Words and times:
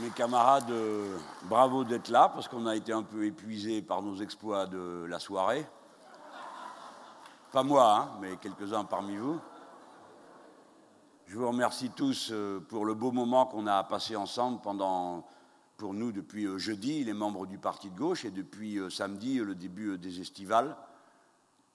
Mes 0.00 0.10
camarades, 0.10 0.70
euh, 0.70 1.18
bravo 1.44 1.82
d'être 1.82 2.08
là 2.08 2.28
parce 2.28 2.46
qu'on 2.46 2.66
a 2.66 2.76
été 2.76 2.92
un 2.92 3.02
peu 3.02 3.24
épuisés 3.24 3.82
par 3.82 4.00
nos 4.00 4.14
exploits 4.16 4.66
de 4.66 5.04
la 5.08 5.18
soirée. 5.18 5.66
Pas 7.50 7.64
moi, 7.64 7.96
hein, 7.96 8.08
mais 8.20 8.36
quelques-uns 8.36 8.84
parmi 8.84 9.16
vous. 9.16 9.40
Je 11.26 11.36
vous 11.36 11.48
remercie 11.48 11.90
tous 11.90 12.28
euh, 12.30 12.60
pour 12.60 12.84
le 12.84 12.94
beau 12.94 13.10
moment 13.10 13.46
qu'on 13.46 13.66
a 13.66 13.82
passé 13.82 14.14
ensemble 14.14 14.60
pendant, 14.60 15.26
pour 15.76 15.94
nous, 15.94 16.12
depuis 16.12 16.46
euh, 16.46 16.58
jeudi, 16.58 17.02
les 17.02 17.14
membres 17.14 17.46
du 17.46 17.58
Parti 17.58 17.90
de 17.90 17.98
gauche, 17.98 18.24
et 18.24 18.30
depuis 18.30 18.78
samedi, 18.90 19.38
le 19.38 19.56
début 19.56 19.98
des 19.98 20.20
estivales 20.20 20.76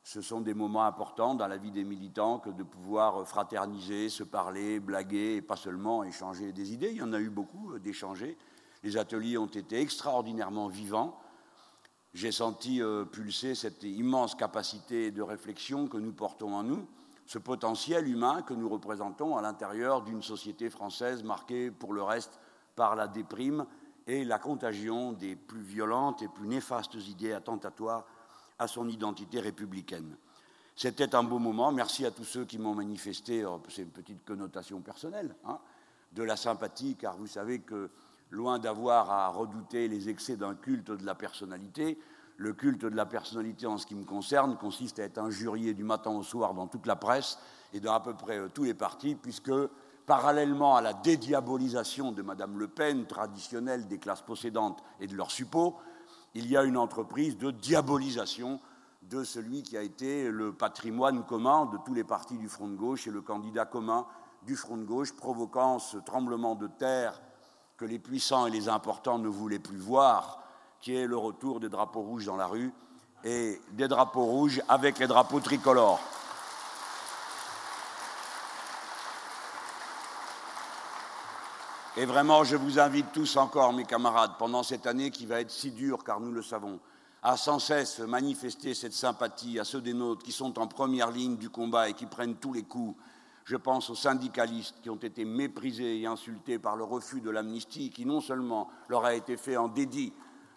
ce 0.04 0.22
sont 0.22 0.42
des 0.42 0.54
moments 0.54 0.86
importants 0.86 1.34
dans 1.34 1.48
la 1.48 1.58
vie 1.58 1.72
des 1.72 1.86
militants 1.86 2.38
que 2.38 2.50
de 2.50 2.64
pouvoir 2.64 3.26
fraterniser, 3.26 4.10
se 4.10 4.24
parler, 4.24 4.82
blaguer, 4.82 5.38
et 5.38 5.42
pas 5.42 5.56
seulement 5.56 6.04
échanger 6.04 6.52
des 6.52 6.74
idées. 6.74 6.92
Il 6.92 6.98
y 6.98 7.02
en 7.02 7.14
a 7.14 7.20
eu 7.20 7.30
beaucoup 7.30 7.74
euh, 7.74 7.80
d'échanger. 7.80 8.38
Les 8.84 8.98
ateliers 8.98 9.38
ont 9.38 9.48
été 9.48 9.80
extraordinairement 9.80 10.68
vivants. 10.68 11.18
J'ai 12.14 12.34
senti 12.34 12.82
euh, 12.82 13.06
pulser 13.06 13.56
cette 13.56 13.84
immense 13.84 14.36
capacité 14.36 15.10
de 15.10 15.22
réflexion 15.22 15.88
que 15.88 15.98
nous 15.98 16.12
portons 16.12 16.54
en 16.54 16.64
nous, 16.64 16.86
ce 17.26 17.40
potentiel 17.40 18.06
humain 18.06 18.42
que 18.42 18.54
nous 18.54 18.68
représentons 18.68 19.38
à 19.38 19.42
l'intérieur 19.42 20.02
d'une 20.02 20.22
société 20.22 20.70
française 20.70 21.24
marquée 21.24 21.72
pour 21.72 21.94
le 21.94 22.04
reste 22.04 22.42
par 22.76 22.98
la 22.98 23.08
déprime 23.08 23.66
et 24.06 24.26
la 24.26 24.38
contagion 24.38 25.14
des 25.14 25.38
plus 25.38 25.62
violentes 25.62 26.22
et 26.22 26.28
plus 26.28 26.48
néfastes 26.48 26.96
idées 26.96 27.32
attentatoires 27.32 28.06
à 28.64 28.68
son 28.68 28.88
identité 28.90 29.40
républicaine. 29.40 30.16
C'était 30.76 31.14
un 31.14 31.24
beau 31.24 31.38
moment. 31.38 31.72
Merci 31.72 32.06
à 32.06 32.12
tous 32.12 32.24
ceux 32.24 32.46
qui 32.46 32.58
m'ont 32.58 32.74
manifesté, 32.74 33.44
euh, 33.44 33.58
c'est 33.70 33.84
une 33.84 33.90
petite 33.90 34.26
connotation 34.26 34.80
personnelle, 34.80 35.36
hein, 35.46 35.60
de 36.14 36.24
la 36.24 36.36
sympathie, 36.36 36.96
car 36.96 37.16
vous 37.18 37.28
savez 37.28 37.60
que 37.60 37.90
loin 38.32 38.58
d'avoir 38.58 39.12
à 39.12 39.28
redouter 39.28 39.88
les 39.88 40.10
excès 40.10 40.36
d'un 40.36 40.56
culte 40.56 40.90
de 40.90 41.06
la 41.06 41.14
personnalité, 41.14 42.00
le 42.38 42.54
culte 42.54 42.82
de 42.82 42.96
la 42.96 43.06
personnalité 43.06 43.68
en 43.68 43.78
ce 43.78 43.86
qui 43.86 43.94
me 43.94 44.06
concerne 44.06 44.58
consiste 44.58 44.98
à 44.98 45.04
être 45.04 45.20
injurié 45.20 45.76
du 45.76 45.84
matin 45.84 46.10
au 46.10 46.24
soir 46.24 46.56
dans 46.56 46.66
toute 46.66 46.88
la 46.88 46.96
presse 46.96 47.38
et 47.74 47.80
dans 47.80 47.94
à 47.94 48.00
peu 48.00 48.16
près 48.16 48.40
euh, 48.40 48.50
tous 48.52 48.64
les 48.64 48.74
partis, 48.74 49.14
puisque 49.14 49.52
parallèlement 50.08 50.76
à 50.76 50.82
la 50.82 50.94
dédiabolisation 50.94 52.12
de 52.12 52.24
Madame 52.24 52.58
Le 52.58 52.68
Pen, 52.68 53.06
traditionnelle 53.06 53.88
des 53.88 54.00
classes 54.00 54.24
possédantes 54.24 54.84
et 55.00 55.08
de 55.08 55.16
leurs 55.16 55.32
suppôts, 55.32 55.76
il 56.34 56.48
y 56.48 56.58
a 56.58 56.64
une 56.64 56.78
entreprise 56.78 57.38
de 57.38 57.52
diabolisation 57.52 58.60
de 59.04 59.24
celui 59.24 59.64
qui 59.64 59.78
a 59.78 59.82
été 59.82 60.30
le 60.30 60.54
patrimoine 60.54 61.24
commun 61.26 61.66
de 61.66 61.78
tous 61.86 61.94
les 61.94 62.04
partis 62.04 62.38
du 62.38 62.48
Front 62.48 62.68
de 62.68 62.76
gauche 62.76 63.08
et 63.08 63.12
le 63.12 63.22
candidat 63.22 63.66
commun 63.66 64.06
du 64.44 64.56
Front 64.56 64.78
de 64.78 64.86
gauche, 64.86 65.14
provoquant 65.14 65.80
ce 65.80 65.98
tremblement 65.98 66.56
de 66.56 66.68
terre 66.68 67.22
que 67.78 67.86
les 67.86 68.00
puissants 68.00 68.46
et 68.46 68.52
les 68.52 68.70
importants 68.70 69.20
ne 69.20 69.28
voulaient 69.28 69.60
plus 69.60 69.78
voir, 69.78 70.42
qui 70.80 70.96
est 70.96 71.08
le 71.08 71.18
retour 71.18 71.60
des 71.60 71.70
drapeaux 71.70 72.02
rouges 72.02 72.26
dans 72.26 72.36
la 72.36 72.48
rue 72.48 72.74
et 73.24 73.62
des 73.72 73.88
drapeaux 73.88 74.26
rouges 74.26 74.62
avec 74.68 75.00
les 75.00 75.08
drapeaux 75.08 75.40
tricolores. 75.40 76.02
Et 81.96 82.06
vraiment, 82.06 82.44
je 82.44 82.56
vous 82.56 82.80
invite 82.80 83.12
tous 83.14 83.38
encore, 83.38 83.72
mes 83.72 83.84
camarades, 83.84 84.32
pendant 84.40 84.64
cette 84.64 84.88
année 84.88 85.12
qui 85.12 85.28
va 85.28 85.42
être 85.42 85.52
si 85.52 85.70
dure, 85.70 86.04
car 86.04 86.20
nous 86.20 86.32
le 86.32 86.42
savons, 86.42 86.80
à 87.22 87.38
sans 87.38 87.60
cesse 87.60 88.00
manifester 88.00 88.74
cette 88.74 88.94
sympathie 88.94 89.60
à 89.60 89.64
ceux 89.64 89.80
des 89.80 89.94
nôtres 89.94 90.24
qui 90.24 90.32
sont 90.32 90.58
en 90.58 90.66
première 90.66 91.12
ligne 91.12 91.38
du 91.38 91.52
combat 91.52 91.90
et 91.90 91.94
qui 91.94 92.08
prennent 92.08 92.38
tous 92.38 92.52
les 92.52 92.64
coups. 92.64 92.96
Je 93.46 93.56
pense 93.58 93.92
aux 93.92 93.96
syndicalistes 93.96 94.78
qui 94.82 94.90
ont 94.90 94.96
été 94.96 95.24
méprisés 95.24 96.02
et 96.02 96.08
insultés 96.08 96.58
par 96.58 96.76
le 96.76 96.84
refus 96.84 97.22
de 97.22 97.30
l'amnistie, 97.30 97.92
qui 97.92 98.08
non 98.08 98.22
seulement 98.22 98.72
leur 98.90 99.06
a 99.06 99.14
été 99.14 99.38
fait 99.38 99.58
en 99.58 99.68
dédit 99.68 100.14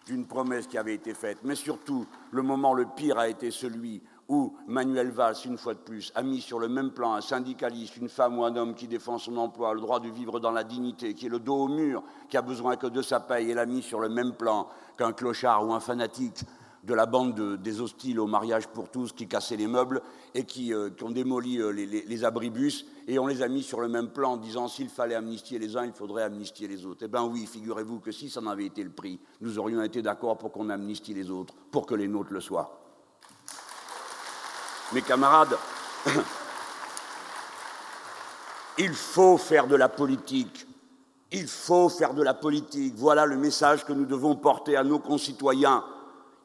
d'une 0.07 0.25
promesse 0.25 0.65
qui 0.65 0.79
avait 0.79 0.95
été 0.95 1.13
faite, 1.13 1.39
mais 1.43 1.55
surtout, 1.55 2.07
le 2.31 2.41
moment 2.41 2.73
le 2.73 2.87
pire 2.95 3.19
a 3.19 3.27
été 3.27 3.51
celui 3.51 4.01
où 4.29 4.55
Manuel 4.67 5.11
Valls, 5.11 5.37
une 5.45 5.57
fois 5.57 5.73
de 5.73 5.79
plus, 5.79 6.11
a 6.15 6.21
mis 6.21 6.41
sur 6.41 6.59
le 6.59 6.67
même 6.67 6.91
plan 6.91 7.13
un 7.13 7.21
syndicaliste, 7.21 7.97
une 7.97 8.09
femme 8.09 8.37
ou 8.37 8.43
un 8.43 8.55
homme 8.55 8.75
qui 8.75 8.87
défend 8.87 9.17
son 9.17 9.37
emploi, 9.37 9.73
le 9.73 9.81
droit 9.81 9.99
de 9.99 10.09
vivre 10.09 10.39
dans 10.39 10.51
la 10.51 10.63
dignité, 10.63 11.13
qui 11.13 11.27
est 11.27 11.29
le 11.29 11.39
dos 11.39 11.55
au 11.55 11.67
mur, 11.67 12.03
qui 12.29 12.37
a 12.37 12.41
besoin 12.41 12.75
que 12.75 12.87
de 12.87 13.01
sa 13.01 13.19
paye, 13.19 13.51
et 13.51 13.53
l'a 13.53 13.65
mis 13.65 13.81
sur 13.81 13.99
le 13.99 14.09
même 14.09 14.33
plan 14.33 14.67
qu'un 14.97 15.13
clochard 15.13 15.65
ou 15.65 15.73
un 15.73 15.79
fanatique 15.79 16.43
de 16.83 16.93
la 16.93 17.05
bande 17.05 17.57
des 17.57 17.81
hostiles 17.81 18.19
au 18.19 18.27
mariage 18.27 18.67
pour 18.67 18.89
tous 18.89 19.11
qui 19.11 19.27
cassaient 19.27 19.57
les 19.57 19.67
meubles 19.67 20.01
et 20.33 20.45
qui, 20.45 20.73
euh, 20.73 20.89
ont 21.01 21.11
démoli 21.11 21.59
euh, 21.59 21.71
les, 21.71 22.23
abribus, 22.23 22.85
et 23.07 23.19
on 23.19 23.27
les 23.27 23.41
a 23.41 23.47
mis 23.47 23.63
sur 23.63 23.81
le 23.81 23.89
même 23.89 24.09
plan 24.09 24.33
en 24.33 24.37
disant 24.37 24.67
s'il 24.67 24.89
fallait 24.89 25.15
amnistier 25.15 25.59
les 25.59 25.75
uns, 25.75 25.85
il 25.85 25.91
faudrait 25.91 26.23
amnistier 26.23 26.67
les 26.67 26.85
autres. 26.85 27.03
Eh 27.03 27.07
bien 27.07 27.23
oui, 27.23 27.45
figurez-vous 27.45 27.99
que 27.99 28.11
si 28.11 28.29
ça 28.29 28.41
en 28.41 28.47
avait 28.47 28.65
été 28.65 28.83
le 28.83 28.89
prix, 28.89 29.19
nous 29.41 29.57
aurions 29.59 29.81
été 29.83 30.01
d'accord 30.01 30.37
pour 30.37 30.51
qu'on 30.51 30.69
amnistie 30.69 31.13
les 31.13 31.29
autres, 31.29 31.55
pour 31.71 31.85
que 31.85 31.95
les 31.95 32.07
nôtres 32.07 32.31
le 32.31 32.41
soient 32.41 32.86
mes 34.93 35.01
camarades, 35.01 35.57
il 38.77 38.93
faut 38.93 39.37
faire 39.37 39.67
de 39.67 39.75
la 39.75 39.89
politique. 39.89 40.67
Il 41.31 41.47
faut 41.47 41.89
faire 41.89 42.13
de 42.13 42.23
la 42.23 42.33
politique. 42.33 42.93
Voilà 42.95 43.25
le 43.25 43.35
message 43.35 43.83
que 43.83 43.91
nous 43.91 44.05
devons 44.05 44.35
porter 44.35 44.77
à 44.77 44.83
nos 44.83 44.99
concitoyens. 44.99 45.83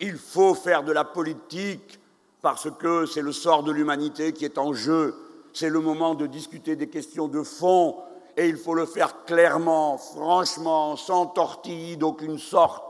Il 0.00 0.16
faut 0.16 0.54
faire 0.54 0.82
de 0.82 0.92
la 0.92 1.04
politique 1.04 2.00
parce 2.40 2.68
que 2.78 3.06
c'est 3.06 3.22
le 3.22 3.32
sort 3.32 3.62
de 3.62 3.70
l'humanité 3.70 4.32
qui 4.32 4.44
est 4.44 4.58
en 4.58 4.72
jeu. 4.72 5.14
C'est 5.52 5.68
le 5.68 5.78
moment 5.78 6.14
de 6.14 6.26
discuter 6.26 6.74
des 6.74 6.88
questions 6.88 7.28
de 7.28 7.42
fond 7.42 7.96
et 8.36 8.48
il 8.48 8.56
faut 8.56 8.74
le 8.74 8.86
faire 8.86 9.24
clairement, 9.24 9.98
franchement, 9.98 10.96
sans 10.96 11.26
tortille 11.26 11.96
d'aucune 11.96 12.38
sorte. 12.38 12.82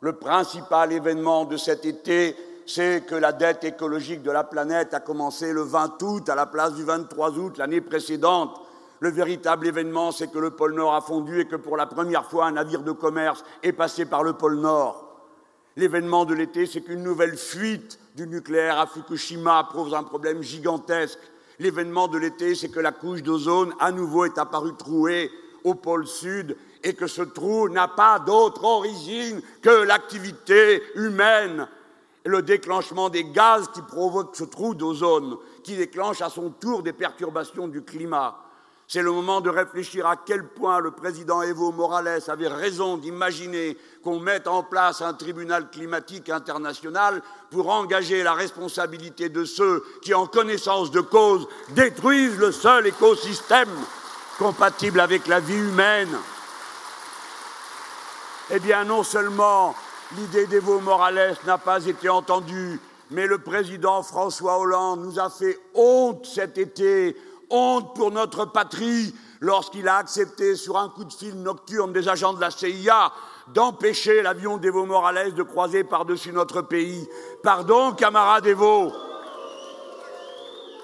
Le 0.00 0.12
principal 0.12 0.92
événement 0.92 1.44
de 1.44 1.56
cet 1.56 1.84
été, 1.86 2.36
c'est 2.74 3.04
que 3.06 3.14
la 3.14 3.32
dette 3.32 3.64
écologique 3.64 4.22
de 4.22 4.30
la 4.30 4.44
planète 4.44 4.94
a 4.94 5.00
commencé 5.00 5.52
le 5.52 5.60
20 5.60 6.02
août 6.02 6.28
à 6.30 6.34
la 6.34 6.46
place 6.46 6.72
du 6.72 6.84
23 6.84 7.38
août 7.38 7.58
l'année 7.58 7.82
précédente. 7.82 8.58
Le 9.00 9.10
véritable 9.10 9.66
événement, 9.66 10.10
c'est 10.10 10.30
que 10.30 10.38
le 10.38 10.52
pôle 10.52 10.74
Nord 10.74 10.94
a 10.94 11.02
fondu 11.02 11.40
et 11.40 11.46
que 11.46 11.56
pour 11.56 11.76
la 11.76 11.84
première 11.84 12.24
fois, 12.24 12.46
un 12.46 12.52
navire 12.52 12.82
de 12.82 12.92
commerce 12.92 13.44
est 13.62 13.74
passé 13.74 14.06
par 14.06 14.22
le 14.22 14.32
pôle 14.32 14.56
Nord. 14.56 15.28
L'événement 15.76 16.24
de 16.24 16.32
l'été, 16.32 16.64
c'est 16.64 16.80
qu'une 16.80 17.02
nouvelle 17.02 17.36
fuite 17.36 17.98
du 18.16 18.26
nucléaire 18.26 18.78
à 18.78 18.86
Fukushima 18.86 19.68
pose 19.70 19.92
un 19.92 20.02
problème 20.02 20.42
gigantesque. 20.42 21.18
L'événement 21.58 22.08
de 22.08 22.16
l'été, 22.16 22.54
c'est 22.54 22.70
que 22.70 22.80
la 22.80 22.92
couche 22.92 23.22
d'ozone, 23.22 23.74
à 23.80 23.92
nouveau, 23.92 24.24
est 24.24 24.38
apparue 24.38 24.76
trouée 24.78 25.30
au 25.64 25.74
pôle 25.74 26.06
Sud 26.06 26.56
et 26.82 26.94
que 26.94 27.06
ce 27.06 27.22
trou 27.22 27.68
n'a 27.68 27.88
pas 27.88 28.18
d'autre 28.18 28.64
origine 28.64 29.42
que 29.60 29.82
l'activité 29.82 30.82
humaine 30.94 31.68
le 32.24 32.42
déclenchement 32.42 33.08
des 33.08 33.24
gaz 33.24 33.68
qui 33.74 33.82
provoquent 33.82 34.36
ce 34.36 34.44
trou 34.44 34.74
d'ozone, 34.74 35.36
qui 35.62 35.76
déclenche 35.76 36.20
à 36.20 36.30
son 36.30 36.50
tour 36.50 36.82
des 36.82 36.92
perturbations 36.92 37.68
du 37.68 37.82
climat. 37.82 38.38
C'est 38.88 39.02
le 39.02 39.10
moment 39.10 39.40
de 39.40 39.48
réfléchir 39.48 40.06
à 40.06 40.16
quel 40.16 40.46
point 40.46 40.78
le 40.78 40.90
président 40.90 41.40
Evo 41.40 41.72
Morales 41.72 42.20
avait 42.28 42.48
raison 42.48 42.98
d'imaginer 42.98 43.78
qu'on 44.04 44.20
mette 44.20 44.46
en 44.46 44.62
place 44.62 45.00
un 45.00 45.14
tribunal 45.14 45.70
climatique 45.70 46.28
international 46.28 47.22
pour 47.50 47.70
engager 47.70 48.22
la 48.22 48.34
responsabilité 48.34 49.30
de 49.30 49.44
ceux 49.44 49.82
qui, 50.02 50.12
en 50.12 50.26
connaissance 50.26 50.90
de 50.90 51.00
cause, 51.00 51.48
détruisent 51.70 52.36
le 52.36 52.52
seul 52.52 52.86
écosystème 52.86 53.70
compatible 54.38 55.00
avec 55.00 55.26
la 55.26 55.40
vie 55.40 55.54
humaine. 55.54 56.14
Eh 58.50 58.58
bien, 58.58 58.84
non 58.84 59.02
seulement 59.02 59.74
l'idée 60.16 60.46
d'Evo 60.46 60.80
Morales 60.80 61.36
n'a 61.46 61.58
pas 61.58 61.84
été 61.86 62.08
entendue, 62.08 62.80
mais 63.10 63.26
le 63.26 63.38
président 63.38 64.02
François 64.02 64.58
Hollande 64.58 65.04
nous 65.04 65.18
a 65.18 65.30
fait 65.30 65.58
honte 65.74 66.26
cet 66.26 66.58
été, 66.58 67.16
honte 67.50 67.94
pour 67.94 68.10
notre 68.10 68.44
patrie, 68.46 69.14
lorsqu'il 69.40 69.88
a 69.88 69.96
accepté, 69.96 70.56
sur 70.56 70.78
un 70.78 70.88
coup 70.88 71.04
de 71.04 71.12
fil 71.12 71.40
nocturne 71.42 71.92
des 71.92 72.08
agents 72.08 72.32
de 72.32 72.40
la 72.40 72.50
CIA, 72.50 73.12
d'empêcher 73.48 74.22
l'avion 74.22 74.56
d'Evo 74.56 74.84
Morales 74.86 75.34
de 75.34 75.42
croiser 75.42 75.84
par-dessus 75.84 76.32
notre 76.32 76.62
pays. 76.62 77.08
Pardon, 77.42 77.92
camarade 77.92 78.46
Evo. 78.46 78.92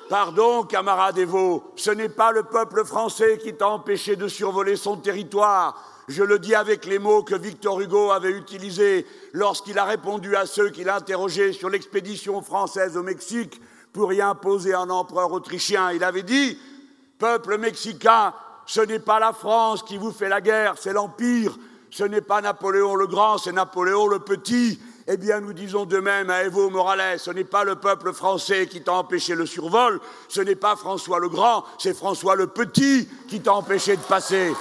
Pardon, 0.08 0.62
camarade 0.62 1.18
Evo, 1.18 1.62
ce 1.76 1.90
n'est 1.90 2.08
pas 2.08 2.32
le 2.32 2.42
peuple 2.42 2.84
français 2.84 3.38
qui 3.38 3.54
t'a 3.54 3.68
empêché 3.68 4.16
de 4.16 4.26
survoler 4.26 4.76
son 4.76 4.96
territoire, 4.96 5.76
je 6.08 6.22
le 6.22 6.38
dis 6.38 6.54
avec 6.54 6.86
les 6.86 6.98
mots 6.98 7.22
que 7.22 7.34
Victor 7.34 7.80
Hugo 7.80 8.10
avait 8.10 8.30
utilisés 8.30 9.06
lorsqu'il 9.34 9.78
a 9.78 9.84
répondu 9.84 10.34
à 10.36 10.46
ceux 10.46 10.70
qui 10.70 10.82
l'interrogeaient 10.82 11.52
sur 11.52 11.68
l'expédition 11.68 12.40
française 12.40 12.96
au 12.96 13.02
Mexique 13.02 13.60
pour 13.92 14.12
y 14.12 14.22
imposer 14.22 14.74
un 14.74 14.88
empereur 14.88 15.32
autrichien. 15.32 15.92
Il 15.92 16.02
avait 16.02 16.22
dit 16.22 16.58
Peuple 17.18 17.58
mexicain, 17.58 18.32
ce 18.64 18.80
n'est 18.80 19.00
pas 19.00 19.18
la 19.18 19.32
France 19.32 19.82
qui 19.82 19.98
vous 19.98 20.12
fait 20.12 20.28
la 20.28 20.40
guerre, 20.40 20.76
c'est 20.78 20.92
l'Empire. 20.92 21.58
Ce 21.90 22.04
n'est 22.04 22.20
pas 22.20 22.40
Napoléon 22.42 22.94
le 22.94 23.06
Grand, 23.06 23.38
c'est 23.38 23.52
Napoléon 23.52 24.06
le 24.06 24.18
Petit. 24.18 24.78
Eh 25.06 25.16
bien, 25.16 25.40
nous 25.40 25.54
disons 25.54 25.86
de 25.86 25.98
même 25.98 26.28
à 26.28 26.44
Evo 26.44 26.68
Morales, 26.68 27.18
ce 27.18 27.30
n'est 27.30 27.44
pas 27.44 27.64
le 27.64 27.76
peuple 27.76 28.12
français 28.12 28.66
qui 28.66 28.82
t'a 28.82 28.92
empêché 28.92 29.34
le 29.34 29.46
survol, 29.46 30.00
ce 30.28 30.42
n'est 30.42 30.54
pas 30.54 30.76
François 30.76 31.18
le 31.18 31.30
Grand, 31.30 31.64
c'est 31.78 31.96
François 31.96 32.36
le 32.36 32.46
Petit 32.46 33.08
qui 33.26 33.40
t'a 33.40 33.54
empêché 33.54 33.96
de 33.96 34.02
passer. 34.02 34.52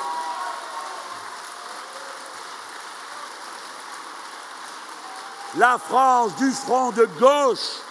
La 5.57 5.79
France 5.79 6.35
du 6.35 6.51
front 6.51 6.91
de 6.91 7.07
gauche 7.19 7.81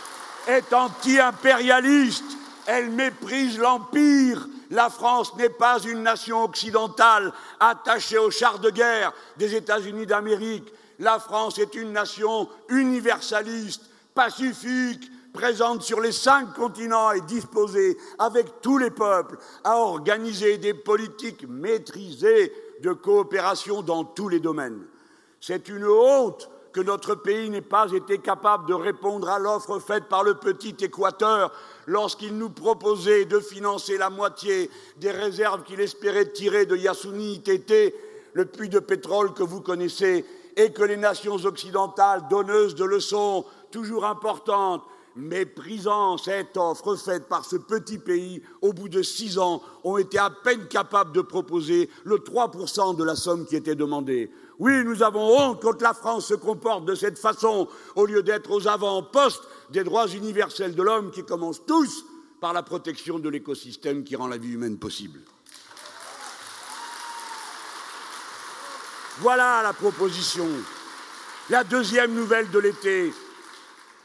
est 0.46 0.72
anti-impérialiste. 0.72 2.36
Elle 2.64 2.90
méprise 2.90 3.58
l'Empire. 3.58 4.46
La 4.70 4.88
France 4.88 5.34
n'est 5.36 5.48
pas 5.48 5.80
une 5.80 6.04
nation 6.04 6.44
occidentale 6.44 7.32
attachée 7.58 8.18
aux 8.18 8.30
chars 8.30 8.60
de 8.60 8.70
guerre 8.70 9.12
des 9.36 9.56
États-Unis 9.56 10.06
d'Amérique. 10.06 10.72
La 11.00 11.18
France 11.18 11.58
est 11.58 11.74
une 11.74 11.92
nation 11.92 12.48
universaliste, 12.68 13.82
pacifique, 14.14 15.10
présente 15.32 15.82
sur 15.82 16.00
les 16.00 16.12
cinq 16.12 16.54
continents 16.54 17.10
et 17.10 17.20
disposée, 17.22 17.98
avec 18.20 18.60
tous 18.60 18.78
les 18.78 18.90
peuples, 18.90 19.38
à 19.64 19.76
organiser 19.76 20.58
des 20.58 20.74
politiques 20.74 21.48
maîtrisées 21.48 22.52
de 22.80 22.92
coopération 22.92 23.82
dans 23.82 24.04
tous 24.04 24.28
les 24.28 24.40
domaines. 24.40 24.84
C'est 25.40 25.68
une 25.68 25.86
honte 25.86 26.48
que 26.76 26.82
notre 26.82 27.14
pays 27.14 27.49
n'ait 27.49 27.62
pas 27.62 27.90
été 27.90 28.19
capable 28.19 28.69
de 28.69 28.75
répondre 28.75 29.31
à 29.31 29.38
l'offre 29.38 29.78
faite 29.78 30.11
par 30.11 30.23
le 30.23 30.34
petit 30.34 30.76
Équateur 30.78 31.50
lorsqu'il 31.87 32.37
nous 32.37 32.50
proposait 32.50 33.25
de 33.25 33.40
financer 33.40 33.96
la 33.96 34.11
moitié 34.11 34.70
des 34.99 35.11
réserves 35.11 35.62
qu'il 35.62 35.81
espérait 35.81 36.32
tirer 36.32 36.67
de 36.67 36.76
Yasuni 36.76 37.40
Tete, 37.40 37.94
le 38.34 38.44
puits 38.44 38.69
de 38.69 38.78
pétrole 38.78 39.32
que 39.32 39.43
vous 39.43 39.62
connaissez, 39.62 40.26
et 40.55 40.70
que 40.70 40.82
les 40.82 40.99
nations 40.99 41.37
occidentales, 41.37 42.25
donneuses 42.28 42.75
de 42.75 42.84
leçons 42.84 43.46
toujours 43.70 44.05
importantes, 44.05 44.82
méprisant 45.17 46.19
cette 46.19 46.58
offre 46.58 46.94
faite 46.96 47.25
par 47.25 47.46
ce 47.46 47.56
petit 47.56 47.96
pays, 47.96 48.43
au 48.61 48.75
bout 48.75 48.90
de 48.90 49.00
six 49.00 49.38
ans, 49.38 49.62
ont 49.82 49.96
été 49.96 50.19
à 50.19 50.28
peine 50.28 50.69
capables 50.69 51.12
de 51.12 51.23
proposer 51.23 51.88
le 52.05 52.17
3% 52.17 52.96
de 52.96 53.02
la 53.02 53.17
somme 53.17 53.46
qui 53.46 53.56
était 53.56 53.75
demandée. 53.75 54.31
Oui, 54.58 54.85
nous 54.85 55.03
avons 55.03 55.38
honte 55.38 55.62
quand 55.62 55.82
la 55.82 55.93
France 55.93 56.26
se 56.26 56.35
comporte 56.35 56.87
de 56.87 56.94
cette 56.94 57.19
façon, 57.19 57.69
au 57.94 58.06
lieu 58.06 58.23
d'être 58.23 58.50
aux 58.50 58.67
avant-postes 58.67 59.44
des 59.70 59.85
droits 59.85 60.08
universels 60.08 60.75
de 60.75 60.82
l'homme 60.82 61.11
qui 61.11 61.25
commencent 61.25 61.64
tous 61.67 62.05
par 62.41 62.53
la 62.53 62.62
protection 62.62 63.19
de 63.19 63.29
l'écosystème 63.29 64.05
qui 64.05 64.17
rend 64.17 64.29
la 64.29 64.38
vie 64.38 64.53
humaine 64.53 64.79
possible. 64.79 65.20
Voilà 69.19 69.62
la 69.62 69.73
proposition. 69.73 70.47
La 71.49 71.64
deuxième 71.64 72.12
nouvelle 72.12 72.50
de 72.50 72.59
l'été, 72.59 73.12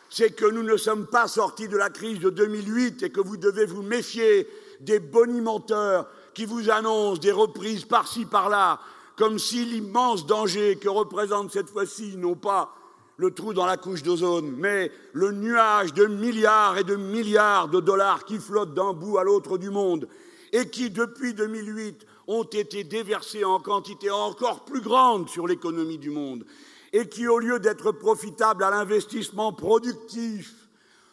c'est 0.09 0.31
que 0.31 0.45
nous 0.45 0.63
ne 0.63 0.77
sommes 0.77 1.07
pas 1.07 1.27
sortis 1.27 1.67
de 1.67 1.77
la 1.77 1.89
crise 1.89 2.19
de 2.19 2.29
2008 2.29 3.03
et 3.03 3.09
que 3.09 3.21
vous 3.21 3.37
devez 3.37 3.65
vous 3.65 3.81
méfier 3.81 4.47
des 4.81 4.99
bonimenteurs 4.99 6.07
qui 6.33 6.45
vous 6.45 6.69
annoncent 6.69 7.19
des 7.19 7.31
reprises 7.31 7.85
par-ci 7.85 8.25
par-là, 8.25 8.79
comme 9.21 9.37
si 9.37 9.65
l'immense 9.65 10.25
danger 10.25 10.77
que 10.77 10.89
représente 10.89 11.51
cette 11.51 11.69
fois-ci 11.69 12.17
non 12.17 12.33
pas 12.33 12.73
le 13.17 13.29
trou 13.29 13.53
dans 13.53 13.67
la 13.67 13.77
couche 13.77 14.01
d'ozone, 14.01 14.55
mais 14.57 14.91
le 15.13 15.31
nuage 15.31 15.93
de 15.93 16.07
milliards 16.07 16.79
et 16.79 16.83
de 16.83 16.95
milliards 16.95 17.67
de 17.67 17.79
dollars 17.79 18.25
qui 18.25 18.39
flottent 18.39 18.73
d'un 18.73 18.93
bout 18.93 19.19
à 19.19 19.23
l'autre 19.23 19.59
du 19.59 19.69
monde 19.69 20.07
et 20.51 20.71
qui, 20.71 20.89
depuis 20.89 21.35
2008, 21.35 22.03
ont 22.25 22.45
été 22.45 22.83
déversés 22.83 23.45
en 23.45 23.59
quantité 23.59 24.09
encore 24.09 24.65
plus 24.65 24.81
grande 24.81 25.29
sur 25.29 25.45
l'économie 25.45 25.99
du 25.99 26.09
monde 26.09 26.43
et 26.91 27.07
qui, 27.07 27.27
au 27.27 27.37
lieu 27.37 27.59
d'être 27.59 27.91
profitables 27.91 28.63
à 28.63 28.71
l'investissement 28.71 29.53
productif, 29.53 30.51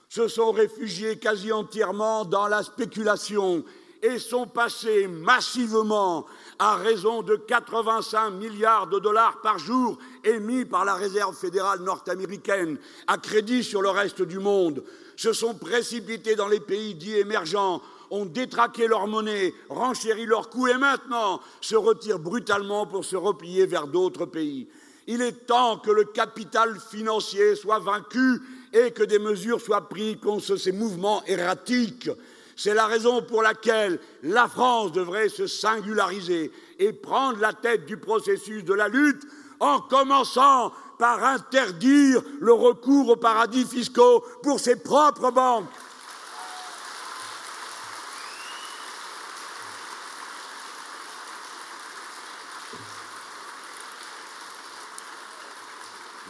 se 0.08 0.28
sont 0.28 0.52
réfugiés 0.52 1.19
quasi 1.19 1.52
entièrement 1.52 2.25
dans 2.25 2.49
la 2.49 2.62
spéculation 2.62 3.64
et 4.02 4.18
sont 4.18 4.46
passés 4.46 5.08
massivement 5.08 6.26
à 6.58 6.76
raison 6.76 7.22
de 7.22 7.36
85 7.36 8.30
milliards 8.30 8.86
de 8.86 8.98
dollars 8.98 9.40
par 9.42 9.58
jour 9.58 9.98
émis 10.24 10.64
par 10.64 10.84
la 10.84 10.94
Réserve 10.94 11.36
fédérale 11.36 11.80
nord-américaine 11.80 12.78
à 13.06 13.18
crédit 13.18 13.64
sur 13.64 13.82
le 13.82 13.90
reste 13.90 14.22
du 14.22 14.38
monde, 14.38 14.84
se 15.16 15.32
sont 15.32 15.54
précipités 15.54 16.36
dans 16.36 16.48
les 16.48 16.60
pays 16.60 16.94
dits 16.94 17.16
émergents, 17.16 17.82
ont 18.10 18.24
détraqué 18.24 18.86
leur 18.86 19.06
monnaie, 19.06 19.52
renchéri 19.68 20.26
leurs 20.26 20.48
coûts 20.48 20.68
et 20.68 20.78
maintenant 20.78 21.40
se 21.60 21.76
retirent 21.76 22.18
brutalement 22.18 22.86
pour 22.86 23.04
se 23.04 23.16
replier 23.16 23.66
vers 23.66 23.86
d'autres 23.86 24.26
pays. 24.26 24.68
Il 25.06 25.22
est 25.22 25.46
temps 25.46 25.78
que 25.78 25.90
le 25.90 26.04
capital 26.04 26.78
financier 26.78 27.56
soit 27.56 27.78
vaincu 27.78 28.40
et 28.72 28.90
que 28.90 29.02
des 29.02 29.18
mesures 29.18 29.60
soient 29.60 29.88
prises 29.88 30.18
contre 30.22 30.56
ces 30.56 30.72
mouvements 30.72 31.22
erratiques. 31.26 32.10
C'est 32.58 32.75
la 32.75 32.87
raison 32.87 33.22
pour 33.22 33.40
laquelle 33.40 34.00
la 34.25 34.49
France 34.49 34.90
devrait 34.90 35.28
se 35.28 35.46
singulariser 35.46 36.50
et 36.81 36.93
prendre 36.93 37.38
la 37.38 37.52
tête 37.52 37.87
du 37.87 37.99
processus 37.99 38.64
de 38.64 38.75
la 38.75 38.88
lutte 38.88 39.22
en 39.60 39.78
commençant 39.78 40.72
par 40.99 41.22
interdire 41.22 42.20
le 42.40 42.52
recours 42.52 43.10
aux 43.10 43.16
paradis 43.16 43.64
fiscaux 43.64 44.25
pour 44.43 44.58
ses 44.58 44.75
propres 44.75 45.31
banques. 45.31 45.69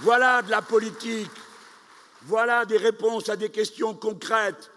Voilà 0.03 0.43
de 0.43 0.51
la 0.51 0.61
politique, 0.61 1.31
voilà 2.25 2.67
des 2.67 2.77
réponses 2.77 3.31
à 3.31 3.37
des 3.37 3.49
questions 3.49 3.95
concrètes 3.95 4.71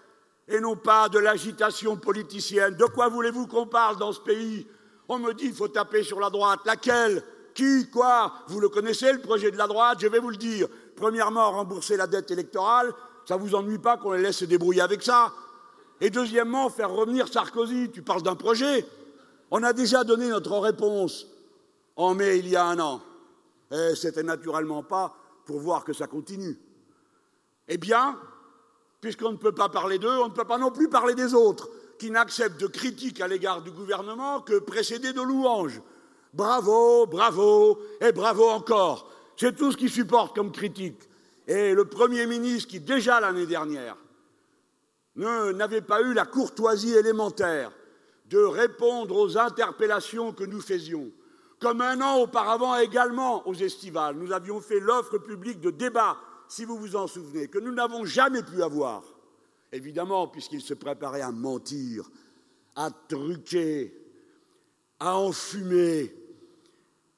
et 0.47 0.59
non 0.59 0.75
pas 0.75 1.09
de 1.09 1.19
l'agitation 1.19 1.97
politicienne. 1.97 2.75
De 2.75 2.85
quoi 2.85 3.09
voulez-vous 3.09 3.47
qu'on 3.47 3.67
parle 3.67 3.97
dans 3.97 4.11
ce 4.11 4.19
pays? 4.19 4.67
On 5.07 5.19
me 5.19 5.33
dit 5.33 5.45
qu'il 5.45 5.55
faut 5.55 5.67
taper 5.67 6.03
sur 6.03 6.19
la 6.19 6.29
droite. 6.29 6.61
Laquelle? 6.65 7.23
Qui? 7.53 7.89
Quoi? 7.89 8.33
Vous 8.47 8.59
le 8.59 8.69
connaissez, 8.69 9.11
le 9.11 9.19
projet 9.19 9.51
de 9.51 9.57
la 9.57 9.67
droite? 9.67 9.99
Je 10.01 10.07
vais 10.07 10.19
vous 10.19 10.29
le 10.29 10.37
dire. 10.37 10.67
Premièrement, 10.95 11.51
rembourser 11.51 11.97
la 11.97 12.07
dette 12.07 12.31
électorale. 12.31 12.93
Ça 13.25 13.35
ne 13.35 13.41
vous 13.41 13.55
ennuie 13.55 13.77
pas 13.77 13.97
qu'on 13.97 14.13
les 14.13 14.21
laisse 14.21 14.37
se 14.37 14.45
débrouiller 14.45 14.81
avec 14.81 15.03
ça? 15.03 15.33
Et 15.99 16.09
deuxièmement, 16.09 16.69
faire 16.69 16.91
revenir 16.91 17.27
Sarkozy. 17.27 17.91
Tu 17.91 18.01
parles 18.01 18.23
d'un 18.23 18.35
projet 18.35 18.85
On 19.51 19.63
a 19.63 19.73
déjà 19.73 20.03
donné 20.03 20.29
notre 20.29 20.57
réponse 20.57 21.27
en 21.95 22.15
mai 22.15 22.39
il 22.39 22.47
y 22.47 22.55
a 22.55 22.65
un 22.65 22.79
an. 22.79 23.01
Et 23.71 23.95
c'était 23.95 24.23
naturellement 24.23 24.83
pas 24.83 25.15
pour 25.45 25.59
voir 25.59 25.83
que 25.83 25.93
ça 25.93 26.07
continue. 26.07 26.57
Eh 27.67 27.77
bien, 27.77 28.17
puisqu'on 29.01 29.31
ne 29.31 29.37
peut 29.37 29.51
pas 29.51 29.67
parler 29.67 29.97
d'eux, 29.97 30.19
on 30.19 30.29
ne 30.29 30.33
peut 30.33 30.45
pas 30.45 30.59
non 30.59 30.71
plus 30.71 30.87
parler 30.87 31.15
des 31.15 31.33
autres, 31.33 31.69
qui 31.97 32.11
n'acceptent 32.11 32.61
de 32.61 32.67
critiques 32.67 33.19
à 33.19 33.27
l'égard 33.27 33.61
du 33.61 33.71
gouvernement 33.71 34.41
que 34.41 34.59
précédées 34.59 35.13
de 35.13 35.21
louanges. 35.21 35.81
Bravo, 36.33 37.07
bravo, 37.07 37.79
et 37.99 38.11
bravo 38.11 38.47
encore. 38.47 39.11
C'est 39.35 39.55
tout 39.55 39.71
ce 39.71 39.77
qu'ils 39.77 39.91
supportent 39.91 40.35
comme 40.35 40.51
critique. 40.51 41.09
Et 41.47 41.73
le 41.73 41.85
Premier 41.85 42.27
ministre, 42.27 42.69
qui 42.69 42.79
déjà 42.79 43.19
l'année 43.19 43.47
dernière 43.47 43.97
n'avait 45.15 45.81
pas 45.81 46.01
eu 46.01 46.13
la 46.13 46.25
courtoisie 46.25 46.93
élémentaire 46.93 47.71
de 48.27 48.37
répondre 48.37 49.17
aux 49.17 49.37
interpellations 49.37 50.31
que 50.31 50.45
nous 50.45 50.61
faisions, 50.61 51.11
comme 51.59 51.81
un 51.81 51.99
an 52.01 52.17
auparavant 52.19 52.75
également 52.77 53.47
aux 53.47 53.53
estivales, 53.53 54.15
nous 54.15 54.31
avions 54.31 54.61
fait 54.61 54.79
l'offre 54.79 55.17
publique 55.17 55.59
de 55.59 55.69
débat, 55.69 56.17
si 56.51 56.65
vous 56.65 56.77
vous 56.77 56.97
en 56.97 57.07
souvenez, 57.07 57.47
que 57.47 57.59
nous 57.59 57.71
n'avons 57.71 58.03
jamais 58.03 58.43
pu 58.43 58.61
avoir. 58.61 59.03
Évidemment, 59.71 60.27
puisqu'il 60.27 60.59
se 60.59 60.73
préparait 60.73 61.21
à 61.21 61.31
mentir, 61.31 62.11
à 62.75 62.91
truquer, 62.91 63.97
à 64.99 65.17
enfumer, 65.17 66.13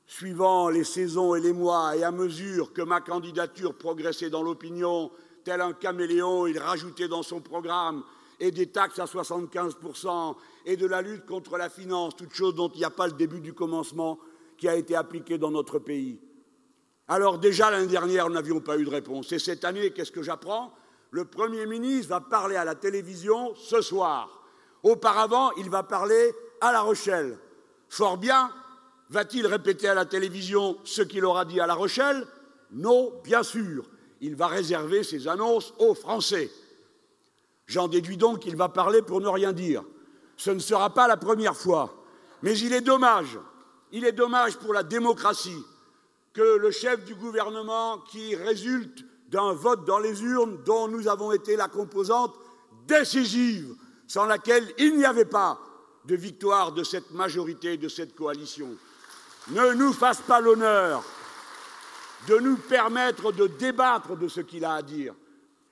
suivant 0.06 0.70
les 0.70 0.84
saisons 0.84 1.34
et 1.34 1.42
les 1.42 1.52
mois, 1.52 1.98
et 1.98 2.04
à 2.04 2.12
mesure 2.12 2.74
que 2.74 2.84
ma 2.84 3.02
candidature 3.02 3.76
progressait 3.76 4.30
dans 4.30 4.44
l'opinion, 4.44 5.10
tel 5.44 5.62
un 5.62 5.74
caméléon, 5.74 6.46
il 6.46 6.60
rajoutait 6.60 7.08
dans 7.08 7.24
son 7.24 7.42
programme 7.42 8.04
et 8.40 8.52
des 8.52 8.68
taxes 8.68 9.00
à 9.00 9.06
75% 9.06 10.36
et 10.68 10.78
de 10.78 10.86
la 10.86 11.02
lutte 11.02 11.26
contre 11.26 11.58
la 11.58 11.72
finance, 11.72 12.16
toute 12.16 12.36
chose 12.36 12.54
dont 12.54 12.70
il 12.70 12.78
n'y 12.78 12.86
a 12.86 12.92
pas 12.92 13.08
le 13.08 13.14
début 13.14 13.42
du 13.42 13.54
commencement, 13.54 14.20
qui 14.58 14.68
a 14.68 14.76
été 14.76 14.96
appliqué 14.96 15.40
dans 15.40 15.50
notre 15.50 15.80
pays. 15.80 16.20
Alors 17.08 17.38
déjà 17.38 17.70
l'année 17.70 17.88
dernière, 17.88 18.28
nous 18.28 18.36
n'avions 18.36 18.60
pas 18.60 18.78
eu 18.78 18.86
de 18.86 18.90
réponse. 18.90 19.32
Et 19.32 19.40
cette 19.40 19.66
année, 19.66 19.92
qu'est-ce 19.92 20.12
que 20.12 20.24
j'apprends? 20.24 20.74
Le 21.12 21.26
Premier 21.26 21.66
ministre 21.66 22.10
va 22.10 22.22
parler 22.22 22.56
à 22.56 22.66
la 22.66 22.76
télévision 22.76 23.54
ce 23.56 23.82
soir. 23.82 24.42
Auparavant, 24.82 25.52
il 25.54 25.70
va 25.70 25.84
parler 25.84 26.34
à 26.62 26.72
La 26.72 26.82
Rochelle. 26.82 27.38
Fort 27.90 28.18
bien, 28.18 28.52
va-t-il 29.10 29.46
répéter 29.46 29.88
à 29.88 29.94
la 29.94 30.06
télévision 30.06 30.78
ce 30.84 31.02
qu'il 31.02 31.26
aura 31.26 31.46
dit 31.46 31.60
à 31.60 31.68
La 31.68 31.76
Rochelle? 31.76 32.26
Non, 32.72 33.14
bien 33.24 33.44
sûr. 33.44 33.86
Il 34.22 34.36
va 34.36 34.48
réserver 34.48 35.04
ses 35.04 35.28
annonces 35.28 35.74
aux 35.80 35.94
Français. 35.94 36.50
J'en 37.68 37.88
déduis 37.88 38.18
donc 38.18 38.40
qu'il 38.40 38.56
va 38.56 38.70
parler 38.70 39.02
pour 39.02 39.22
ne 39.22 39.28
rien 39.28 39.54
dire. 39.54 39.84
Ce 40.38 40.52
ne 40.52 40.60
sera 40.60 40.94
pas 40.94 41.08
la 41.08 41.18
première 41.18 41.56
fois. 41.56 42.04
Mais 42.42 42.58
il 42.58 42.74
est 42.74 42.82
dommage 42.82 43.38
il 43.94 44.06
est 44.06 44.12
dommage 44.12 44.58
pour 44.58 44.74
la 44.74 44.82
démocratie 44.82 45.64
que 46.34 46.58
le 46.58 46.72
chef 46.72 47.06
du 47.06 47.16
gouvernement, 47.16 48.00
qui 48.00 48.36
résulte 48.36 49.06
d'un 49.30 49.54
vote 49.54 49.86
dans 49.86 50.00
les 50.00 50.24
urnes 50.24 50.58
dont 50.66 50.88
nous 50.88 51.08
avons 51.08 51.32
été 51.32 51.56
la 51.56 51.68
composante 51.68 52.36
décisive, 52.88 53.76
sans 54.08 54.26
laquelle 54.26 54.68
il 54.78 54.98
n'y 54.98 55.06
avait 55.06 55.26
pas 55.26 55.60
de 56.06 56.16
victoire 56.16 56.72
de 56.72 56.84
cette 56.84 57.12
majorité, 57.12 57.78
de 57.78 57.88
cette 57.88 58.16
coalition, 58.16 58.70
ne 59.50 59.74
nous 59.74 59.94
fasse 59.94 60.22
pas 60.22 60.42
l'honneur 60.42 61.04
de 62.28 62.38
nous 62.38 62.58
permettre 62.58 63.32
de 63.32 63.48
débattre 63.48 64.16
de 64.16 64.28
ce 64.28 64.42
qu'il 64.42 64.66
a 64.66 64.76
à 64.76 64.82
dire 64.82 65.14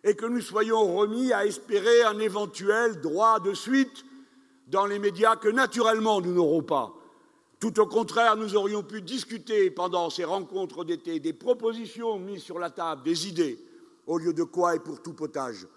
et 0.03 0.15
que 0.15 0.25
nous 0.25 0.41
soyons 0.41 0.95
remis 0.95 1.31
à 1.31 1.45
espérer 1.45 2.03
un 2.03 2.19
éventuel 2.19 2.99
droit 2.99 3.39
de 3.39 3.53
suite 3.53 4.03
dans 4.67 4.85
les 4.85 4.99
médias 4.99 5.35
que 5.35 5.49
naturellement 5.49 6.21
nous 6.21 6.33
n'aurons 6.33 6.63
pas. 6.63 6.93
Tout 7.61 7.79
au 7.79 7.85
contraire, 7.85 8.37
nous 8.37 8.55
aurions 8.55 8.81
pu 8.81 9.03
discuter 9.03 9.69
pendant 9.69 10.09
ces 10.09 10.23
rencontres 10.23 10.83
d'été 10.83 11.19
des 11.19 11.31
propositions 11.31 12.17
mises 12.17 12.41
sur 12.41 12.57
la 12.57 12.71
table, 12.71 13.03
des 13.03 13.27
idées, 13.27 13.59
au 14.07 14.17
lieu 14.17 14.33
de 14.33 14.41
quoi 14.41 14.75
et 14.75 14.79
pour 14.79 14.99
tout 14.99 15.13
potage. 15.13 15.67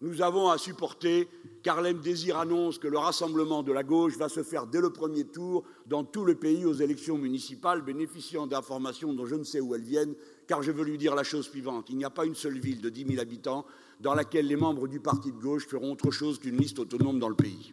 Nous 0.00 0.22
avons 0.22 0.50
à 0.50 0.56
supporter 0.56 1.28
qu'Arlem 1.64 1.98
Désir 1.98 2.38
annonce 2.38 2.78
que 2.78 2.86
le 2.86 2.96
rassemblement 2.96 3.64
de 3.64 3.72
la 3.72 3.82
gauche 3.82 4.16
va 4.16 4.28
se 4.28 4.44
faire 4.44 4.68
dès 4.68 4.80
le 4.80 4.90
premier 4.90 5.24
tour 5.24 5.64
dans 5.86 6.04
tout 6.04 6.24
le 6.24 6.36
pays 6.36 6.64
aux 6.64 6.74
élections 6.74 7.18
municipales, 7.18 7.82
bénéficiant 7.82 8.46
d'informations 8.46 9.12
dont 9.12 9.26
je 9.26 9.34
ne 9.34 9.42
sais 9.42 9.58
où 9.58 9.74
elles 9.74 9.82
viennent, 9.82 10.14
car 10.46 10.62
je 10.62 10.70
veux 10.70 10.84
lui 10.84 10.96
dire 10.96 11.16
la 11.16 11.24
chose 11.24 11.48
suivante. 11.48 11.86
Il 11.90 11.96
n'y 11.96 12.04
a 12.04 12.10
pas 12.10 12.24
une 12.24 12.36
seule 12.36 12.60
ville 12.60 12.80
de 12.80 12.88
10 12.88 13.04
000 13.04 13.20
habitants 13.20 13.66
dans 13.98 14.14
laquelle 14.14 14.46
les 14.46 14.54
membres 14.54 14.86
du 14.86 15.00
parti 15.00 15.32
de 15.32 15.40
gauche 15.40 15.66
feront 15.66 15.90
autre 15.90 16.12
chose 16.12 16.38
qu'une 16.38 16.58
liste 16.58 16.78
autonome 16.78 17.18
dans 17.18 17.28
le 17.28 17.34
pays. 17.34 17.72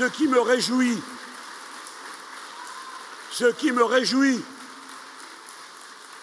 Ce 0.00 0.06
qui 0.06 0.28
me 0.28 0.40
réjouit, 0.40 0.96
ce 3.32 3.52
qui 3.52 3.70
me 3.70 3.84
réjouit, 3.84 4.40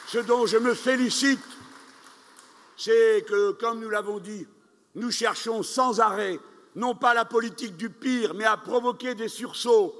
ce 0.08 0.18
dont 0.18 0.48
je 0.48 0.58
me 0.58 0.74
félicite, 0.74 1.46
c'est 2.76 3.24
que, 3.30 3.52
comme 3.52 3.80
nous 3.80 3.92
l'avons 3.92 4.18
dit, 4.18 4.48
nous 4.96 5.12
cherchons 5.12 5.62
sans 5.62 6.00
arrêt 6.00 6.40
non 6.76 6.96
pas 6.96 7.14
la 7.14 7.24
politique 7.24 7.78
du 7.78 7.92
pire, 7.92 8.34
mais 8.34 8.46
à 8.46 8.58
provoquer 8.58 9.14
des 9.14 9.28
sursauts. 9.28 9.94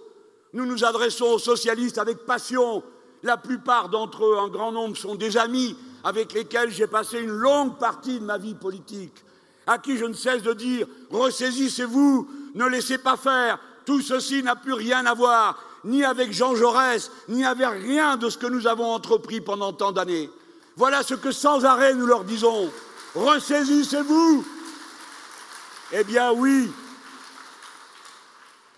Nous 0.54 0.66
nous 0.66 0.84
adressons 0.84 1.34
aux 1.34 1.38
socialistes 1.38 2.00
avec 2.00 2.26
passion. 2.26 2.84
La 3.22 3.38
plupart 3.38 3.90
d'entre 3.90 4.26
eux, 4.26 4.40
un 4.40 4.48
grand 4.48 4.72
nombre, 4.72 4.98
sont 4.98 5.14
des 5.14 5.38
amis 5.38 5.78
avec 6.04 6.34
lesquels 6.34 6.72
j'ai 6.72 6.88
passé 6.88 7.20
une 7.20 7.30
longue 7.30 7.78
partie 7.78 8.20
de 8.20 8.26
ma 8.26 8.40
vie 8.40 8.56
politique, 8.56 9.24
à 9.68 9.78
qui 9.78 9.98
je 10.00 10.06
ne 10.06 10.14
cesse 10.14 10.42
de 10.42 10.54
dire 10.54 10.88
ressaisissez-vous, 11.12 12.28
ne 12.56 12.66
laissez 12.66 12.98
pas 12.98 13.18
faire, 13.18 13.60
tout 13.88 14.02
ceci 14.02 14.44
n'a 14.44 14.58
plus 14.58 14.74
rien 14.74 15.06
à 15.06 15.14
voir, 15.14 15.64
ni 15.86 16.04
avec 16.04 16.34
Jean 16.34 16.56
Jaurès, 16.56 17.10
ni 17.30 17.46
avec 17.46 17.70
rien 17.70 18.18
de 18.18 18.30
ce 18.30 18.38
que 18.38 18.46
nous 18.46 18.68
avons 18.68 18.92
entrepris 18.92 19.40
pendant 19.40 19.72
tant 19.72 19.94
d'années. 19.94 20.30
Voilà 20.76 21.04
ce 21.04 21.14
que 21.14 21.32
sans 21.32 21.64
arrêt 21.64 21.94
nous 21.94 22.06
leur 22.06 22.26
disons. 22.26 22.70
Ressaisissez-vous. 23.16 24.46
Eh 25.94 26.04
bien 26.04 26.34
oui, 26.34 26.70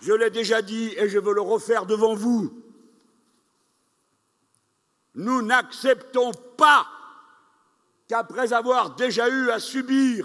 je 0.00 0.12
l'ai 0.12 0.30
déjà 0.30 0.62
dit 0.62 0.94
et 0.96 1.08
je 1.08 1.18
veux 1.18 1.34
le 1.34 1.40
refaire 1.40 1.86
devant 1.86 2.14
vous. 2.14 2.52
Nous 5.16 5.42
n'acceptons 5.42 6.30
pas 6.56 6.86
qu'après 8.06 8.52
avoir 8.52 8.94
déjà 8.94 9.28
eu 9.28 9.50
à 9.50 9.58
subir 9.58 10.24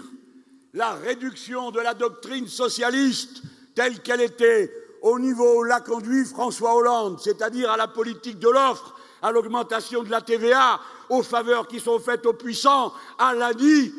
la 0.74 0.92
réduction 0.92 1.72
de 1.72 1.80
la 1.80 1.94
doctrine 1.94 2.46
socialiste 2.46 3.42
telle 3.76 4.00
qu'elle 4.00 4.22
était 4.22 4.72
au 5.02 5.20
niveau 5.20 5.60
où 5.60 5.62
l'a 5.62 5.80
conduit 5.80 6.24
François 6.24 6.74
Hollande, 6.74 7.20
c'est-à-dire 7.20 7.70
à 7.70 7.76
la 7.76 7.86
politique 7.86 8.40
de 8.40 8.48
l'offre, 8.48 8.96
à 9.22 9.30
l'augmentation 9.30 10.02
de 10.02 10.10
la 10.10 10.22
TVA, 10.22 10.80
aux 11.10 11.22
faveurs 11.22 11.68
qui 11.68 11.78
sont 11.78 12.00
faites 12.00 12.26
aux 12.26 12.32
puissants, 12.32 12.92
à 13.18 13.34
l'ADI 13.34 13.92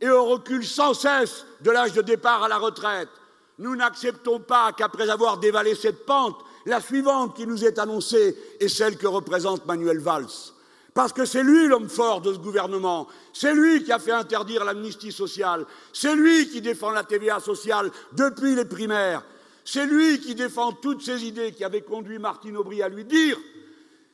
et 0.00 0.10
au 0.10 0.24
recul 0.24 0.66
sans 0.66 0.94
cesse 0.94 1.44
de 1.60 1.70
l'âge 1.70 1.92
de 1.92 2.02
départ 2.02 2.42
à 2.42 2.48
la 2.48 2.58
retraite. 2.58 3.08
Nous 3.58 3.76
n'acceptons 3.76 4.40
pas 4.40 4.72
qu'après 4.72 5.10
avoir 5.10 5.38
dévalé 5.38 5.74
cette 5.74 6.06
pente, 6.06 6.42
la 6.64 6.80
suivante 6.80 7.36
qui 7.36 7.46
nous 7.46 7.64
est 7.64 7.78
annoncée 7.78 8.36
est 8.58 8.68
celle 8.68 8.96
que 8.96 9.06
représente 9.06 9.66
Manuel 9.66 9.98
Valls. 9.98 10.51
Parce 10.94 11.12
que 11.12 11.24
c'est 11.24 11.42
lui 11.42 11.68
l'homme 11.68 11.88
fort 11.88 12.20
de 12.20 12.32
ce 12.34 12.38
gouvernement, 12.38 13.08
c'est 13.32 13.54
lui 13.54 13.82
qui 13.82 13.92
a 13.92 13.98
fait 13.98 14.12
interdire 14.12 14.64
l'amnistie 14.64 15.12
sociale, 15.12 15.64
c'est 15.92 16.14
lui 16.14 16.48
qui 16.50 16.60
défend 16.60 16.90
la 16.90 17.04
TVA 17.04 17.40
sociale 17.40 17.90
depuis 18.12 18.54
les 18.54 18.66
primaires, 18.66 19.24
c'est 19.64 19.86
lui 19.86 20.20
qui 20.20 20.34
défend 20.34 20.72
toutes 20.72 21.02
ces 21.02 21.24
idées 21.24 21.52
qui 21.52 21.64
avaient 21.64 21.80
conduit 21.80 22.18
Martine 22.18 22.56
Aubry 22.58 22.82
à 22.82 22.88
lui 22.88 23.04
dire 23.04 23.38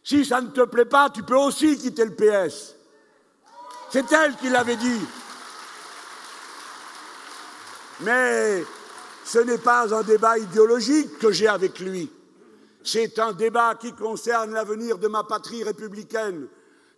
si 0.04 0.24
ça 0.24 0.40
ne 0.40 0.48
te 0.48 0.64
plaît 0.64 0.84
pas, 0.84 1.10
tu 1.10 1.22
peux 1.22 1.36
aussi 1.36 1.76
quitter 1.76 2.04
le 2.04 2.14
PS. 2.14 2.74
C'est 3.90 4.10
elle 4.12 4.36
qui 4.36 4.48
l'avait 4.48 4.76
dit. 4.76 5.00
Mais 8.00 8.64
ce 9.24 9.38
n'est 9.40 9.58
pas 9.58 9.92
un 9.94 10.02
débat 10.02 10.38
idéologique 10.38 11.18
que 11.18 11.30
j'ai 11.30 11.48
avec 11.48 11.78
lui. 11.80 12.10
C'est 12.82 13.18
un 13.18 13.32
débat 13.32 13.74
qui 13.74 13.92
concerne 13.92 14.52
l'avenir 14.52 14.96
de 14.96 15.08
ma 15.08 15.24
patrie 15.24 15.62
républicaine. 15.62 16.48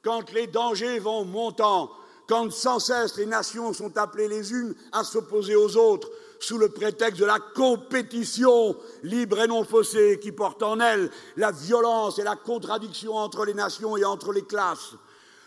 Quand 0.02 0.32
les 0.32 0.46
dangers 0.46 0.98
vont 0.98 1.24
montant, 1.24 1.90
quand 2.26 2.50
sans 2.52 2.78
cesse 2.78 3.16
les 3.16 3.26
nations 3.26 3.72
sont 3.72 3.96
appelées 3.98 4.28
les 4.28 4.52
unes 4.52 4.74
à 4.92 5.04
s'opposer 5.04 5.56
aux 5.56 5.76
autres, 5.76 6.08
sous 6.38 6.56
le 6.56 6.70
prétexte 6.70 7.20
de 7.20 7.26
la 7.26 7.38
compétition 7.38 8.76
libre 9.02 9.40
et 9.40 9.46
non 9.46 9.62
faussée 9.62 10.18
qui 10.22 10.32
porte 10.32 10.62
en 10.62 10.80
elle 10.80 11.10
la 11.36 11.50
violence 11.50 12.18
et 12.18 12.22
la 12.22 12.36
contradiction 12.36 13.14
entre 13.14 13.44
les 13.44 13.52
nations 13.52 13.96
et 13.96 14.04
entre 14.04 14.32
les 14.32 14.44
classes. 14.44 14.94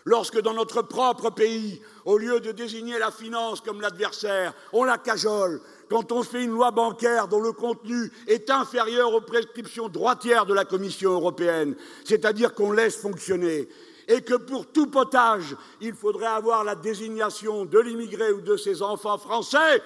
Lorsque 0.06 0.40
dans 0.40 0.52
notre 0.52 0.82
propre 0.82 1.30
pays, 1.30 1.80
au 2.04 2.18
lieu 2.18 2.38
de 2.38 2.52
désigner 2.52 2.98
la 2.98 3.10
finance 3.10 3.62
comme 3.62 3.80
l'adversaire, 3.80 4.52
on 4.74 4.84
la 4.84 4.98
cajole, 4.98 5.62
quand 5.88 6.12
on 6.12 6.22
fait 6.22 6.44
une 6.44 6.52
loi 6.52 6.70
bancaire 6.70 7.26
dont 7.26 7.40
le 7.40 7.52
contenu 7.52 8.12
est 8.26 8.50
inférieur 8.50 9.14
aux 9.14 9.22
prescriptions 9.22 9.88
droitières 9.88 10.44
de 10.44 10.52
la 10.52 10.66
Commission 10.66 11.12
européenne, 11.12 11.74
c'est-à-dire 12.04 12.54
qu'on 12.54 12.72
laisse 12.72 12.96
fonctionner, 12.96 13.68
et 14.08 14.22
que 14.22 14.34
pour 14.34 14.66
tout 14.66 14.86
potage, 14.86 15.56
il 15.80 15.94
faudrait 15.94 16.26
avoir 16.26 16.64
la 16.64 16.74
désignation 16.74 17.64
de 17.64 17.78
l'immigré 17.78 18.32
ou 18.32 18.40
de 18.40 18.56
ses 18.56 18.82
enfants 18.82 19.18
français 19.18 19.82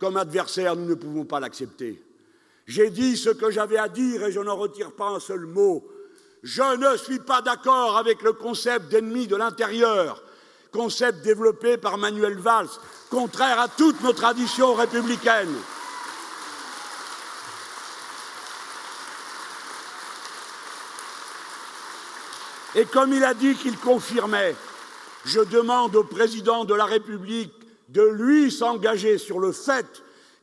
comme 0.00 0.16
adversaire, 0.16 0.74
nous 0.74 0.86
ne 0.86 0.94
pouvons 0.94 1.24
pas 1.24 1.38
l'accepter. 1.38 2.02
J'ai 2.66 2.90
dit 2.90 3.16
ce 3.16 3.30
que 3.30 3.50
j'avais 3.50 3.76
à 3.76 3.88
dire 3.88 4.24
et 4.24 4.32
je 4.32 4.40
n'en 4.40 4.56
retire 4.56 4.92
pas 4.92 5.10
un 5.10 5.20
seul 5.20 5.44
mot. 5.44 5.86
Je 6.42 6.62
ne 6.62 6.96
suis 6.96 7.18
pas 7.18 7.42
d'accord 7.42 7.98
avec 7.98 8.22
le 8.22 8.32
concept 8.32 8.88
d'ennemi 8.88 9.26
de 9.26 9.36
l'intérieur, 9.36 10.22
concept 10.72 11.20
développé 11.22 11.76
par 11.76 11.98
Manuel 11.98 12.38
Valls, 12.38 12.70
contraire 13.10 13.60
à 13.60 13.68
toutes 13.68 14.00
nos 14.02 14.14
traditions 14.14 14.72
républicaines. 14.72 15.54
Et 22.74 22.84
comme 22.84 23.12
il 23.12 23.24
a 23.24 23.34
dit 23.34 23.54
qu'il 23.54 23.76
confirmait, 23.78 24.54
je 25.24 25.40
demande 25.40 25.96
au 25.96 26.04
président 26.04 26.64
de 26.64 26.74
la 26.74 26.84
République 26.84 27.52
de 27.88 28.02
lui 28.02 28.52
s'engager 28.52 29.18
sur 29.18 29.40
le 29.40 29.52
fait 29.52 29.86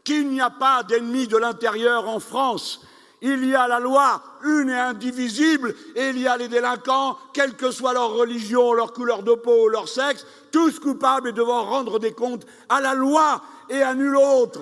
qu'il 0.03 0.29
n'y 0.29 0.41
a 0.41 0.49
pas 0.49 0.83
d'ennemi 0.83 1.27
de 1.27 1.37
l'intérieur 1.37 2.07
en 2.07 2.19
France, 2.19 2.81
il 3.21 3.45
y 3.45 3.55
a 3.55 3.67
la 3.67 3.79
loi 3.79 4.21
une 4.43 4.69
et 4.69 4.77
indivisible, 4.77 5.73
et 5.95 6.09
il 6.09 6.19
y 6.19 6.27
a 6.27 6.37
les 6.37 6.47
délinquants, 6.47 7.17
quelle 7.33 7.55
que 7.55 7.71
soit 7.71 7.93
leur 7.93 8.11
religion, 8.11 8.73
leur 8.73 8.93
couleur 8.93 9.23
de 9.23 9.33
peau, 9.33 9.67
leur 9.69 9.87
sexe, 9.87 10.25
tous 10.51 10.79
coupables 10.79 11.29
et 11.29 11.33
devant 11.33 11.63
rendre 11.63 11.99
des 11.99 12.13
comptes 12.13 12.45
à 12.69 12.79
la 12.79 12.93
loi 12.93 13.41
et 13.69 13.81
à 13.81 13.93
nul 13.95 14.15
autre. 14.15 14.61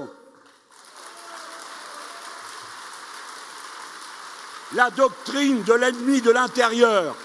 La 4.74 4.90
doctrine 4.90 5.64
de 5.64 5.74
l'ennemi 5.74 6.22
de 6.22 6.32
l'intérieur 6.32 7.16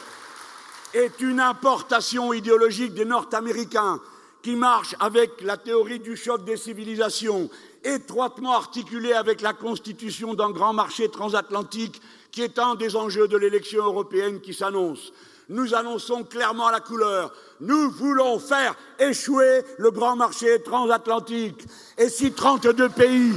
est 0.94 1.20
une 1.20 1.40
importation 1.40 2.32
idéologique 2.32 2.94
des 2.94 3.04
Nord-Américains 3.04 4.00
qui 4.42 4.56
marche 4.56 4.94
avec 5.00 5.42
la 5.42 5.56
théorie 5.56 6.00
du 6.00 6.16
choc 6.16 6.44
des 6.44 6.56
civilisations 6.56 7.50
étroitement 7.84 8.54
articulé 8.54 9.12
avec 9.12 9.40
la 9.40 9.52
constitution 9.52 10.34
d'un 10.34 10.50
grand 10.50 10.72
marché 10.72 11.08
transatlantique 11.08 12.00
qui 12.30 12.42
est 12.42 12.58
un 12.58 12.74
des 12.74 12.96
enjeux 12.96 13.28
de 13.28 13.36
l'élection 13.36 13.84
européenne 13.84 14.40
qui 14.40 14.54
s'annonce. 14.54 15.12
Nous 15.48 15.74
annonçons 15.74 16.22
clairement 16.22 16.70
la 16.70 16.80
couleur. 16.80 17.32
Nous 17.60 17.90
voulons 17.90 18.38
faire 18.38 18.74
échouer 18.98 19.62
le 19.78 19.90
grand 19.90 20.14
marché 20.14 20.62
transatlantique. 20.62 21.64
Et 21.98 22.08
si 22.08 22.32
32 22.32 22.88
pays 22.90 23.32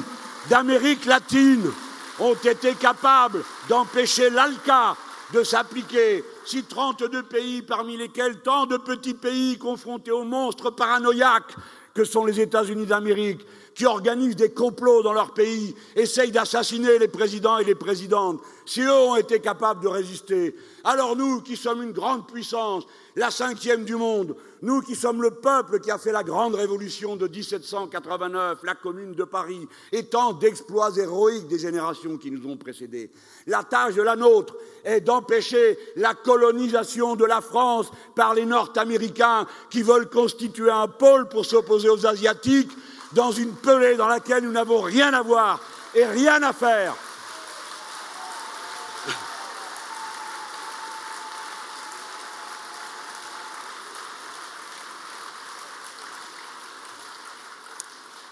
d'Amérique 0.50 1.06
latine 1.06 1.72
ont 2.20 2.36
été 2.36 2.76
capables 2.76 3.44
d'empêcher 3.68 4.30
l'ALCA 4.30 4.96
de 5.34 5.44
s'appliquer, 5.44 6.24
si 6.46 6.64
32 6.64 7.24
pays, 7.24 7.62
parmi 7.62 7.98
lesquels 7.98 8.42
tant 8.42 8.66
de 8.66 8.78
petits 8.78 9.14
pays 9.14 9.58
confrontés 9.58 10.12
aux 10.12 10.24
monstres 10.24 10.72
paranoïaques 10.72 11.56
que 11.94 12.04
sont 12.04 12.26
les 12.26 12.42
États-Unis 12.42 12.86
d'Amérique, 12.86 13.46
qui 13.76 13.86
organisent 13.86 14.36
des 14.36 14.52
complots 14.52 15.02
dans 15.02 15.14
leur 15.14 15.34
pays, 15.34 15.76
essayent 15.96 16.32
d'assassiner 16.32 17.00
les 17.00 17.08
présidents 17.08 17.58
et 17.58 17.64
les 17.64 17.76
présidentes, 17.76 18.42
si 18.66 18.82
eux 18.82 18.92
ont 18.92 19.16
été 19.16 19.40
capables 19.40 19.84
de 19.84 19.88
résister, 19.88 20.56
alors 20.84 21.16
nous 21.16 21.42
qui 21.42 21.56
sommes 21.56 21.84
une 21.84 21.92
grande 21.92 22.28
puissance, 22.28 22.86
la 23.16 23.32
cinquième 23.32 23.84
du 23.84 23.96
monde, 23.96 24.36
nous 24.62 24.82
qui 24.82 24.96
sommes 24.96 25.22
le 25.22 25.32
peuple 25.32 25.80
qui 25.80 25.92
a 25.92 25.98
fait 25.98 26.12
la 26.12 26.24
grande 26.24 26.56
révolution 26.56 27.16
de 27.16 27.28
1789, 27.28 28.60
la 28.64 28.76
commune 28.76 29.14
de 29.14 29.24
Paris, 29.24 29.68
et 29.92 30.06
tant 30.06 30.34
d'exploits 30.34 30.98
héroïques 30.98 31.48
des 31.48 31.60
générations 31.60 32.18
qui 32.18 32.32
nous 32.32 32.50
ont 32.50 32.58
précédés. 32.58 33.12
La 33.48 33.64
tâche 33.64 33.96
de 33.96 34.02
la 34.02 34.16
nôtre 34.16 34.56
est 34.84 35.02
d'empêcher 35.02 35.78
la 35.96 36.14
colonisation 36.14 37.16
de 37.16 37.26
la 37.26 37.42
France 37.42 37.92
par 38.16 38.34
les 38.34 38.46
Nord-Américains 38.46 39.46
qui 39.70 39.84
veulent 39.84 40.10
constituer 40.10 40.72
un 40.72 40.88
pôle 40.88 41.28
pour 41.28 41.46
s'opposer 41.46 41.90
aux 41.90 42.06
Asiatiques 42.06 42.72
dans 43.14 43.32
une 43.32 43.54
pelée 43.54 43.96
dans 43.96 44.08
laquelle 44.08 44.44
nous 44.44 44.52
n'avons 44.52 44.82
rien 44.82 45.14
à 45.14 45.22
voir 45.22 45.60
et 45.96 46.06
rien 46.06 46.42
à 46.44 46.54
faire. 46.54 46.96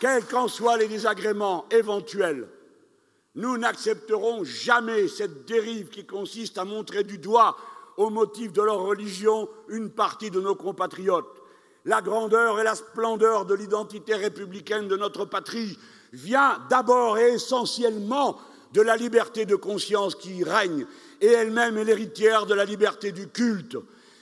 quels 0.01 0.25
qu'en 0.25 0.47
soient 0.47 0.77
les 0.77 0.87
désagréments 0.87 1.65
éventuels, 1.69 2.49
nous 3.35 3.59
n'accepterons 3.59 4.43
jamais 4.43 5.07
cette 5.07 5.45
dérive 5.45 5.89
qui 5.89 6.07
consiste 6.07 6.57
à 6.57 6.65
montrer 6.65 7.03
du 7.03 7.19
doigt, 7.19 7.55
au 7.97 8.09
motif 8.09 8.51
de 8.51 8.63
leur 8.63 8.79
religion, 8.79 9.47
une 9.69 9.91
partie 9.91 10.31
de 10.31 10.41
nos 10.41 10.55
compatriotes. 10.55 11.40
La 11.85 12.01
grandeur 12.01 12.59
et 12.59 12.63
la 12.63 12.75
splendeur 12.75 13.45
de 13.45 13.55
l'identité 13.55 14.13
républicaine 14.15 14.87
de 14.87 14.97
notre 14.97 15.25
patrie 15.25 15.77
vient 16.13 16.59
d'abord 16.69 17.17
et 17.17 17.33
essentiellement 17.33 18.37
de 18.73 18.81
la 18.81 18.95
liberté 18.95 19.45
de 19.45 19.55
conscience 19.55 20.15
qui 20.15 20.37
y 20.37 20.43
règne, 20.43 20.85
et 21.19 21.27
elle-même 21.27 21.77
est 21.77 21.83
l'héritière 21.83 22.45
de 22.45 22.53
la 22.53 22.65
liberté 22.65 23.11
du 23.11 23.27
culte, 23.27 23.77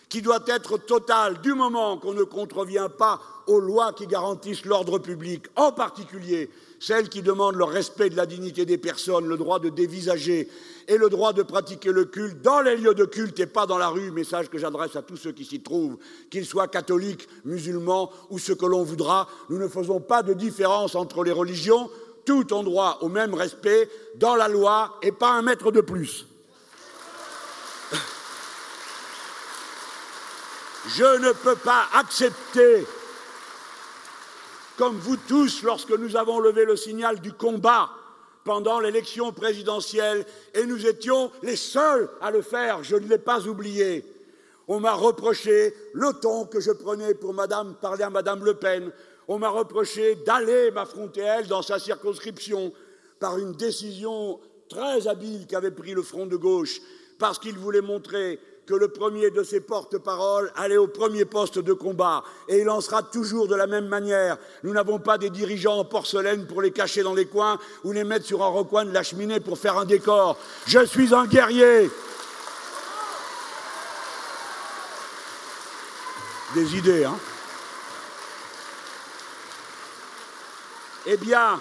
qui 0.07 0.21
doit 0.21 0.43
être 0.47 0.77
totale 0.77 1.41
du 1.41 1.53
moment 1.53 1.97
qu'on 1.97 2.13
ne 2.13 2.23
contrevient 2.23 2.89
pas 2.97 3.21
aux 3.45 3.59
lois 3.59 3.93
qui 3.93 4.07
garantissent 4.07 4.65
l'ordre 4.65 4.97
public, 4.97 5.45
en 5.55 5.71
particulier 5.71 6.49
celles 6.79 7.09
qui 7.09 7.21
demandent 7.21 7.55
le 7.55 7.65
respect 7.65 8.09
de 8.09 8.15
la 8.15 8.25
dignité 8.25 8.65
des 8.65 8.77
personnes, 8.77 9.27
le 9.27 9.37
droit 9.37 9.59
de 9.59 9.69
dévisager 9.69 10.47
et 10.87 10.97
le 10.97 11.09
droit 11.09 11.33
de 11.33 11.43
pratiquer 11.43 11.91
le 11.91 12.05
culte 12.05 12.41
dans 12.41 12.61
les 12.61 12.77
lieux 12.77 12.95
de 12.95 13.05
culte 13.05 13.39
et 13.39 13.45
pas 13.45 13.65
dans 13.65 13.77
la 13.77 13.89
rue, 13.89 14.11
message 14.11 14.49
que 14.49 14.57
j'adresse 14.57 14.95
à 14.95 15.01
tous 15.01 15.17
ceux 15.17 15.33
qui 15.33 15.45
s'y 15.45 15.61
trouvent, 15.61 15.97
qu'ils 16.31 16.45
soient 16.45 16.67
catholiques, 16.67 17.27
musulmans 17.45 18.11
ou 18.29 18.39
ce 18.39 18.53
que 18.53 18.65
l'on 18.65 18.83
voudra. 18.83 19.27
Nous 19.49 19.57
ne 19.57 19.67
faisons 19.67 19.99
pas 19.99 20.23
de 20.23 20.33
différence 20.33 20.95
entre 20.95 21.23
les 21.23 21.31
religions, 21.31 21.89
tout 22.25 22.53
ont 22.53 22.63
droit 22.63 22.99
au 23.01 23.09
même 23.09 23.33
respect 23.33 23.89
dans 24.15 24.35
la 24.35 24.47
loi 24.47 24.97
et 25.01 25.11
pas 25.11 25.31
un 25.31 25.41
mètre 25.41 25.71
de 25.71 25.81
plus. 25.81 26.25
Je 30.87 31.03
ne 31.03 31.33
peux 31.33 31.55
pas 31.55 31.87
accepter 31.93 32.85
comme 34.79 34.95
vous 34.95 35.17
tous 35.17 35.63
lorsque 35.63 35.91
nous 35.91 36.15
avons 36.15 36.39
levé 36.39 36.63
le 36.63 36.77
signal 36.77 37.19
du 37.19 37.33
combat 37.33 37.89
pendant 38.45 38.79
l'élection 38.79 39.33
présidentielle, 39.33 40.25
et 40.53 40.65
nous 40.65 40.87
étions 40.87 41.31
les 41.43 41.57
seuls 41.57 42.09
à 42.21 42.31
le 42.31 42.41
faire, 42.41 42.81
je 42.81 42.95
ne 42.95 43.05
l'ai 43.05 43.17
pas 43.17 43.45
oublié. 43.45 44.05
On 44.69 44.79
m'a 44.79 44.93
reproché 44.93 45.73
le 45.93 46.13
ton 46.21 46.45
que 46.45 46.61
je 46.61 46.71
prenais 46.71 47.13
pour 47.13 47.35
parler 47.81 48.03
à 48.03 48.09
Madame 48.09 48.45
Le 48.45 48.53
Pen. 48.53 48.89
On 49.27 49.37
m'a 49.37 49.49
reproché 49.49 50.15
d'aller 50.15 50.71
m'affronter 50.71 51.19
elle 51.19 51.47
dans 51.47 51.61
sa 51.61 51.77
circonscription 51.77 52.71
par 53.19 53.37
une 53.37 53.51
décision 53.51 54.39
très 54.69 55.09
habile 55.09 55.45
qu'avait 55.45 55.71
pris 55.71 55.91
le 55.91 56.03
Front 56.03 56.25
de 56.25 56.37
gauche, 56.37 56.79
parce 57.17 57.37
qu'il 57.37 57.57
voulait 57.57 57.81
montrer 57.81 58.39
que 58.69 58.75
le 58.75 58.87
premier 58.87 59.31
de 59.31 59.41
ses 59.41 59.61
porte-paroles 59.61 60.51
allait 60.55 60.77
au 60.77 60.85
premier 60.85 61.25
poste 61.25 61.57
de 61.57 61.73
combat. 61.73 62.23
Et 62.47 62.59
il 62.59 62.69
en 62.69 62.81
sera 62.81 63.01
toujours 63.01 63.47
de 63.47 63.55
la 63.55 63.65
même 63.65 63.87
manière. 63.87 64.37
Nous 64.61 64.71
n'avons 64.73 64.99
pas 64.99 65.17
des 65.17 65.31
dirigeants 65.31 65.79
en 65.79 65.85
porcelaine 65.85 66.45
pour 66.45 66.61
les 66.61 66.69
cacher 66.69 67.01
dans 67.01 67.15
les 67.15 67.25
coins 67.25 67.57
ou 67.83 67.93
les 67.93 68.03
mettre 68.03 68.27
sur 68.27 68.43
un 68.43 68.47
recoin 68.49 68.85
de 68.85 68.91
la 68.91 69.01
cheminée 69.01 69.39
pour 69.39 69.57
faire 69.57 69.75
un 69.75 69.85
décor. 69.85 70.37
Je 70.67 70.85
suis 70.85 71.15
un 71.15 71.25
guerrier. 71.25 71.89
Des 76.53 76.77
idées, 76.77 77.05
hein 77.05 77.17
Eh 81.07 81.17
bien, 81.17 81.59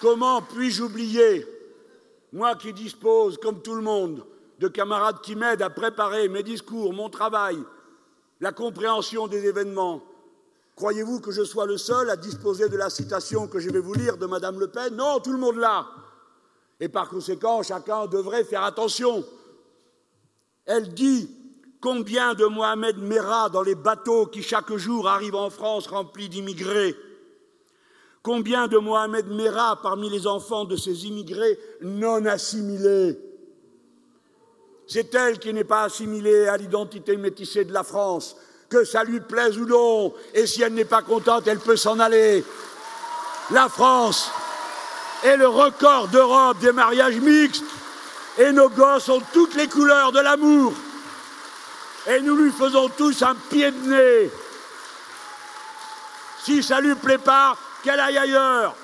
comment 0.00 0.40
puis-je 0.40 0.82
oublier, 0.82 1.46
moi 2.32 2.54
qui 2.54 2.72
dispose, 2.72 3.36
comme 3.36 3.60
tout 3.60 3.74
le 3.74 3.82
monde, 3.82 4.24
de 4.60 4.68
camarades 4.68 5.22
qui 5.22 5.34
m'aident 5.36 5.62
à 5.62 5.70
préparer 5.70 6.28
mes 6.28 6.42
discours, 6.42 6.92
mon 6.92 7.08
travail, 7.08 7.58
la 8.40 8.52
compréhension 8.52 9.26
des 9.26 9.46
événements. 9.46 10.02
Croyez-vous 10.76 11.20
que 11.20 11.32
je 11.32 11.42
sois 11.44 11.64
le 11.64 11.78
seul 11.78 12.10
à 12.10 12.16
disposer 12.16 12.68
de 12.68 12.76
la 12.76 12.90
citation 12.90 13.48
que 13.48 13.58
je 13.58 13.70
vais 13.70 13.80
vous 13.80 13.94
lire 13.94 14.18
de 14.18 14.26
Madame 14.26 14.60
Le 14.60 14.68
Pen? 14.68 14.94
Non, 14.94 15.18
tout 15.18 15.32
le 15.32 15.38
monde 15.38 15.56
l'a. 15.56 15.86
Et 16.78 16.90
par 16.90 17.08
conséquent, 17.08 17.62
chacun 17.62 18.06
devrait 18.06 18.44
faire 18.44 18.62
attention. 18.62 19.24
Elle 20.66 20.92
dit 20.92 21.30
Combien 21.80 22.34
de 22.34 22.44
Mohamed 22.44 22.98
Merah 22.98 23.48
dans 23.48 23.62
les 23.62 23.74
bateaux 23.74 24.26
qui 24.26 24.42
chaque 24.42 24.74
jour 24.76 25.08
arrivent 25.08 25.36
en 25.36 25.48
France 25.48 25.86
remplis 25.86 26.28
d'immigrés? 26.28 26.94
Combien 28.22 28.68
de 28.68 28.76
Mohamed 28.76 29.26
Merah 29.28 29.80
parmi 29.82 30.10
les 30.10 30.26
enfants 30.26 30.66
de 30.66 30.76
ces 30.76 31.06
immigrés 31.06 31.58
non 31.80 32.26
assimilés? 32.26 33.29
C'est 34.90 35.14
elle 35.14 35.38
qui 35.38 35.54
n'est 35.54 35.62
pas 35.62 35.84
assimilée 35.84 36.48
à 36.48 36.56
l'identité 36.56 37.16
métissée 37.16 37.64
de 37.64 37.72
la 37.72 37.84
France, 37.84 38.34
que 38.68 38.84
ça 38.84 39.04
lui 39.04 39.20
plaise 39.20 39.56
ou 39.56 39.64
non, 39.64 40.12
et 40.34 40.48
si 40.48 40.62
elle 40.62 40.74
n'est 40.74 40.84
pas 40.84 41.02
contente, 41.02 41.46
elle 41.46 41.60
peut 41.60 41.76
s'en 41.76 42.00
aller. 42.00 42.44
La 43.52 43.68
France 43.68 44.32
est 45.22 45.36
le 45.36 45.46
record 45.46 46.08
d'Europe 46.08 46.58
des 46.58 46.72
mariages 46.72 47.20
mixtes, 47.20 47.62
et 48.36 48.50
nos 48.50 48.68
gosses 48.68 49.08
ont 49.08 49.22
toutes 49.32 49.54
les 49.54 49.68
couleurs 49.68 50.10
de 50.10 50.18
l'amour, 50.18 50.72
et 52.08 52.20
nous 52.20 52.34
lui 52.34 52.50
faisons 52.50 52.88
tous 52.88 53.22
un 53.22 53.36
pied 53.48 53.70
de 53.70 53.88
nez. 53.90 54.30
Si 56.42 56.64
ça 56.64 56.80
lui 56.80 56.96
plaît 56.96 57.18
pas, 57.18 57.56
qu'elle 57.84 58.00
aille 58.00 58.18
ailleurs. 58.18 58.74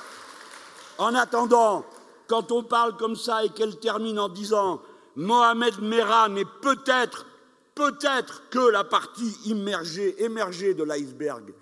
En 0.98 1.16
attendant, 1.16 1.84
quand 2.28 2.52
on 2.52 2.62
parle 2.62 2.96
comme 2.96 3.16
ça 3.16 3.44
et 3.44 3.48
qu'elle 3.48 3.76
termine 3.76 4.20
en 4.20 4.28
disant 4.28 4.80
Mohamed 5.16 5.80
Merah 5.80 6.28
n'est 6.28 6.44
peut-être, 6.44 7.26
peut-être 7.74 8.42
que 8.50 8.70
la 8.70 8.84
partie 8.84 9.36
immergée, 9.46 10.22
émergée 10.22 10.74
de 10.74 10.84
l'iceberg. 10.84 11.52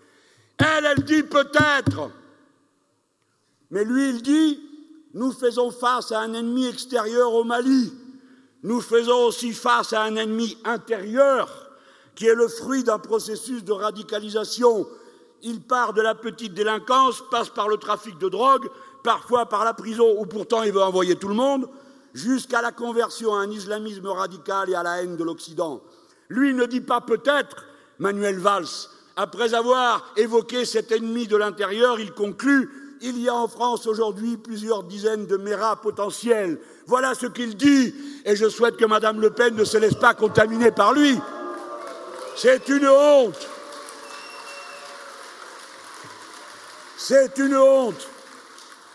Elle, 0.59 0.85
elle 0.85 1.05
dit 1.05 1.23
peut-être. 1.23 2.11
Mais 3.71 3.85
lui, 3.85 4.11
il 4.11 4.23
dit, 4.23 4.61
nous 5.15 5.33
faisons 5.33 5.71
face 5.71 6.13
à 6.13 6.21
un 6.21 6.35
ennemi 6.35 6.67
extérieur 6.67 7.33
au 7.33 7.45
Mali. 7.45 7.93
Nous 8.65 8.81
faisons 8.81 9.27
aussi 9.27 9.53
face 9.53 9.93
à 9.93 10.03
un 10.03 10.17
ennemi 10.17 10.59
intérieur 10.65 11.49
qui 12.15 12.27
est 12.27 12.35
le 12.35 12.49
fruit 12.49 12.85
d'un 12.85 12.99
processus 12.99 13.65
de 13.65 13.73
radicalisation. 13.73 14.87
Il 15.43 15.61
part 15.61 15.93
de 15.93 16.01
la 16.01 16.15
petite 16.15 16.55
délinquance, 16.55 17.23
passe 17.31 17.51
par 17.51 17.69
le 17.69 17.77
trafic 17.77 18.19
de 18.19 18.29
drogue, 18.29 18.69
parfois 19.03 19.47
par 19.47 19.65
la 19.65 19.75
prison 19.75 20.17
où 20.19 20.25
pourtant 20.27 20.63
il 20.63 20.73
veut 20.73 20.83
envoyer 20.83 21.17
tout 21.17 21.29
le 21.29 21.35
monde, 21.35 21.69
jusqu'à 22.15 22.63
la 22.63 22.73
conversion 22.73 23.35
à 23.35 23.41
un 23.41 23.51
islamisme 23.51 24.07
radical 24.07 24.71
et 24.71 24.75
à 24.75 24.83
la 24.83 25.03
haine 25.03 25.17
de 25.17 25.25
l'Occident. 25.25 25.83
Lui 26.29 26.55
ne 26.55 26.65
dit 26.65 26.81
pas 26.81 27.01
peut-être, 27.01 27.67
Manuel 27.99 28.39
Valls, 28.39 28.89
après 29.17 29.55
avoir 29.55 30.13
évoqué 30.17 30.65
cet 30.65 30.91
ennemi 30.93 31.27
de 31.27 31.37
l'intérieur, 31.37 32.01
il 32.01 32.13
conclut 32.13 32.71
il 33.01 33.21
y 33.21 33.29
a 33.29 33.35
en 33.35 33.49
France 33.49 33.87
aujourd'hui 33.87 34.39
plusieurs 34.39 34.83
dizaines 34.83 35.27
de 35.27 35.37
méras 35.37 35.77
potentiels. 35.77 36.59
Voilà 36.87 37.15
ce 37.15 37.27
qu'il 37.27 37.55
dit, 37.55 37.95
et 38.25 38.35
je 38.35 38.49
souhaite 38.49 38.77
que 38.77 38.87
Mme 38.87 39.21
Le 39.21 39.31
Pen 39.31 39.55
ne 39.55 39.65
se 39.65 39.77
laisse 39.77 39.95
pas 39.95 40.15
contaminer 40.15 40.71
par 40.71 40.95
lui. 40.95 41.19
C'est 42.35 42.67
une 42.69 42.89
honte. 42.89 43.49
C'est 46.97 47.37
une 47.37 47.57
honte. 47.57 48.09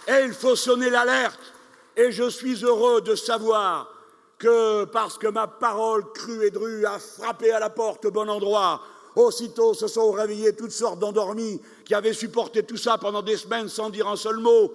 Et 0.08 0.24
il 0.26 0.34
faut 0.34 0.56
sonner 0.56 0.90
l'alerte. 0.90 1.54
Et 2.00 2.14
je 2.14 2.30
suis 2.30 2.64
heureux 2.64 3.02
de 3.02 3.14
savoir 3.14 3.94
que, 4.38 4.86
parce 4.86 5.18
que 5.18 5.28
ma 5.28 5.48
parole 5.48 6.06
crue 6.14 6.46
et 6.46 6.50
drue 6.50 6.86
a 6.86 6.98
frappé 6.98 7.52
à 7.52 7.60
la 7.60 7.70
porte 7.70 8.06
au 8.06 8.12
bon 8.12 8.30
endroit, 8.30 8.82
aussitôt 9.18 9.74
se 9.74 9.88
sont 9.88 10.10
réveillés 10.12 10.56
toutes 10.56 10.72
sortes 10.72 11.00
d'endormis 11.00 11.60
qui 11.84 11.94
avaient 11.94 12.14
supporté 12.14 12.64
tout 12.64 12.78
ça 12.78 12.98
pendant 12.98 13.22
des 13.22 13.36
semaines 13.36 13.68
sans 13.68 13.90
dire 13.90 14.08
un 14.08 14.16
seul 14.16 14.38
mot, 14.38 14.72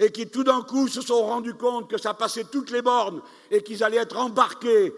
et 0.00 0.10
qui 0.10 0.26
tout 0.26 0.42
d'un 0.42 0.62
coup 0.62 0.88
se 0.88 1.00
sont 1.00 1.22
rendus 1.22 1.54
compte 1.54 1.88
que 1.88 1.96
ça 1.96 2.12
passait 2.12 2.46
toutes 2.50 2.72
les 2.72 2.82
bornes 2.82 3.22
et 3.52 3.62
qu'ils 3.62 3.84
allaient 3.84 3.98
être 3.98 4.16
embarqués 4.16 4.92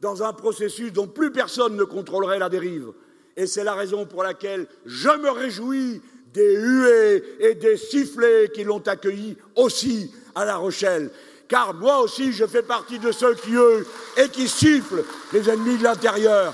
dans 0.00 0.22
un 0.22 0.32
processus 0.32 0.92
dont 0.92 1.08
plus 1.08 1.32
personne 1.32 1.74
ne 1.74 1.82
contrôlerait 1.82 2.38
la 2.38 2.48
dérive. 2.48 2.92
Et 3.36 3.48
c'est 3.48 3.64
la 3.64 3.74
raison 3.74 4.06
pour 4.06 4.22
laquelle 4.22 4.68
je 4.84 5.08
me 5.08 5.30
réjouis 5.30 6.00
des 6.32 6.54
huées 6.54 7.24
et 7.40 7.56
des 7.56 7.76
sifflets 7.76 8.50
qui 8.54 8.62
l'ont 8.62 8.86
accueilli 8.86 9.36
aussi 9.56 10.12
à 10.36 10.44
La 10.44 10.56
Rochelle. 10.56 11.10
Car 11.48 11.74
moi 11.74 12.00
aussi, 12.00 12.32
je 12.32 12.46
fais 12.46 12.62
partie 12.62 12.98
de 12.98 13.10
ceux 13.10 13.34
qui 13.34 13.54
eux 13.54 13.86
et 14.16 14.28
qui 14.28 14.48
sifflent 14.48 15.04
les 15.32 15.48
ennemis 15.48 15.78
de 15.78 15.84
l'intérieur. 15.84 16.52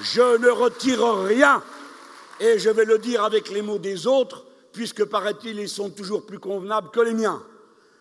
Je 0.00 0.38
ne 0.38 0.48
retire 0.48 1.04
rien, 1.24 1.62
et 2.40 2.58
je 2.58 2.70
vais 2.70 2.84
le 2.84 2.98
dire 2.98 3.22
avec 3.22 3.50
les 3.50 3.62
mots 3.62 3.78
des 3.78 4.06
autres, 4.06 4.44
puisque 4.72 5.04
paraît-il, 5.04 5.60
ils 5.60 5.68
sont 5.68 5.90
toujours 5.90 6.26
plus 6.26 6.40
convenables 6.40 6.90
que 6.90 7.00
les 7.00 7.14
miens. 7.14 7.42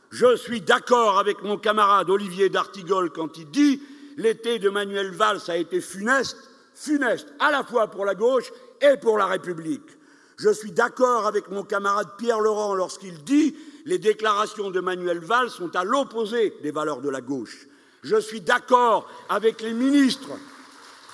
Je 0.10 0.36
suis 0.36 0.62
d'accord 0.62 1.20
avec 1.20 1.44
mon 1.44 1.58
camarade 1.58 2.10
Olivier 2.10 2.50
d'Artigol 2.50 3.12
quand 3.12 3.38
il 3.38 3.50
dit 3.50 3.82
l'été 4.18 4.60
de 4.60 4.70
Manuel 4.70 5.12
Valls 5.12 5.42
a 5.48 5.58
été 5.58 5.80
funeste, 5.80 6.38
funeste 6.74 7.28
à 7.40 7.52
la 7.52 7.64
fois 7.64 7.88
pour 7.88 8.06
la 8.06 8.16
gauche 8.16 8.52
et 8.82 8.98
pour 8.98 9.18
la 9.18 9.26
République. 9.26 9.90
Je 10.38 10.50
suis 10.50 10.72
d'accord 10.72 11.28
avec 11.28 11.50
mon 11.50 11.64
camarade 11.64 12.10
Pierre 12.18 12.40
Laurent 12.40 12.74
lorsqu'il 12.74 13.24
dit 13.24 13.56
les 13.86 14.00
déclarations 14.00 14.72
de 14.72 14.80
Manuel 14.80 15.20
Valls 15.20 15.50
sont 15.50 15.76
à 15.76 15.84
l'opposé 15.84 16.56
des 16.64 16.72
valeurs 16.72 17.02
de 17.02 17.10
la 17.10 17.22
gauche. 17.22 17.68
Je 18.04 18.20
suis 18.20 18.42
d'accord 18.42 19.08
avec 19.30 19.62
les 19.62 19.74
ministres 19.74 20.32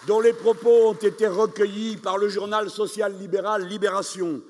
dont 0.07 0.21
les 0.21 0.33
propos 0.33 0.89
ont 0.89 0.93
été 0.93 1.27
recueillis 1.27 1.97
par 1.97 2.17
le 2.17 2.29
journal 2.29 2.69
social 2.69 3.13
libéral 3.17 3.67
Libération, 3.67 4.41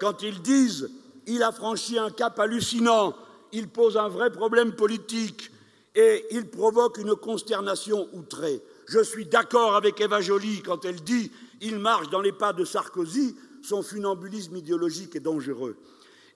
quand 0.00 0.22
ils 0.22 0.40
disent 0.40 0.90
il 1.26 1.42
a 1.42 1.52
franchi 1.52 1.98
un 1.98 2.10
cap 2.10 2.38
hallucinant, 2.38 3.14
il 3.52 3.68
pose 3.68 3.96
un 3.96 4.08
vrai 4.08 4.30
problème 4.30 4.72
politique 4.72 5.50
et 5.94 6.26
il 6.30 6.48
provoque 6.48 6.98
une 6.98 7.16
consternation 7.16 8.08
outrée. 8.12 8.62
Je 8.90 9.04
suis 9.04 9.24
d'accord 9.24 9.76
avec 9.76 10.00
Eva 10.00 10.20
Joly 10.20 10.62
quand 10.62 10.84
elle 10.84 11.00
dit 11.00 11.30
il 11.60 11.78
marche 11.78 12.10
dans 12.10 12.20
les 12.20 12.32
pas 12.32 12.52
de 12.52 12.64
Sarkozy, 12.64 13.36
son 13.62 13.84
funambulisme 13.84 14.56
idéologique 14.56 15.14
est 15.14 15.20
dangereux. 15.20 15.76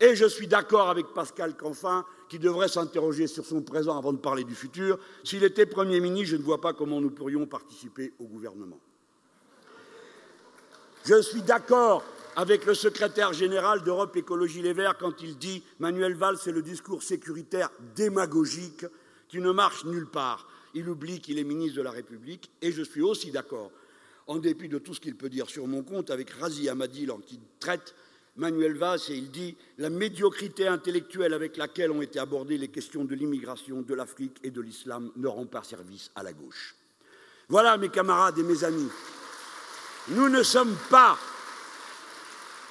Et 0.00 0.14
je 0.14 0.24
suis 0.26 0.46
d'accord 0.46 0.88
avec 0.88 1.06
Pascal 1.08 1.56
Canfin, 1.56 2.04
qui 2.28 2.38
devrait 2.38 2.68
s'interroger 2.68 3.26
sur 3.26 3.44
son 3.44 3.62
présent 3.62 3.98
avant 3.98 4.12
de 4.12 4.18
parler 4.18 4.44
du 4.44 4.54
futur. 4.54 5.00
S'il 5.24 5.42
était 5.42 5.66
Premier 5.66 5.98
ministre, 5.98 6.30
je 6.30 6.36
ne 6.36 6.42
vois 6.42 6.60
pas 6.60 6.72
comment 6.72 7.00
nous 7.00 7.10
pourrions 7.10 7.44
participer 7.44 8.12
au 8.20 8.24
gouvernement. 8.26 8.78
Je 11.06 11.20
suis 11.22 11.42
d'accord 11.42 12.04
avec 12.36 12.66
le 12.66 12.74
secrétaire 12.74 13.32
général 13.32 13.82
d'Europe 13.82 14.16
Écologie 14.16 14.62
Les 14.62 14.74
Verts 14.74 14.96
quand 14.96 15.20
il 15.22 15.38
dit 15.38 15.64
Manuel 15.80 16.14
Valls, 16.14 16.38
c'est 16.40 16.52
le 16.52 16.62
discours 16.62 17.02
sécuritaire 17.02 17.70
démagogique 17.96 18.86
qui 19.28 19.40
ne 19.40 19.50
marche 19.50 19.84
nulle 19.86 20.06
part. 20.06 20.46
Il 20.74 20.88
oublie 20.88 21.20
qu'il 21.20 21.38
est 21.38 21.44
ministre 21.44 21.76
de 21.78 21.82
la 21.82 21.90
République. 21.90 22.50
Et 22.60 22.72
je 22.72 22.82
suis 22.82 23.02
aussi 23.02 23.30
d'accord, 23.30 23.70
en 24.26 24.38
dépit 24.38 24.68
de 24.68 24.78
tout 24.78 24.94
ce 24.94 25.00
qu'il 25.00 25.16
peut 25.16 25.28
dire 25.28 25.48
sur 25.48 25.66
mon 25.66 25.82
compte, 25.82 26.10
avec 26.10 26.30
Razi 26.30 26.68
Hamadil, 26.68 27.12
qui 27.26 27.40
traite 27.60 27.94
Manuel 28.37 28.76
Valls 28.76 29.00
et 29.10 29.14
il 29.14 29.30
dit 29.30 29.56
la 29.78 29.90
médiocrité 29.90 30.66
intellectuelle 30.66 31.34
avec 31.34 31.56
laquelle 31.56 31.92
ont 31.92 32.02
été 32.02 32.18
abordées 32.18 32.58
les 32.58 32.68
questions 32.68 33.04
de 33.04 33.14
l'immigration, 33.14 33.82
de 33.82 33.94
l'Afrique 33.94 34.38
et 34.42 34.50
de 34.50 34.60
l'islam 34.60 35.12
ne 35.16 35.28
rend 35.28 35.46
pas 35.46 35.62
service 35.62 36.10
à 36.16 36.22
la 36.22 36.32
gauche. 36.32 36.74
Voilà, 37.48 37.76
mes 37.76 37.90
camarades 37.90 38.38
et 38.38 38.42
mes 38.42 38.64
amis, 38.64 38.88
nous 40.08 40.28
ne 40.28 40.42
sommes 40.42 40.76
pas 40.90 41.16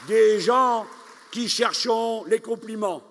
des 0.07 0.41
gens 0.41 0.85
qui 1.31 1.47
cherchons 1.47 2.25
les 2.25 2.39
compliments. 2.39 3.03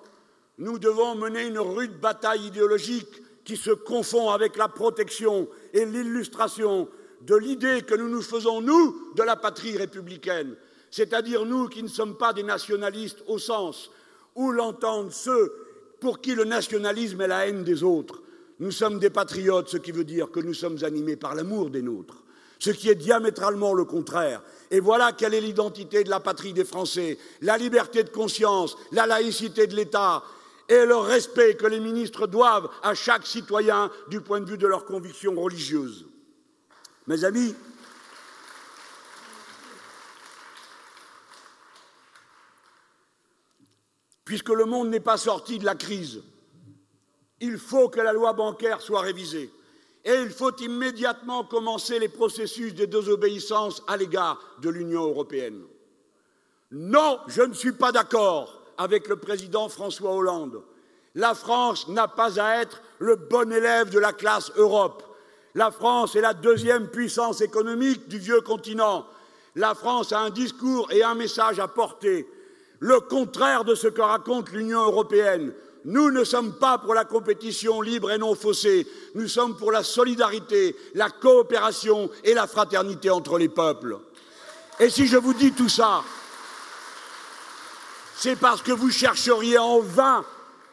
Nous 0.59 0.78
devons 0.78 1.14
mener 1.14 1.46
une 1.46 1.59
rude 1.59 1.98
bataille 1.98 2.46
idéologique 2.46 3.21
qui 3.44 3.57
se 3.57 3.70
confond 3.70 4.31
avec 4.31 4.57
la 4.57 4.68
protection 4.68 5.48
et 5.72 5.85
l'illustration 5.85 6.88
de 7.22 7.37
l'idée 7.37 7.83
que 7.83 7.94
nous 7.94 8.09
nous 8.09 8.22
faisons, 8.22 8.61
nous, 8.61 9.12
de 9.14 9.22
la 9.22 9.37
patrie 9.37 9.76
républicaine, 9.76 10.57
c'est-à-dire 10.90 11.44
nous 11.44 11.68
qui 11.68 11.83
ne 11.83 11.88
sommes 11.88 12.16
pas 12.16 12.33
des 12.33 12.42
nationalistes 12.42 13.22
au 13.26 13.38
sens 13.38 13.90
où 14.35 14.50
l'entendent 14.50 15.12
ceux 15.12 15.52
pour 16.00 16.20
qui 16.20 16.35
le 16.35 16.44
nationalisme 16.44 17.20
est 17.20 17.28
la 17.28 17.46
haine 17.46 17.64
des 17.64 17.83
autres. 17.83 18.22
Nous 18.59 18.70
sommes 18.70 18.98
des 18.98 19.11
patriotes, 19.11 19.68
ce 19.68 19.76
qui 19.76 19.92
veut 19.92 20.05
dire 20.05 20.31
que 20.31 20.40
nous 20.40 20.55
sommes 20.55 20.83
animés 20.85 21.16
par 21.16 21.35
l'amour 21.35 21.70
des 21.70 21.83
nôtres, 21.83 22.22
ce 22.59 22.70
qui 22.70 22.88
est 22.90 22.94
diamétralement 22.94 23.72
le 23.72 23.85
contraire. 23.85 24.42
Et 24.70 24.81
voilà 24.81 25.12
quelle 25.12 25.35
est 25.35 25.40
l'identité 25.40 26.05
de 26.05 26.11
la 26.11 26.20
patrie 26.20 26.52
des 26.52 26.64
Français, 26.64 27.18
la 27.40 27.57
liberté 27.57 28.02
de 28.02 28.11
conscience, 28.11 28.76
la 28.90 29.07
laïcité 29.07 29.66
de 29.66 29.76
l'État 29.76 30.22
et 30.68 30.87
le 30.87 30.96
respect 30.96 31.57
que 31.57 31.66
les 31.66 31.81
ministres 31.81 32.27
doivent 32.27 32.70
à 32.83 32.94
chaque 32.94 33.27
citoyen 33.27 33.90
du 34.09 34.20
point 34.20 34.40
de 34.40 34.48
vue 34.48 34.59
de 34.59 34.66
leurs 34.66 34.85
convictions 34.85 35.35
religieuses. 35.40 36.07
Mes 37.07 37.25
amis, 37.25 37.55
puisque 44.25 44.51
le 44.51 44.64
monde 44.64 44.88
n'est 44.88 45.01
pas 45.01 45.16
sorti 45.16 45.59
de 45.59 45.64
la 45.64 45.75
crise, 45.75 46.22
il 47.40 47.59
faut 47.59 47.88
que 47.88 48.01
la 48.01 48.12
loi 48.12 48.33
bancaire 48.33 48.81
soit 48.81 49.01
révisée. 49.01 49.51
Et 50.05 50.14
il 50.14 50.31
faut 50.31 50.57
immédiatement 50.57 51.44
commencer 51.44 51.98
les 51.98 52.09
processus 52.09 52.75
de 52.75 52.87
désobéissance 52.87 53.83
à 53.87 53.96
l'égard 53.96 54.40
de 54.61 54.70
l'Union 54.70 55.05
européenne. 55.05 55.62
Non, 56.70 57.20
je 57.29 57.42
ne 57.42 57.53
suis 57.53 57.72
pas 57.72 57.92
d'accord 57.92 58.62
avec 58.78 59.08
le 59.08 59.16
président 59.16 59.68
François 59.68 60.12
Hollande. 60.12 60.62
La 61.14 61.35
France 61.35 61.88
n'a 61.88 62.08
pas 62.08 62.40
à 62.40 62.62
être 62.62 62.82
le 62.98 63.16
bon 63.16 63.52
élève 63.52 63.90
de 63.90 63.98
la 63.98 64.12
classe 64.12 64.50
Europe. 64.56 65.02
La 65.54 65.70
France 65.70 66.16
est 66.16 66.22
la 66.22 66.32
deuxième 66.32 66.88
puissance 66.88 67.40
économique 67.42 68.08
du 68.08 68.18
vieux 68.18 68.40
continent. 68.40 69.06
La 69.54 69.74
France 69.74 70.12
a 70.12 70.20
un 70.20 70.30
discours 70.30 70.90
et 70.90 71.02
un 71.02 71.14
message 71.14 71.58
à 71.58 71.68
porter 71.68 72.26
le 72.80 73.00
contraire 73.00 73.64
de 73.64 73.74
ce 73.74 73.87
que 73.87 74.00
raconte 74.00 74.50
l'Union 74.50 74.80
européenne. 74.80 75.52
Nous 75.85 76.11
ne 76.11 76.24
sommes 76.24 76.54
pas 76.54 76.78
pour 76.78 76.94
la 76.94 77.04
compétition 77.04 77.80
libre 77.80 78.11
et 78.11 78.18
non 78.18 78.35
faussée, 78.35 78.87
nous 79.14 79.28
sommes 79.28 79.56
pour 79.56 79.72
la 79.72 79.82
solidarité, 79.82 80.76
la 80.94 81.11
coopération 81.11 82.08
et 82.24 82.35
la 82.35 82.46
fraternité 82.46 83.11
entre 83.11 83.38
les 83.38 83.48
peuples. 83.48 83.98
Et 84.80 84.90
si 84.90 85.06
je 85.06 85.16
vous 85.16 85.35
dis 85.35 85.52
tout 85.52 85.68
ça, 85.68 86.02
c'est 88.16 88.37
parce 88.37 88.62
que 88.62 88.72
vous 88.72 88.90
chercheriez 88.90 89.59
en 89.59 89.81
vain 89.81 90.25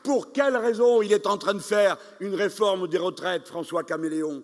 pour 0.03 0.31
quelle 0.31 0.57
raison 0.57 1.01
il 1.01 1.11
est 1.11 1.27
en 1.27 1.37
train 1.37 1.53
de 1.53 1.59
faire 1.59 1.97
une 2.19 2.35
réforme 2.35 2.87
des 2.87 2.97
retraites, 2.97 3.47
François 3.47 3.83
Caméléon. 3.83 4.43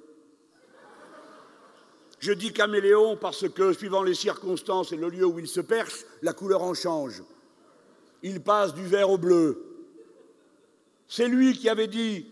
Je 2.19 2.31
dis 2.31 2.53
caméléon 2.53 3.17
parce 3.17 3.47
que, 3.49 3.73
suivant 3.73 4.01
les 4.01 4.15
circonstances 4.15 4.91
et 4.91 4.97
le 4.97 5.09
lieu 5.09 5.25
où 5.25 5.37
il 5.37 5.47
se 5.47 5.61
perche, 5.61 6.05
la 6.21 6.33
couleur 6.33 6.63
en 6.63 6.73
change 6.73 7.21
il 8.25 8.41
passe 8.41 8.73
du 8.73 8.85
vert 8.87 9.11
au 9.11 9.19
bleu. 9.19 9.63
C'est 11.07 11.27
lui 11.27 11.53
qui 11.53 11.69
avait 11.69 11.87
dit 11.87 12.25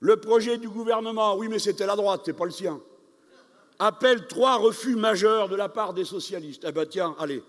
le 0.00 0.16
projet 0.16 0.58
du 0.58 0.68
gouvernement, 0.68 1.36
oui, 1.36 1.46
mais 1.48 1.60
c'était 1.60 1.86
la 1.86 1.94
droite, 1.94 2.22
c'est 2.24 2.32
pas 2.32 2.44
le 2.44 2.50
sien, 2.50 2.80
appelle 3.78 4.26
trois 4.26 4.56
refus 4.56 4.96
majeurs 4.96 5.48
de 5.48 5.54
la 5.54 5.68
part 5.68 5.94
des 5.94 6.04
socialistes. 6.04 6.64
Eh 6.68 6.72
bien, 6.72 6.86
tiens, 6.86 7.14
allez, 7.20 7.44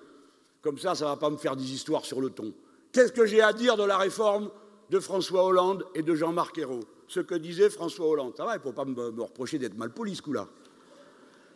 comme 0.65 0.79
ça, 0.79 0.95
ça 0.95 1.05
ne 1.05 1.11
va 1.11 1.15
pas 1.15 1.29
me 1.29 1.37
faire 1.37 1.55
des 1.55 1.71
histoires 1.71 2.05
sur 2.05 2.19
le 2.19 2.31
ton. 2.31 2.51
Qu'est-ce 2.91 3.11
que 3.11 3.27
j'ai 3.27 3.39
à 3.39 3.53
dire 3.53 3.77
de 3.77 3.83
la 3.83 3.99
réforme 3.99 4.49
de 4.89 4.99
François 4.99 5.45
Hollande 5.45 5.85
et 5.93 6.01
de 6.01 6.15
Jean-Marc 6.15 6.57
Ayrault? 6.57 6.79
Ce 7.07 7.19
que 7.19 7.35
disait 7.35 7.69
François 7.69 8.07
Hollande. 8.07 8.33
Ça 8.35 8.45
va, 8.45 8.55
il 8.55 8.57
ne 8.57 8.63
faut 8.63 8.71
pas 8.71 8.83
me, 8.83 9.21
reprocher 9.21 9.59
d'être 9.59 9.77
mal 9.77 9.91
poli 9.91 10.15
ce 10.15 10.23
coup-là. 10.23 10.47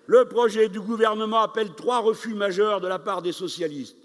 Le 0.05 0.25
projet 0.25 0.69
du 0.69 0.79
gouvernement 0.79 1.39
appelle 1.39 1.73
trois 1.73 2.01
refus 2.01 2.35
majeurs 2.35 2.81
de 2.81 2.87
la 2.87 2.99
part 2.99 3.23
des 3.23 3.31
socialistes. 3.31 3.97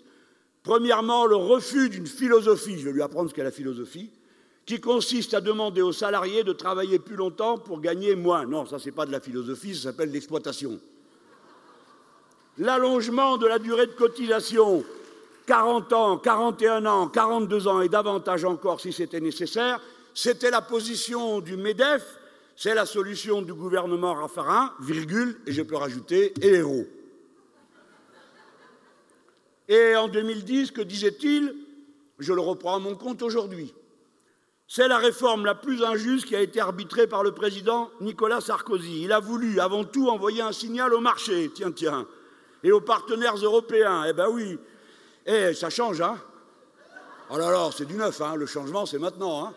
Premièrement, 0.63 1.27
le 1.27 1.37
refus 1.37 1.91
d'une 1.91 2.07
philosophie, 2.07 2.79
je 2.79 2.87
vais 2.87 2.93
lui 2.93 3.03
apprendre 3.03 3.29
ce 3.29 3.35
qu'est 3.35 3.45
la 3.45 3.51
philosophie, 3.51 4.11
qui 4.65 4.81
consiste 4.81 5.35
à 5.35 5.43
demander 5.43 5.83
aux 5.83 5.93
salariés 5.93 6.45
de 6.45 6.55
travailler 6.55 6.99
plus 6.99 7.17
longtemps 7.17 7.59
pour 7.59 7.83
gagner 7.83 8.15
moins. 8.15 8.47
Non, 8.47 8.65
ça, 8.65 8.79
ce 8.79 8.87
n'est 8.87 8.93
pas 8.93 9.05
de 9.05 9.13
la 9.13 9.21
philosophie, 9.21 9.75
ça 9.75 9.91
s'appelle 9.91 10.11
l'exploitation. 10.11 10.81
L'allongement 12.59 13.37
de 13.37 13.47
la 13.47 13.59
durée 13.59 13.87
de 13.87 13.93
cotisation, 13.93 14.85
40 15.47 15.93
ans, 15.93 16.19
41 16.19 16.87
ans, 16.87 17.09
42 17.09 17.67
ans 17.67 17.81
et 17.81 17.89
davantage 17.89 18.45
encore 18.45 18.81
si 18.81 18.93
c'était 18.93 19.21
nécessaire, 19.21 19.81
c'était 20.15 20.51
la 20.51 20.63
position 20.63 21.41
du 21.41 21.57
MEDEF, 21.57 22.03
c'est 22.57 22.75
la 22.75 22.87
solution 22.87 23.43
du 23.43 23.53
gouvernement 23.53 24.15
Raffarin, 24.15 24.73
virgule, 24.81 25.41
et 25.47 25.53
je 25.53 25.63
peux 25.63 25.77
rajouter, 25.77 26.33
et 26.41 26.55
héros. 26.55 26.87
Et 29.69 29.97
en 29.97 30.09
2010, 30.09 30.71
que 30.71 30.83
disait-il? 30.83 31.55
Je 32.21 32.33
le 32.33 32.41
reprends 32.41 32.77
à 32.77 32.79
mon 32.79 32.95
compte 32.95 33.23
aujourd'hui. 33.23 33.75
C'est 34.69 34.89
la 34.89 34.99
réforme 34.99 35.45
la 35.45 35.55
plus 35.55 35.83
injuste 35.83 36.27
qui 36.27 36.37
a 36.37 36.41
été 36.41 36.61
arbitrée 36.61 37.07
par 37.07 37.25
le 37.25 37.33
président 37.33 37.91
Nicolas 38.01 38.41
Sarkozy. 38.41 39.03
Il 39.03 39.13
a 39.13 39.21
voulu 39.21 39.59
avant 39.59 39.85
tout 39.85 40.09
envoyer 40.09 40.43
un 40.43 40.53
signal 40.53 40.95
au 40.95 41.01
marché, 41.01 41.51
tiens, 41.53 41.73
tiens, 41.73 42.07
et 42.65 42.73
aux 42.73 42.81
partenaires 42.81 43.37
européens. 43.37 44.05
Eh 44.09 44.13
ben 44.15 44.29
oui, 44.29 44.59
eh, 45.27 45.55
ça 45.55 45.71
change, 45.71 46.01
hein 46.01 46.19
Oh 47.31 47.37
là 47.37 47.51
là, 47.51 47.71
c'est 47.77 47.85
du 47.85 47.95
neuf, 47.95 48.21
hein 48.21 48.35
le 48.37 48.47
changement, 48.47 48.87
c'est 48.87 48.99
maintenant, 48.99 49.47
hein 49.47 49.53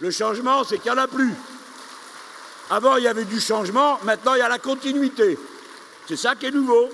Le 0.00 0.10
changement, 0.10 0.64
c'est 0.64 0.78
qu'il 0.78 0.90
n'y 0.90 0.98
en 0.98 1.02
a 1.02 1.06
plus. 1.06 1.32
Avant, 2.70 2.96
il 2.96 3.04
y 3.04 3.08
avait 3.08 3.24
du 3.24 3.40
changement, 3.40 3.98
maintenant, 4.02 4.34
il 4.34 4.38
y 4.38 4.42
a 4.42 4.48
la 4.48 4.58
continuité. 4.58 5.38
C'est 6.06 6.16
ça 6.16 6.34
qui 6.34 6.46
est 6.46 6.50
nouveau. 6.50 6.88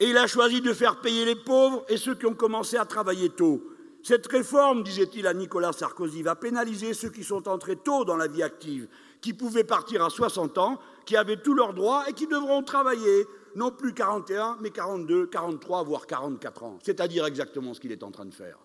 Et 0.00 0.10
il 0.10 0.16
a 0.16 0.26
choisi 0.26 0.60
de 0.60 0.72
faire 0.72 1.00
payer 1.00 1.24
les 1.24 1.36
pauvres 1.36 1.84
et 1.88 1.96
ceux 1.96 2.14
qui 2.14 2.26
ont 2.26 2.34
commencé 2.34 2.76
à 2.76 2.84
travailler 2.84 3.30
tôt. 3.30 3.62
Cette 4.02 4.26
réforme, 4.28 4.84
disait-il 4.84 5.26
à 5.26 5.34
Nicolas 5.34 5.72
Sarkozy, 5.72 6.22
va 6.22 6.36
pénaliser 6.36 6.94
ceux 6.94 7.10
qui 7.10 7.24
sont 7.24 7.48
entrés 7.48 7.76
tôt 7.76 8.04
dans 8.04 8.16
la 8.16 8.28
vie 8.28 8.42
active, 8.42 8.88
qui 9.20 9.32
pouvaient 9.32 9.64
partir 9.64 10.04
à 10.04 10.10
60 10.10 10.56
ans, 10.58 10.78
qui 11.08 11.16
avaient 11.16 11.38
tous 11.38 11.54
leurs 11.54 11.72
droits 11.72 12.04
et 12.06 12.12
qui 12.12 12.26
devront 12.26 12.62
travailler 12.62 13.26
non 13.54 13.70
plus 13.70 13.94
41, 13.94 14.58
mais 14.60 14.68
42, 14.68 15.28
43, 15.28 15.82
voire 15.82 16.06
44 16.06 16.64
ans. 16.64 16.78
C'est-à-dire 16.82 17.24
exactement 17.24 17.72
ce 17.72 17.80
qu'il 17.80 17.92
est 17.92 18.02
en 18.02 18.10
train 18.10 18.26
de 18.26 18.34
faire. 18.34 18.58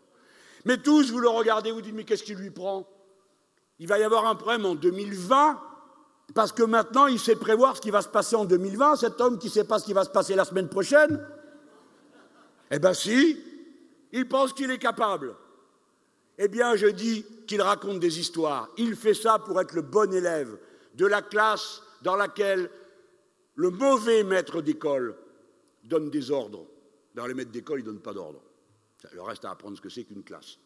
Mais 0.66 0.76
tous, 0.76 1.10
vous 1.10 1.20
le 1.20 1.30
regardez, 1.30 1.72
vous 1.72 1.82
dites, 1.82 1.96
mais 1.96 2.04
qu'est-ce 2.04 2.26
qui 2.26 2.36
lui 2.36 2.50
prend? 2.50 2.86
Il 3.80 3.88
va 3.88 3.98
y 3.98 4.04
avoir 4.04 4.26
un 4.26 4.36
problème 4.36 4.66
en 4.66 4.76
2020, 4.76 5.58
parce 6.36 6.52
que 6.52 6.64
maintenant, 6.64 7.08
il 7.08 7.18
sait 7.18 7.38
prévoir 7.38 7.78
ce 7.78 7.82
qui 7.82 7.92
va 7.92 8.02
se 8.02 8.10
passer 8.10 8.36
en 8.36 8.44
2020, 8.44 8.98
cet 8.98 9.22
homme 9.22 9.40
qui 9.40 9.48
ne 9.48 9.54
sait 9.54 9.64
pas 9.64 9.80
ce 9.80 9.86
qui 9.86 9.94
va 9.94 10.04
se 10.04 10.10
passer 10.10 10.36
la 10.36 10.44
semaine 10.44 10.68
prochaine. 10.68 11.26
Eh 12.72 12.80
bien 12.80 12.94
si, 12.94 13.42
il 14.12 14.28
pense 14.28 14.52
qu'il 14.52 14.70
est 14.70 14.80
capable. 14.80 15.34
Eh 16.38 16.50
bien, 16.50 16.76
je 16.76 16.88
dis 16.88 17.26
qu'il 17.48 17.62
raconte 17.62 18.02
des 18.02 18.20
histoires. 18.20 18.68
Il 18.76 18.98
fait 18.98 19.14
ça 19.14 19.40
pour 19.40 19.62
être 19.62 19.72
le 19.72 19.82
bon 19.82 20.14
élève 20.14 20.58
de 20.96 21.06
la 21.06 21.22
classe 21.22 21.83
dans 22.04 22.16
laquelle 22.16 22.70
le 23.56 23.70
mauvais 23.70 24.24
maître 24.24 24.62
d'école 24.62 25.16
donne 25.84 26.10
des 26.10 26.32
ordres. 26.32 26.66
Dans 27.16 27.26
les 27.26 27.34
maîtres 27.34 27.52
d'école, 27.52 27.80
il 27.80 27.86
ne 27.86 27.92
donne 27.92 28.02
pas 28.02 28.14
d'ordre. 28.14 28.42
Il 29.14 29.20
reste 29.20 29.46
à 29.46 29.52
apprendre 29.52 29.78
ce 29.78 29.82
que 29.82 29.90
c'est 29.90 30.04
qu'une 30.04 30.24
classe. 30.24 30.58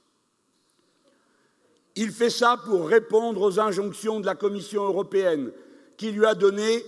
Il 1.96 2.12
fait 2.12 2.30
ça 2.30 2.62
pour 2.66 2.88
répondre 2.88 3.42
aux 3.42 3.60
injonctions 3.60 4.20
de 4.20 4.26
la 4.26 4.36
Commission 4.36 4.84
européenne, 4.84 5.52
qui 5.98 6.12
lui 6.12 6.26
a 6.26 6.36
donné 6.36 6.86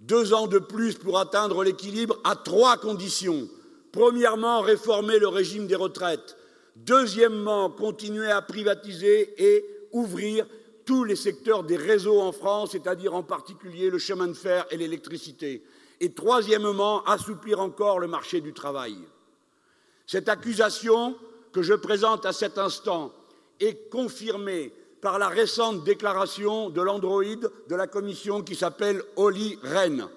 deux 0.00 0.34
ans 0.34 0.46
de 0.46 0.58
plus 0.58 0.96
pour 0.96 1.18
atteindre 1.18 1.64
l'équilibre 1.64 2.20
à 2.24 2.36
trois 2.36 2.76
conditions. 2.76 3.48
Premièrement, 3.90 4.60
réformer 4.60 5.18
le 5.18 5.28
régime 5.28 5.66
des 5.66 5.76
retraites. 5.76 6.36
Deuxièmement, 6.76 7.70
continuer 7.70 8.30
à 8.30 8.42
privatiser 8.42 9.34
et 9.42 9.64
ouvrir 9.92 10.46
tous 10.84 11.04
les 11.04 11.16
secteurs 11.16 11.64
des 11.64 11.76
réseaux 11.76 12.20
en 12.20 12.32
France, 12.32 12.72
c'est-à-dire 12.72 13.14
en 13.14 13.22
particulier 13.22 13.90
le 13.90 13.98
chemin 13.98 14.26
de 14.26 14.34
fer 14.34 14.66
et 14.70 14.76
l'électricité. 14.76 15.62
Et 16.00 16.12
troisièmement, 16.12 17.04
assouplir 17.04 17.60
encore 17.60 17.98
le 17.98 18.06
marché 18.06 18.40
du 18.40 18.52
travail. 18.52 18.96
Cette 20.06 20.28
accusation 20.28 21.16
que 21.52 21.62
je 21.62 21.74
présente 21.74 22.26
à 22.26 22.32
cet 22.32 22.58
instant 22.58 23.12
est 23.60 23.88
confirmée 23.88 24.72
par 25.00 25.18
la 25.18 25.28
récente 25.28 25.84
déclaration 25.84 26.70
de 26.70 26.80
l'androïde 26.80 27.50
de 27.68 27.74
la 27.76 27.86
commission 27.86 28.42
qui 28.42 28.54
s'appelle 28.54 29.02
Oli 29.16 29.58
Rehn. 29.62 30.08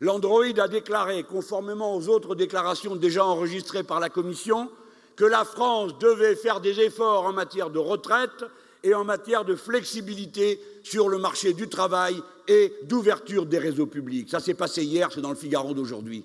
L'androïde 0.00 0.58
a 0.58 0.68
déclaré, 0.68 1.24
conformément 1.24 1.94
aux 1.94 2.08
autres 2.08 2.34
déclarations 2.34 2.96
déjà 2.96 3.24
enregistrées 3.24 3.82
par 3.82 4.00
la 4.00 4.08
commission, 4.08 4.70
que 5.14 5.26
la 5.26 5.44
France 5.44 5.98
devait 5.98 6.36
faire 6.36 6.60
des 6.60 6.80
efforts 6.80 7.26
en 7.26 7.34
matière 7.34 7.68
de 7.68 7.78
retraite 7.78 8.44
et 8.82 8.94
en 8.94 9.04
matière 9.04 9.44
de 9.44 9.54
flexibilité 9.54 10.60
sur 10.82 11.08
le 11.08 11.18
marché 11.18 11.52
du 11.52 11.68
travail 11.68 12.20
et 12.48 12.74
d'ouverture 12.84 13.46
des 13.46 13.58
réseaux 13.58 13.86
publics. 13.86 14.30
Ça 14.30 14.40
s'est 14.40 14.54
passé 14.54 14.84
hier, 14.84 15.10
c'est 15.12 15.20
dans 15.20 15.30
le 15.30 15.36
Figaro 15.36 15.74
d'aujourd'hui. 15.74 16.24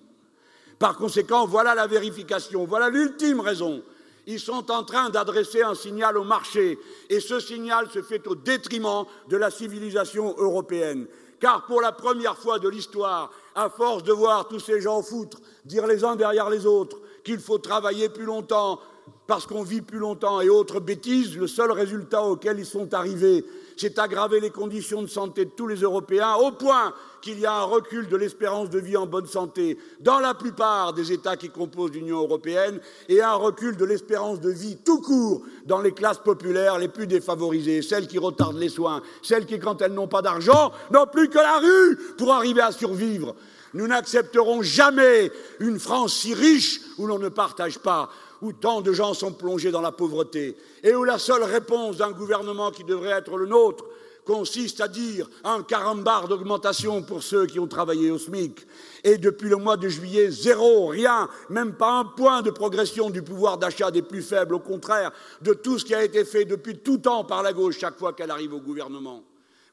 Par 0.80 0.98
conséquent, 0.98 1.46
voilà 1.46 1.76
la 1.76 1.88
vérification, 1.88 2.66
voilà 2.66 2.90
l'ultime 2.90 3.40
raison 3.40 3.84
ils 4.28 4.40
sont 4.40 4.72
en 4.72 4.84
train 4.84 5.10
d'adresser 5.10 5.62
un 5.62 5.76
signal 5.76 6.18
au 6.18 6.24
marché, 6.24 6.80
et 7.10 7.20
ce 7.20 7.40
signal 7.40 7.90
se 7.90 8.02
fait 8.02 8.26
au 8.28 8.36
détriment 8.36 9.06
de 9.30 9.38
la 9.38 9.52
civilisation 9.52 10.36
européenne. 10.38 11.06
Car 11.40 11.66
pour 11.66 11.82
la 11.82 11.92
première 11.92 12.38
fois 12.38 12.60
de 12.60 12.70
l'histoire, 12.70 13.32
à 13.56 13.70
force 13.70 14.04
de 14.04 14.14
voir 14.14 14.48
tous 14.48 14.60
ces 14.60 14.82
gens 14.82 15.02
foutre, 15.02 15.38
dire 15.66 15.86
les 15.86 16.04
uns 16.04 16.16
derrière 16.16 16.50
les 16.50 16.66
autres 16.66 16.98
qu'il 17.24 17.40
faut 17.40 17.58
travailler 17.58 18.10
plus 18.10 18.26
longtemps 18.26 18.80
parce 19.28 19.48
qu'on 19.48 19.64
vit 19.64 19.82
plus 19.82 20.00
longtemps 20.00 20.42
et 20.42 20.50
autres 20.50 20.80
bêtises, 20.80 21.36
le 21.36 21.48
seul 21.48 21.72
résultat 21.72 22.24
auquel 22.24 22.60
ils 22.60 22.66
sont 22.66 22.94
arrivés, 22.94 23.44
c'est 23.78 24.00
aggraver 24.00 24.40
les 24.40 24.52
conditions 24.52 25.02
de 25.02 25.08
santé 25.08 25.46
de 25.46 25.50
tous 25.50 25.68
les 25.68 25.82
Européens, 25.82 26.36
au 26.36 26.52
point 26.52 26.94
qu'il 27.22 27.40
y 27.40 27.46
a 27.46 27.54
un 27.54 27.64
recul 27.64 28.08
de 28.08 28.16
l'espérance 28.16 28.70
de 28.70 28.80
vie 28.80 28.96
en 28.96 29.08
bonne 29.08 29.26
santé 29.26 29.80
dans 30.00 30.20
la 30.20 30.36
plupart 30.36 30.94
des 30.94 31.12
États 31.12 31.38
qui 31.38 31.50
composent 31.50 31.92
l'Union 31.92 32.20
européenne 32.20 32.80
et 33.10 33.22
un 33.22 33.34
recul 33.34 33.76
de 33.76 33.86
l'espérance 33.86 34.40
de 34.40 34.52
vie 34.52 34.78
tout 34.86 35.02
court 35.02 35.42
dans 35.66 35.82
les 35.82 35.92
classes 35.92 36.20
populaires 36.20 36.78
les 36.78 36.88
plus 36.88 37.08
défavorisées, 37.08 37.82
celles 37.82 38.08
qui 38.08 38.20
retardent 38.20 38.60
les 38.60 38.70
soins, 38.70 39.02
celles 39.24 39.48
qui, 39.48 39.60
quand 39.60 39.82
elles 39.82 39.94
n'ont 39.94 40.08
pas 40.08 40.22
d'argent, 40.22 40.72
n'ont 40.92 41.08
plus 41.08 41.30
que 41.30 41.40
la 41.40 41.58
rue 41.58 41.98
pour 42.18 42.32
arriver 42.32 42.62
à 42.62 42.72
survivre. 42.72 43.36
Nous 43.74 43.88
n'accepterons 43.88 44.62
jamais 44.62 45.32
une 45.60 45.80
France 45.80 46.14
si 46.14 46.34
riche 46.34 46.80
où 46.98 47.08
l'on 47.08 47.20
ne 47.20 47.28
partage 47.28 47.80
pas 47.80 48.10
où 48.42 48.54
tant 48.54 48.82
de 48.82 48.94
gens 48.94 49.14
sont 49.14 49.32
plongés 49.32 49.72
dans 49.72 49.82
la 49.82 49.92
pauvreté, 49.92 50.56
et 50.84 50.94
où 50.96 51.04
la 51.04 51.18
seule 51.18 51.44
réponse 51.44 51.98
d'un 51.98 52.12
gouvernement 52.12 52.72
qui 52.72 52.84
devrait 52.84 53.12
être 53.12 53.38
le 53.38 53.46
nôtre 53.46 53.86
consiste 54.26 54.82
à 54.82 54.88
dire 54.88 55.30
un 55.44 55.62
carambar 55.64 56.28
d'augmentation 56.28 57.04
pour 57.04 57.24
ceux 57.24 57.46
qui 57.46 57.60
ont 57.60 57.68
travaillé 57.68 58.12
au 58.12 58.18
SMIC. 58.18 58.66
Et 59.04 59.18
depuis 59.18 59.50
le 59.50 59.58
mois 59.58 59.78
de 59.78 59.88
juillet, 59.88 60.32
zéro, 60.32 60.88
rien, 60.88 61.30
même 61.50 61.74
pas 61.74 62.00
un 62.00 62.06
point 62.06 62.42
de 62.42 62.50
progression 62.50 63.12
du 63.12 63.22
pouvoir 63.22 63.58
d'achat 63.58 63.92
des 63.92 64.02
plus 64.02 64.24
faibles, 64.24 64.56
au 64.56 64.60
contraire 64.60 65.12
de 65.42 65.54
tout 65.54 65.78
ce 65.78 65.86
qui 65.86 65.94
a 65.94 66.04
été 66.04 66.26
fait 66.26 66.46
depuis 66.46 66.80
tout 66.80 66.98
temps 66.98 67.24
par 67.24 67.44
la 67.44 67.54
gauche 67.54 67.78
chaque 67.78 68.00
fois 68.00 68.14
qu'elle 68.14 68.32
arrive 68.32 68.54
au 68.54 68.60
gouvernement. 68.60 69.24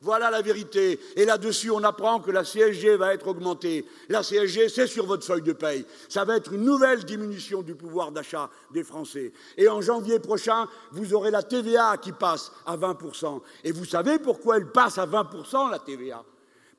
Voilà 0.02 0.32
la 0.32 0.42
vérité. 0.42 0.98
Et 1.14 1.24
là-dessus, 1.24 1.70
on 1.70 1.84
apprend 1.84 2.18
que 2.18 2.32
la 2.32 2.42
CSG 2.42 2.96
va 2.96 3.14
être 3.14 3.28
augmentée. 3.28 3.86
La 4.08 4.22
CSG, 4.24 4.68
c'est 4.68 4.88
sur 4.88 5.06
votre 5.06 5.24
feuille 5.24 5.42
de 5.42 5.52
paye. 5.52 5.86
Ça 6.08 6.24
va 6.24 6.36
être 6.36 6.52
une 6.52 6.64
nouvelle 6.64 7.04
diminution 7.04 7.62
du 7.62 7.76
pouvoir 7.76 8.10
d'achat 8.10 8.50
des 8.72 8.82
Français. 8.82 9.32
Et 9.56 9.68
en 9.68 9.80
janvier 9.80 10.18
prochain, 10.18 10.66
vous 10.90 11.14
aurez 11.14 11.30
la 11.30 11.44
TVA 11.44 11.96
qui 11.98 12.10
passe 12.10 12.50
à 12.66 12.76
20%. 12.76 13.42
Et 13.62 13.70
vous 13.70 13.84
savez 13.84 14.18
pourquoi 14.18 14.56
elle 14.56 14.72
passe 14.72 14.98
à 14.98 15.06
20%, 15.06 15.70
la 15.70 15.78
TVA 15.78 16.24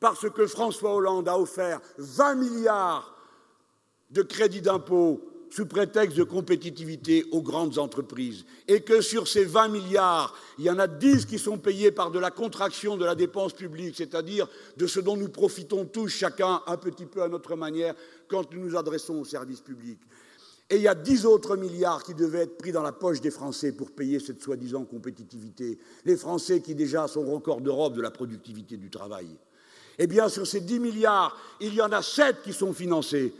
Parce 0.01 0.29
que 0.29 0.45
François 0.45 0.93
Hollande 0.93 1.29
a 1.29 1.39
offert 1.39 1.79
20 1.97 2.35
milliards 2.35 3.15
de 4.09 4.21
crédits 4.21 4.61
d'impôt 4.61 5.32
sous 5.53 5.67
prétexte 5.67 6.17
de 6.17 6.23
compétitivité 6.23 7.25
aux 7.31 7.43
grandes 7.43 7.77
entreprises, 7.77 8.43
et 8.67 8.81
que 8.81 9.01
sur 9.01 9.27
ces 9.27 9.45
20 9.45 9.67
milliards, 9.67 10.35
il 10.57 10.65
y 10.65 10.69
en 10.71 10.79
a 10.79 10.87
10 10.87 11.27
qui 11.27 11.37
sont 11.37 11.59
payés 11.59 11.91
par 11.91 12.09
de 12.09 12.17
la 12.17 12.31
contraction 12.31 12.97
de 12.97 13.05
la 13.05 13.13
dépense 13.13 13.53
publique, 13.53 13.93
c'est-à-dire 13.95 14.47
de 14.77 14.87
ce 14.87 14.99
dont 14.99 15.15
nous 15.15 15.29
profitons 15.29 15.85
tous, 15.85 16.07
chacun 16.07 16.63
un 16.65 16.77
petit 16.77 17.05
peu 17.05 17.21
à 17.21 17.27
notre 17.27 17.55
manière, 17.55 17.93
quand 18.27 18.51
nous 18.51 18.65
nous 18.65 18.75
adressons 18.75 19.19
aux 19.19 19.25
services 19.25 19.61
publics. 19.61 20.01
Et 20.71 20.77
il 20.77 20.81
y 20.81 20.87
a 20.87 20.95
10 20.95 21.27
autres 21.27 21.55
milliards 21.55 22.03
qui 22.03 22.15
devaient 22.15 22.45
être 22.45 22.57
pris 22.57 22.71
dans 22.71 22.81
la 22.81 22.91
poche 22.91 23.21
des 23.21 23.29
Français 23.29 23.73
pour 23.73 23.91
payer 23.91 24.19
cette 24.19 24.41
soi-disant 24.41 24.85
compétitivité. 24.85 25.77
Les 26.03 26.17
Français 26.17 26.61
qui 26.61 26.73
déjà 26.73 27.07
sont 27.07 27.31
record 27.31 27.61
d'Europe 27.61 27.93
de 27.93 28.01
la 28.01 28.09
productivité 28.09 28.75
du 28.77 28.89
travail. 28.89 29.27
Eh 29.99 30.07
bien, 30.07 30.29
sur 30.29 30.47
ces 30.47 30.61
10 30.61 30.79
milliards, 30.79 31.37
il 31.61 31.75
y 31.75 31.81
en 31.83 31.91
a 31.91 32.01
7 32.01 32.37
qui 32.43 32.53
sont 32.53 32.73
financés 32.73 33.35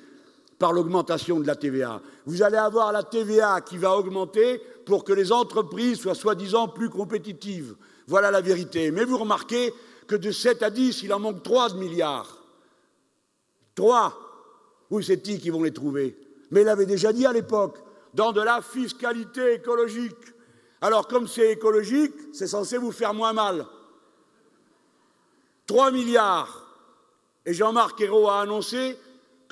par 0.63 0.71
l'augmentation 0.71 1.41
de 1.41 1.45
la 1.45 1.57
TVA. 1.57 2.01
Vous 2.25 2.41
allez 2.41 2.55
avoir 2.55 2.93
la 2.93 3.03
TVA 3.03 3.59
qui 3.59 3.77
va 3.77 3.97
augmenter 3.97 4.61
pour 4.85 5.03
que 5.03 5.11
les 5.11 5.33
entreprises 5.33 5.99
soient 5.99 6.15
soi-disant 6.15 6.69
plus 6.69 6.89
compétitives. 6.89 7.75
Voilà 8.07 8.31
la 8.31 8.39
vérité. 8.39 8.89
Mais 8.89 9.03
vous 9.03 9.17
remarquez 9.17 9.73
que 10.07 10.15
de 10.15 10.31
7 10.31 10.63
à 10.63 10.69
10, 10.69 11.03
il 11.03 11.13
en 11.13 11.19
manque 11.19 11.43
3 11.43 11.71
de 11.71 11.79
milliards. 11.79 12.37
3 13.75 14.17
Où 14.89 15.01
c'est-il 15.01 15.41
qui 15.41 15.49
vont 15.49 15.63
les 15.63 15.73
trouver 15.73 16.17
Mais 16.51 16.61
il 16.61 16.69
avait 16.69 16.85
déjà 16.85 17.11
dit 17.11 17.25
à 17.25 17.33
l'époque, 17.33 17.79
dans 18.13 18.31
de 18.31 18.39
la 18.39 18.61
fiscalité 18.61 19.55
écologique. 19.55 20.15
Alors 20.79 21.09
comme 21.09 21.27
c'est 21.27 21.51
écologique, 21.51 22.13
c'est 22.31 22.47
censé 22.47 22.77
vous 22.77 22.93
faire 22.93 23.13
moins 23.13 23.33
mal. 23.33 23.65
3 25.67 25.91
milliards. 25.91 26.73
Et 27.45 27.53
Jean-Marc 27.53 27.99
Ayrault 27.99 28.29
a 28.29 28.39
annoncé 28.39 28.97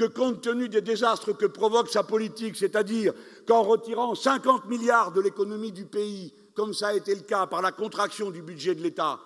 que 0.02 0.08
compte 0.08 0.42
tenu 0.42 0.68
des 0.68 0.82
désastres 0.82 1.38
que 1.38 1.46
provoque 1.46 1.88
sa 1.88 2.02
politique, 2.02 2.58
c'est-à-dire 2.58 3.14
qu'en 3.48 3.62
retirant 3.62 4.16
50 4.16 4.66
milliards 4.66 5.12
de 5.12 5.22
l'économie 5.22 5.72
du 5.72 5.86
pays, 5.86 6.34
comme 6.56 6.74
ça 6.74 6.88
a 6.88 6.96
été 6.96 7.14
le 7.14 7.22
cas 7.22 7.46
par 7.46 7.62
la 7.62 7.72
contraction 7.72 8.32
du 8.32 8.42
budget 8.42 8.74
de 8.74 8.82
l'État 8.82 9.20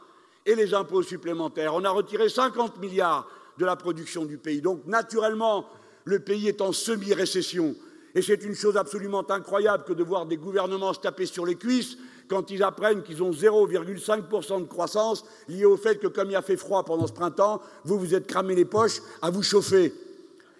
et 0.45 0.53
les 0.53 0.73
impôts 0.73 1.01
supplémentaires, 1.01 1.73
on 1.75 1.85
a 1.85 1.89
retiré 1.89 2.27
50 2.27 2.77
milliards 2.79 3.25
de 3.57 3.63
la 3.63 3.77
production 3.77 4.25
du 4.25 4.37
pays. 4.37 4.61
Donc, 4.61 4.85
naturellement, 4.85 5.65
le 6.03 6.19
pays 6.19 6.49
est 6.49 6.59
en 6.59 6.73
semi-récession. 6.73 7.73
Et 8.13 8.21
c'est 8.21 8.43
une 8.43 8.53
chose 8.53 8.75
absolument 8.75 9.23
incroyable 9.29 9.85
que 9.85 9.93
de 9.93 10.03
voir 10.03 10.25
des 10.25 10.37
gouvernements 10.37 10.93
se 10.93 10.99
taper 10.99 11.25
sur 11.25 11.45
les 11.45 11.55
cuisses 11.55 11.97
quand 12.27 12.51
ils 12.51 12.63
apprennent 12.63 13.01
qu'ils 13.01 13.23
ont 13.23 13.31
0,5% 13.31 14.61
de 14.61 14.67
croissance 14.67 15.23
liée 15.47 15.63
au 15.63 15.77
fait 15.77 15.99
que, 15.99 16.07
comme 16.07 16.31
il 16.31 16.35
a 16.35 16.41
fait 16.41 16.57
froid 16.57 16.83
pendant 16.83 17.07
ce 17.07 17.13
printemps, 17.13 17.61
vous 17.85 17.97
vous 17.97 18.13
êtes 18.13 18.27
cramé 18.27 18.55
les 18.55 18.65
poches 18.65 18.99
à 19.21 19.29
vous 19.29 19.43
chauffer 19.43 19.93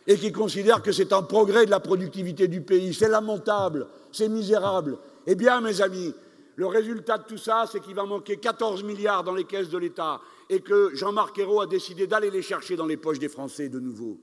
et 0.08 0.18
qui 0.18 0.32
considèrent 0.32 0.82
que 0.82 0.92
c'est 0.92 1.14
un 1.14 1.24
progrès 1.24 1.66
de 1.66 1.72
la 1.72 1.80
productivité 1.80 2.48
du 2.48 2.62
pays. 2.62 2.94
C'est 2.94 3.10
lamentable, 3.10 3.88
c'est 4.12 4.30
misérable. 4.30 4.98
Eh 5.26 5.36
bien, 5.36 5.62
mes 5.62 5.82
amis, 5.82 6.14
Le 6.58 6.68
résultat 6.68 7.18
de 7.18 7.24
tout 7.24 7.38
ça, 7.38 7.66
c'est 7.70 7.82
qu'il 7.82 7.96
va 7.96 8.06
manquer 8.06 8.38
14 8.38 8.84
milliards 8.84 9.24
dans 9.24 9.34
les 9.34 9.44
caisses 9.44 9.70
de 9.70 9.78
l'État 9.78 10.22
et 10.50 10.62
que 10.62 10.96
Jean-Marc 10.96 11.38
Ayrault 11.38 11.62
a 11.62 11.68
décidé 11.68 12.08
d'aller 12.08 12.32
les 12.32 12.42
chercher 12.42 12.78
dans 12.78 12.86
les 12.86 12.98
poches 12.98 13.20
des 13.20 13.30
Français 13.30 13.68
de 13.68 13.80
nouveau. 13.80 14.18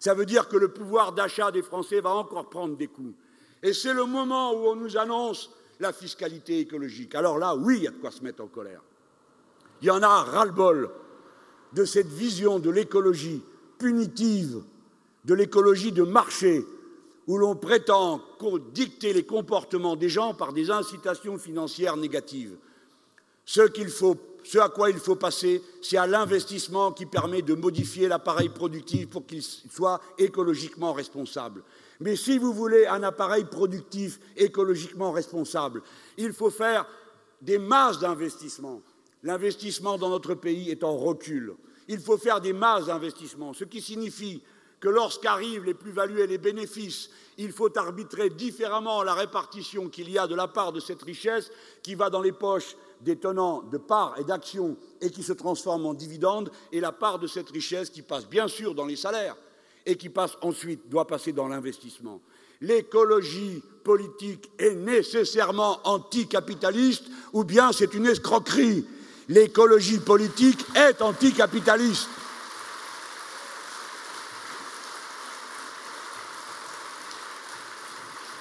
Ça 0.00 0.14
veut 0.14 0.24
dire 0.24 0.48
que 0.48 0.56
le 0.56 0.68
pouvoir 0.68 1.12
d'achat 1.12 1.50
des 1.50 1.62
Français 1.62 2.00
va 2.00 2.10
encore 2.10 2.48
prendre 2.48 2.76
des 2.76 2.86
coups. 2.86 3.14
Et 3.62 3.72
c'est 3.72 3.92
le 3.92 4.06
moment 4.06 4.52
où 4.52 4.68
on 4.68 4.76
nous 4.76 4.96
annonce 4.96 5.50
la 5.80 5.92
fiscalité 5.92 6.60
écologique. 6.60 7.14
Alors 7.14 7.38
là, 7.38 7.54
oui, 7.54 7.78
il 7.78 7.82
y 7.84 7.88
a 7.88 7.90
de 7.90 7.96
quoi 7.96 8.10
se 8.10 8.22
mettre 8.22 8.42
en 8.42 8.46
colère. 8.46 8.80
Il 9.82 9.88
y 9.88 9.90
en 9.90 10.02
a 10.02 10.08
ras-le-bol 10.08 10.90
de 11.74 11.84
cette 11.84 12.08
vision 12.08 12.58
de 12.58 12.70
l'écologie 12.70 13.42
punitive, 13.78 14.62
de 15.26 15.34
l'écologie 15.34 15.92
de 15.92 16.04
marché, 16.04 16.64
où 17.26 17.36
l'on 17.36 17.56
prétend 17.56 18.22
dicter 18.72 19.12
les 19.12 19.24
comportements 19.24 19.96
des 19.96 20.08
gens 20.08 20.32
par 20.34 20.52
des 20.52 20.70
incitations 20.70 21.36
financières 21.36 21.96
négatives. 21.96 22.56
Ce, 23.44 23.60
faut, 23.88 24.16
ce 24.44 24.58
à 24.58 24.68
quoi 24.68 24.90
il 24.90 24.98
faut 24.98 25.16
passer, 25.16 25.60
c'est 25.82 25.96
à 25.96 26.06
l'investissement 26.06 26.92
qui 26.92 27.06
permet 27.06 27.42
de 27.42 27.54
modifier 27.54 28.06
l'appareil 28.06 28.48
productif 28.48 29.08
pour 29.08 29.26
qu'il 29.26 29.42
soit 29.42 30.00
écologiquement 30.18 30.92
responsable. 30.92 31.64
Mais 31.98 32.14
si 32.14 32.38
vous 32.38 32.52
voulez 32.52 32.86
un 32.86 33.02
appareil 33.02 33.44
productif 33.44 34.20
écologiquement 34.36 35.10
responsable, 35.10 35.82
il 36.16 36.32
faut 36.32 36.50
faire 36.50 36.86
des 37.42 37.58
masses 37.58 37.98
d'investissements. 37.98 38.80
L'investissement 39.24 39.98
dans 39.98 40.10
notre 40.10 40.34
pays 40.34 40.70
est 40.70 40.84
en 40.84 40.96
recul. 40.96 41.54
Il 41.88 41.98
faut 41.98 42.18
faire 42.18 42.40
des 42.40 42.52
masses 42.52 42.86
d'investissements, 42.86 43.52
ce 43.52 43.64
qui 43.64 43.80
signifie 43.80 44.42
que 44.80 44.88
lorsqu'arrivent 44.88 45.64
les 45.64 45.74
plus-values 45.74 46.20
et 46.20 46.26
les 46.26 46.38
bénéfices, 46.38 47.10
il 47.38 47.52
faut 47.52 47.76
arbitrer 47.78 48.30
différemment 48.30 49.02
la 49.02 49.14
répartition 49.14 49.88
qu'il 49.88 50.10
y 50.10 50.18
a 50.18 50.26
de 50.26 50.34
la 50.34 50.48
part 50.48 50.72
de 50.72 50.80
cette 50.80 51.02
richesse 51.02 51.50
qui 51.82 51.94
va 51.94 52.10
dans 52.10 52.22
les 52.22 52.32
poches 52.32 52.76
des 53.00 53.16
tenants 53.16 53.62
de 53.62 53.78
parts 53.78 54.14
et 54.18 54.24
d'actions 54.24 54.76
et 55.00 55.10
qui 55.10 55.22
se 55.22 55.32
transforme 55.32 55.86
en 55.86 55.94
dividendes, 55.94 56.50
et 56.72 56.80
la 56.80 56.92
part 56.92 57.18
de 57.18 57.26
cette 57.26 57.50
richesse 57.50 57.90
qui 57.90 58.02
passe 58.02 58.26
bien 58.26 58.48
sûr 58.48 58.74
dans 58.74 58.86
les 58.86 58.96
salaires 58.96 59.36
et 59.84 59.96
qui 59.96 60.08
passe 60.08 60.36
ensuite, 60.40 60.88
doit 60.88 61.06
passer 61.06 61.32
dans 61.32 61.46
l'investissement. 61.46 62.20
L'écologie 62.60 63.62
politique 63.84 64.50
est 64.58 64.74
nécessairement 64.74 65.78
anticapitaliste 65.84 67.04
ou 67.32 67.44
bien 67.44 67.70
c'est 67.72 67.94
une 67.94 68.06
escroquerie. 68.06 68.84
L'écologie 69.28 69.98
politique 69.98 70.64
est 70.74 71.02
anticapitaliste. 71.02 72.08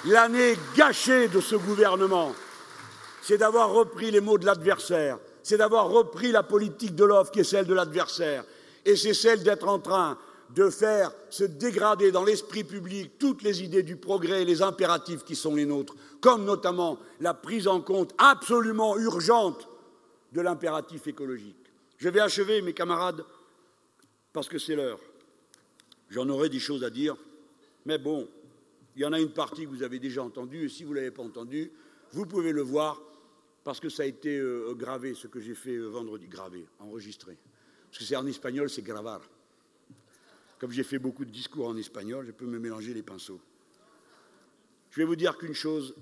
L'année 0.07 0.55
gâchée 0.75 1.27
de 1.29 1.41
ce 1.41 1.55
gouvernement, 1.55 2.33
c'est 3.23 3.39
d'avoir 3.39 3.71
repris 3.71 4.11
les 4.11 4.21
mots 4.21 4.37
de 4.37 4.45
l'adversaire, 4.45 5.17
c'est 5.41 5.57
d'avoir 5.57 5.89
repris 5.89 6.31
la 6.31 6.43
politique 6.43 6.93
de 6.93 7.03
l'offre 7.03 7.31
qui 7.31 7.39
est 7.39 7.43
celle 7.43 7.65
de 7.65 7.73
l'adversaire, 7.73 8.43
et 8.85 8.95
c'est 8.95 9.15
celle 9.15 9.41
d'être 9.41 9.67
en 9.67 9.79
train 9.79 10.19
de 10.51 10.69
faire 10.69 11.11
se 11.31 11.43
dégrader 11.43 12.11
dans 12.11 12.23
l'esprit 12.23 12.63
public 12.63 13.17
toutes 13.17 13.41
les 13.41 13.63
idées 13.63 13.81
du 13.81 13.95
progrès 13.95 14.43
et 14.43 14.45
les 14.45 14.61
impératifs 14.61 15.23
qui 15.23 15.35
sont 15.35 15.55
les 15.55 15.65
nôtres, 15.65 15.95
comme 16.21 16.45
notamment 16.45 16.99
la 17.19 17.33
prise 17.33 17.67
en 17.67 17.81
compte 17.81 18.13
absolument 18.19 18.95
urgente 18.97 19.67
de 20.33 20.41
l'impératif 20.41 21.07
écologique. 21.07 21.57
Je 21.97 22.09
vais 22.09 22.19
achever, 22.19 22.61
mes 22.61 22.73
camarades, 22.73 23.25
parce 24.33 24.49
que 24.49 24.59
c'est 24.59 24.75
l'heure. 24.75 24.99
J'en 26.09 26.29
aurai 26.29 26.49
des 26.49 26.59
choses 26.59 26.83
à 26.83 26.91
dire, 26.91 27.15
mais 27.85 27.97
bon, 27.97 28.27
il 28.95 29.01
y 29.01 29.05
en 29.05 29.13
a 29.13 29.19
une 29.19 29.31
partie 29.31 29.63
que 29.63 29.69
vous 29.69 29.84
avez 29.84 29.99
déjà 29.99 30.23
entendue, 30.23 30.65
et 30.65 30.69
si 30.69 30.84
vous 30.84 30.91
ne 30.91 30.95
l'avez 30.95 31.12
pas 31.12 31.23
entendue, 31.23 31.71
vous 32.12 32.25
pouvez 32.25 32.51
le 32.51 32.62
voir, 32.62 33.01
parce 33.63 33.79
que 33.79 33.89
ça 33.89 34.03
a 34.03 34.05
été 34.05 34.38
euh, 34.38 34.73
gravé, 34.73 35.13
ce 35.13 35.27
que 35.27 35.39
j'ai 35.39 35.55
fait 35.55 35.75
euh, 35.75 35.88
vendredi, 35.88 36.27
gravé, 36.27 36.65
enregistré. 36.79 37.38
Parce 37.89 37.99
que 37.99 38.03
c'est 38.05 38.15
en 38.15 38.25
espagnol, 38.25 38.69
c'est 38.69 38.81
gravar. 38.81 39.21
Comme 40.60 40.71
j'ai 40.71 40.84
fait 40.84 40.99
beaucoup 40.99 41.25
de 41.25 41.31
discours 41.31 41.67
en 41.67 41.75
espagnol, 41.75 42.25
je 42.25 42.31
peux 42.31 42.45
me 42.45 42.58
mélanger 42.58 42.93
les 42.93 43.03
pinceaux. 43.03 43.41
Je 44.91 44.97
vais 44.97 45.05
vous 45.05 45.17
dire 45.17 45.38
qu'une 45.38 45.53
chose, 45.53 45.93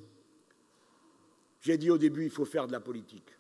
j'ai 1.62 1.78
dit 1.78 1.90
au 1.90 1.98
début, 1.98 2.26
il 2.26 2.30
faut 2.30 2.46
faire 2.46 2.68
de 2.68 2.72
la 2.72 2.80
politique. 2.80 3.36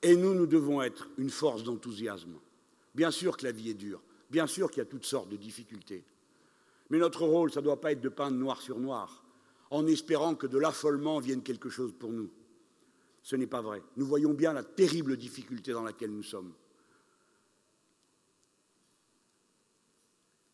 Et 0.00 0.14
nous, 0.14 0.34
nous 0.34 0.46
devons 0.46 0.80
être 0.80 1.08
une 1.18 1.30
force 1.30 1.64
d'enthousiasme. 1.64 2.38
Bien 2.94 3.10
sûr 3.10 3.36
que 3.36 3.44
la 3.44 3.52
vie 3.52 3.70
est 3.70 3.74
dure, 3.74 4.00
bien 4.30 4.46
sûr 4.46 4.70
qu'il 4.70 4.78
y 4.78 4.82
a 4.82 4.88
toutes 4.88 5.06
sortes 5.06 5.28
de 5.28 5.36
difficultés. 5.36 6.04
Mais 6.90 6.98
notre 6.98 7.24
rôle, 7.24 7.50
ça 7.50 7.60
ne 7.60 7.64
doit 7.64 7.80
pas 7.80 7.92
être 7.92 8.00
de 8.00 8.08
peindre 8.08 8.36
noir 8.36 8.60
sur 8.60 8.78
noir, 8.78 9.24
en 9.70 9.86
espérant 9.86 10.34
que 10.34 10.46
de 10.46 10.58
l'affolement 10.58 11.18
vienne 11.18 11.42
quelque 11.42 11.70
chose 11.70 11.92
pour 11.98 12.10
nous. 12.10 12.30
Ce 13.22 13.36
n'est 13.36 13.46
pas 13.46 13.62
vrai. 13.62 13.82
Nous 13.96 14.06
voyons 14.06 14.34
bien 14.34 14.52
la 14.52 14.62
terrible 14.62 15.16
difficulté 15.16 15.72
dans 15.72 15.82
laquelle 15.82 16.10
nous 16.10 16.22
sommes. 16.22 16.52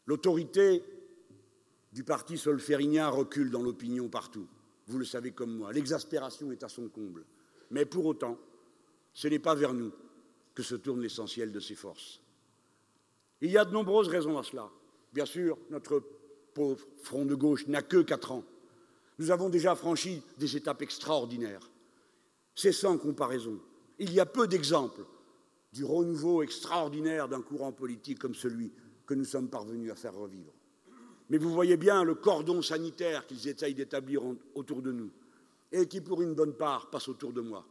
L'autorité 0.06 0.82
du 1.92 2.04
parti 2.04 2.38
solférinien 2.38 3.08
recule 3.08 3.50
dans 3.50 3.62
l'opinion 3.62 4.08
partout. 4.08 4.46
Vous 4.86 4.98
le 4.98 5.04
savez 5.04 5.32
comme 5.32 5.56
moi. 5.56 5.72
L'exaspération 5.72 6.52
est 6.52 6.62
à 6.62 6.68
son 6.68 6.88
comble. 6.88 7.24
Mais 7.70 7.84
pour 7.84 8.06
autant, 8.06 8.38
ce 9.12 9.28
n'est 9.28 9.38
pas 9.38 9.54
vers 9.54 9.74
nous 9.74 9.92
que 10.54 10.62
se 10.62 10.74
tourne 10.74 11.00
l'essentiel 11.00 11.52
de 11.52 11.60
ses 11.60 11.74
forces. 11.74 12.20
Il 13.40 13.50
y 13.50 13.58
a 13.58 13.64
de 13.64 13.72
nombreuses 13.72 14.08
raisons 14.08 14.38
à 14.38 14.42
cela. 14.42 14.70
Bien 15.12 15.26
sûr, 15.26 15.58
notre 15.70 16.02
pauvre 16.54 16.86
front 17.02 17.24
de 17.24 17.34
gauche 17.34 17.66
n'a 17.66 17.82
que 17.82 18.02
quatre 18.02 18.32
ans. 18.32 18.44
Nous 19.18 19.30
avons 19.30 19.48
déjà 19.48 19.74
franchi 19.74 20.22
des 20.38 20.56
étapes 20.56 20.82
extraordinaires. 20.82 21.70
C'est 22.54 22.72
sans 22.72 22.98
comparaison. 22.98 23.58
Il 23.98 24.12
y 24.12 24.20
a 24.20 24.26
peu 24.26 24.48
d'exemples 24.48 25.04
du 25.72 25.84
renouveau 25.84 26.42
extraordinaire 26.42 27.28
d'un 27.28 27.42
courant 27.42 27.72
politique 27.72 28.18
comme 28.18 28.34
celui 28.34 28.72
que 29.06 29.14
nous 29.14 29.24
sommes 29.24 29.48
parvenus 29.48 29.92
à 29.92 29.94
faire 29.94 30.14
revivre. 30.14 30.52
Mais 31.28 31.38
vous 31.38 31.50
voyez 31.50 31.76
bien 31.76 32.02
le 32.02 32.14
cordon 32.14 32.60
sanitaire 32.60 33.26
qu'ils 33.26 33.46
essayent 33.46 33.74
d'établir 33.74 34.22
autour 34.54 34.82
de 34.82 34.90
nous 34.90 35.10
et 35.72 35.86
qui, 35.86 36.00
pour 36.00 36.22
une 36.22 36.34
bonne 36.34 36.54
part, 36.54 36.90
passe 36.90 37.08
autour 37.08 37.32
de 37.32 37.40
moi. 37.40 37.64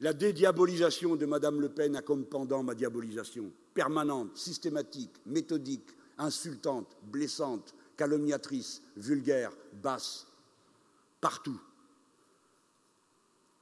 La 0.00 0.12
dédiabolisation 0.12 1.14
de 1.14 1.26
Mme 1.26 1.60
Le 1.60 1.68
Pen 1.68 1.94
a 1.94 2.02
comme 2.02 2.24
pendant 2.24 2.64
ma 2.64 2.74
diabolisation, 2.74 3.52
permanente, 3.72 4.36
systématique, 4.36 5.12
méthodique, 5.26 5.90
insultante, 6.18 6.96
blessante, 7.04 7.74
calomniatrice, 7.96 8.82
vulgaire, 8.96 9.52
basse, 9.74 10.26
partout. 11.20 11.60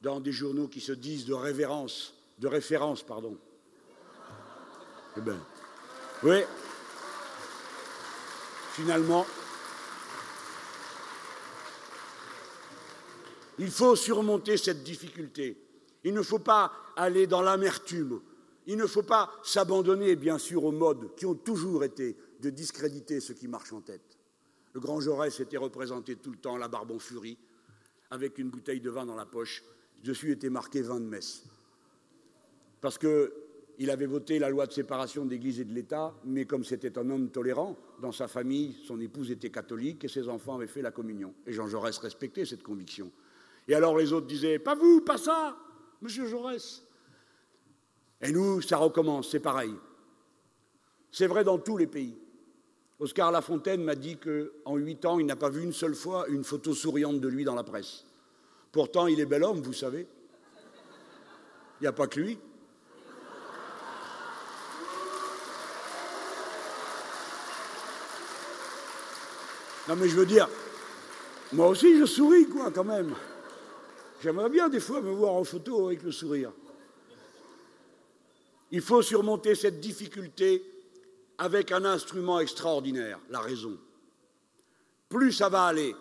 Dans 0.00 0.20
des 0.20 0.32
journaux 0.32 0.68
qui 0.68 0.80
se 0.80 0.92
disent 0.92 1.26
de 1.26 1.34
révérence, 1.34 2.14
de 2.38 2.48
référence, 2.48 3.02
pardon. 3.02 3.36
Eh 5.16 5.20
bien, 5.20 5.44
oui. 6.22 6.42
Finalement, 8.72 9.26
il 13.58 13.70
faut 13.70 13.96
surmonter 13.96 14.56
cette 14.56 14.84
difficulté. 14.84 15.60
Il 16.04 16.14
ne 16.14 16.22
faut 16.22 16.38
pas 16.38 16.72
aller 16.96 17.26
dans 17.26 17.42
l'amertume. 17.42 18.20
Il 18.66 18.76
ne 18.76 18.86
faut 18.86 19.02
pas 19.02 19.30
s'abandonner, 19.42 20.16
bien 20.16 20.38
sûr, 20.38 20.64
aux 20.64 20.72
modes 20.72 21.14
qui 21.16 21.26
ont 21.26 21.34
toujours 21.34 21.84
été 21.84 22.16
de 22.40 22.50
discréditer 22.50 23.20
ce 23.20 23.32
qui 23.32 23.48
marche 23.48 23.72
en 23.72 23.80
tête. 23.80 24.19
Le 24.72 24.80
grand 24.80 25.00
Jaurès 25.00 25.40
était 25.40 25.56
représenté 25.56 26.16
tout 26.16 26.30
le 26.30 26.36
temps, 26.36 26.56
la 26.56 26.68
barbe 26.68 26.92
en 26.92 26.98
furie, 26.98 27.38
avec 28.10 28.38
une 28.38 28.50
bouteille 28.50 28.80
de 28.80 28.90
vin 28.90 29.06
dans 29.06 29.16
la 29.16 29.26
poche. 29.26 29.62
Dessus 30.04 30.30
était 30.32 30.50
marqué 30.50 30.82
vin 30.82 31.00
de 31.00 31.06
messe. 31.06 31.44
Parce 32.80 32.96
qu'il 32.96 33.90
avait 33.90 34.06
voté 34.06 34.38
la 34.38 34.48
loi 34.48 34.66
de 34.66 34.72
séparation 34.72 35.24
d'Église 35.24 35.60
et 35.60 35.64
de 35.64 35.74
l'État, 35.74 36.14
mais 36.24 36.44
comme 36.44 36.64
c'était 36.64 36.98
un 36.98 37.10
homme 37.10 37.30
tolérant, 37.30 37.76
dans 38.00 38.12
sa 38.12 38.28
famille, 38.28 38.76
son 38.84 39.00
épouse 39.00 39.30
était 39.30 39.50
catholique 39.50 40.04
et 40.04 40.08
ses 40.08 40.28
enfants 40.28 40.54
avaient 40.54 40.66
fait 40.66 40.82
la 40.82 40.90
communion. 40.90 41.34
Et 41.46 41.52
Jean 41.52 41.66
Jaurès 41.66 41.96
respectait 41.98 42.46
cette 42.46 42.62
conviction. 42.62 43.10
Et 43.68 43.74
alors 43.74 43.96
les 43.98 44.12
autres 44.12 44.26
disaient 44.26 44.58
Pas 44.58 44.74
vous, 44.74 45.00
pas 45.02 45.18
ça 45.18 45.56
Monsieur 46.00 46.26
Jaurès. 46.26 46.82
Et 48.22 48.32
nous, 48.32 48.60
ça 48.62 48.76
recommence, 48.76 49.30
c'est 49.30 49.40
pareil. 49.40 49.74
C'est 51.10 51.26
vrai 51.26 51.44
dans 51.44 51.58
tous 51.58 51.76
les 51.76 51.86
pays. 51.86 52.16
Oscar 53.00 53.32
Lafontaine 53.32 53.82
m'a 53.82 53.94
dit 53.94 54.18
qu'en 54.18 54.76
huit 54.76 55.06
ans, 55.06 55.18
il 55.18 55.24
n'a 55.24 55.34
pas 55.34 55.48
vu 55.48 55.62
une 55.62 55.72
seule 55.72 55.94
fois 55.94 56.28
une 56.28 56.44
photo 56.44 56.74
souriante 56.74 57.18
de 57.18 57.28
lui 57.28 57.44
dans 57.44 57.54
la 57.54 57.64
presse. 57.64 58.04
Pourtant, 58.70 59.06
il 59.06 59.18
est 59.18 59.26
bel 59.26 59.42
homme, 59.42 59.62
vous 59.62 59.72
savez. 59.72 60.06
Il 61.80 61.84
n'y 61.84 61.86
a 61.86 61.92
pas 61.92 62.06
que 62.06 62.20
lui. 62.20 62.38
Non, 69.88 69.96
mais 69.96 70.06
je 70.06 70.14
veux 70.14 70.26
dire, 70.26 70.46
moi 71.52 71.68
aussi, 71.68 71.98
je 71.98 72.04
souris, 72.04 72.48
quoi, 72.48 72.70
quand 72.70 72.84
même. 72.84 73.14
J'aimerais 74.22 74.50
bien 74.50 74.68
des 74.68 74.78
fois 74.78 75.00
me 75.00 75.10
voir 75.10 75.32
en 75.32 75.42
photo 75.42 75.86
avec 75.86 76.02
le 76.02 76.12
sourire. 76.12 76.52
Il 78.70 78.82
faut 78.82 79.00
surmonter 79.00 79.54
cette 79.54 79.80
difficulté 79.80 80.62
avec 81.40 81.72
un 81.72 81.86
instrument 81.86 82.38
extraordinaire, 82.38 83.18
la 83.30 83.40
raison. 83.40 83.78
Plus 85.08 85.32
ça 85.32 85.48
va 85.48 85.64
aller, 85.64 85.96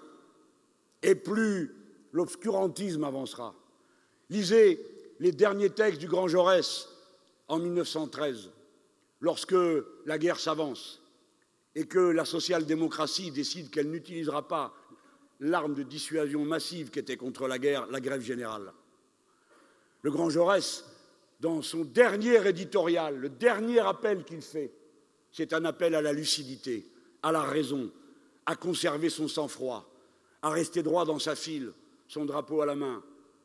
et 1.02 1.16
plus 1.16 1.74
l'obscurantisme 2.12 3.06
avancera. 3.06 3.56
Lisez 4.30 4.86
les 5.22 5.32
derniers 5.32 5.70
textes 5.70 6.02
du 6.02 6.10
grand 6.10 6.28
Jaurès 6.28 6.90
en 7.48 7.58
1913, 7.58 8.52
lorsque 9.22 9.56
la 10.06 10.18
guerre 10.18 10.42
s'avance 10.42 11.02
et 11.74 11.86
que 11.86 12.00
la 12.00 12.26
social-démocratie 12.26 13.32
décide 13.32 13.70
qu'elle 13.70 13.90
n'utilisera 13.90 14.46
pas 14.46 14.74
l'arme 15.40 15.74
de 15.74 15.84
dissuasion 15.84 16.44
massive 16.44 16.90
qui 16.90 17.00
était 17.00 17.16
contre 17.16 17.48
la 17.48 17.60
guerre, 17.60 17.88
la 17.88 18.02
grève 18.02 18.22
générale. 18.22 18.74
Le 20.02 20.12
grand 20.12 20.30
Jaurès, 20.30 20.84
dans 21.40 21.62
son 21.62 21.86
dernier 21.86 22.46
éditorial, 22.46 23.16
le 23.16 23.30
dernier 23.30 23.80
appel 23.80 24.26
qu'il 24.26 24.42
fait, 24.42 24.74
c'est 25.32 25.54
un 25.54 25.66
appel 25.66 25.96
à 25.96 26.02
la 26.02 26.14
lucidité, 26.14 26.86
à 27.24 27.32
la 27.32 27.44
raison, 27.44 27.92
à 28.46 28.56
conserver 28.56 29.10
son 29.10 29.28
sang-froid, 29.28 29.90
à 30.42 30.50
rester 30.50 30.84
droit 30.84 31.06
dans 31.06 31.20
sa 31.20 31.36
file, 31.36 31.72
son 32.08 32.26
drapeau 32.26 32.62
à 32.62 32.66
la 32.66 32.76
main, 32.76 33.04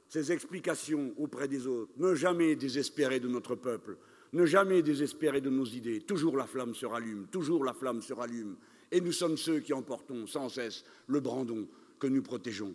ses 0.08 0.32
explications 0.32 1.12
auprès 1.18 1.48
des 1.48 1.66
autres, 1.66 1.92
ne 1.96 2.14
jamais 2.14 2.56
désespérer 2.56 3.20
de 3.20 3.28
notre 3.28 3.54
peuple, 3.54 3.96
ne 4.32 4.46
jamais 4.46 4.82
désespérer 4.82 5.40
de 5.40 5.50
nos 5.50 5.64
idées. 5.64 6.00
Toujours 6.00 6.36
la 6.36 6.46
flamme 6.46 6.74
se 6.74 6.86
rallume, 6.86 7.26
toujours 7.30 7.64
la 7.64 7.74
flamme 7.74 8.02
se 8.02 8.12
rallume. 8.12 8.56
Et 8.90 9.00
nous 9.00 9.12
sommes 9.12 9.36
ceux 9.36 9.60
qui 9.60 9.72
emportons 9.72 10.26
sans 10.26 10.48
cesse 10.48 10.84
le 11.06 11.20
brandon 11.20 11.66
que 11.98 12.06
nous 12.06 12.22
protégeons. 12.22 12.74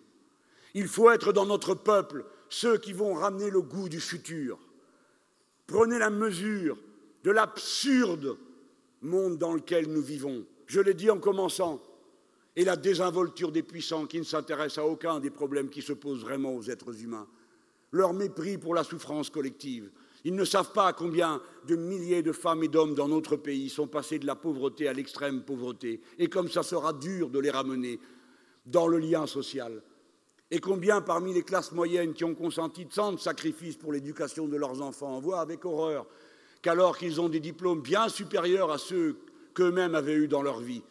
Il 0.74 0.88
faut 0.88 1.10
être 1.10 1.34
dans 1.34 1.46
notre 1.46 1.76
peuple 1.76 2.26
ceux 2.50 2.78
qui 2.78 2.94
vont 2.94 3.14
ramener 3.14 3.50
le 3.50 3.62
goût 3.62 3.90
du 3.90 4.00
futur. 4.00 4.60
Prenez 5.68 6.00
la 6.00 6.10
mesure 6.10 6.78
de 7.24 7.32
l'absurde 7.32 8.38
monde 9.02 9.38
dans 9.38 9.54
lequel 9.54 9.88
nous 9.88 10.02
vivons. 10.02 10.46
Je 10.68 10.80
l'ai 10.80 10.94
dit 10.94 11.10
en 11.10 11.20
commençant, 11.20 11.82
et 12.56 12.64
la 12.64 12.76
désinvolture 12.76 13.52
des 13.52 13.64
puissants 13.64 14.06
qui 14.06 14.20
ne 14.20 14.24
s'intéressent 14.24 14.84
à 14.84 14.88
aucun 14.88 15.20
des 15.20 15.30
problèmes 15.30 15.70
qui 15.70 15.82
se 15.82 15.94
posent 15.94 16.22
vraiment 16.22 16.54
aux 16.54 16.70
êtres 16.70 17.02
humains, 17.02 17.28
leur 17.92 18.14
mépris 18.14 18.58
pour 18.58 18.76
la 18.76 18.84
souffrance 18.84 19.30
collective. 19.30 19.92
Ils 20.26 20.36
ne 20.36 20.44
savent 20.44 20.74
pas 20.74 20.92
combien 20.92 21.42
de 21.68 21.76
milliers 21.76 22.22
de 22.22 22.34
femmes 22.34 22.64
et 22.64 22.68
d'hommes 22.68 22.96
dans 22.96 23.08
notre 23.08 23.38
pays 23.38 23.70
sont 23.70 23.88
passés 23.88 24.20
de 24.20 24.26
la 24.26 24.36
pauvreté 24.36 24.88
à 24.88 24.94
l'extrême 24.94 25.44
pauvreté, 25.44 26.02
et 26.18 26.28
comme 26.28 26.50
ça 26.50 26.64
sera 26.64 26.94
dur 26.94 27.30
de 27.30 27.40
les 27.40 27.52
ramener 27.52 28.00
dans 28.66 28.88
le 28.88 29.00
lien 29.00 29.26
social. 29.26 29.82
Et 30.52 30.60
combien 30.60 31.02
parmi 31.02 31.34
les 31.34 31.44
classes 31.44 31.72
moyennes 31.72 32.14
qui 32.14 32.24
ont 32.24 32.36
consenti 32.36 32.88
tant 32.88 33.14
de 33.14 33.20
sacrifices 33.20 33.78
pour 33.78 33.94
l'éducation 33.94 34.48
de 34.48 34.58
leurs 34.58 34.82
enfants 34.82 35.20
voient 35.20 35.42
avec 35.42 35.64
horreur 35.64 36.08
qu'alors 36.62 36.98
qu'ils 36.98 37.22
ont 37.22 37.30
des 37.30 37.40
diplômes 37.40 37.82
bien 37.82 38.10
supérieurs 38.10 38.72
à 38.72 38.78
ceux 38.78 39.18
qu'eux-mêmes 39.54 39.96
avaient 39.96 40.16
eus 40.16 40.28
dans 40.28 40.42
leur 40.42 40.60
vie, 40.60 40.84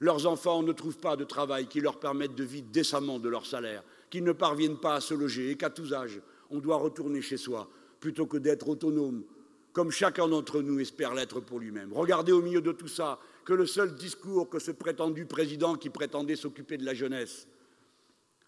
leurs 0.00 0.26
enfants 0.26 0.62
ne 0.62 0.72
trouvent 0.72 0.98
pas 0.98 1.16
de 1.16 1.24
travail 1.24 1.66
qui 1.66 1.80
leur 1.80 1.98
permette 1.98 2.34
de 2.34 2.44
vivre 2.44 2.66
décemment 2.70 3.18
de 3.18 3.28
leur 3.28 3.46
salaire, 3.46 3.82
qu'ils 4.10 4.24
ne 4.24 4.32
parviennent 4.32 4.78
pas 4.78 4.94
à 4.94 5.00
se 5.00 5.14
loger 5.14 5.50
et 5.50 5.56
qu'à 5.56 5.70
tous 5.70 5.94
âges, 5.94 6.20
on 6.50 6.58
doit 6.58 6.76
retourner 6.76 7.22
chez 7.22 7.36
soi 7.36 7.68
plutôt 8.00 8.26
que 8.26 8.36
d'être 8.36 8.68
autonome, 8.68 9.24
comme 9.72 9.90
chacun 9.90 10.28
d'entre 10.28 10.60
nous 10.60 10.78
espère 10.78 11.14
l'être 11.14 11.40
pour 11.40 11.58
lui-même. 11.58 11.92
Regardez 11.92 12.32
au 12.32 12.42
milieu 12.42 12.60
de 12.60 12.72
tout 12.72 12.88
ça 12.88 13.18
que 13.44 13.52
le 13.52 13.66
seul 13.66 13.94
discours 13.94 14.48
que 14.48 14.58
ce 14.58 14.70
prétendu 14.72 15.26
président 15.26 15.74
qui 15.74 15.90
prétendait 15.90 16.36
s'occuper 16.36 16.76
de 16.76 16.84
la 16.84 16.94
jeunesse 16.94 17.48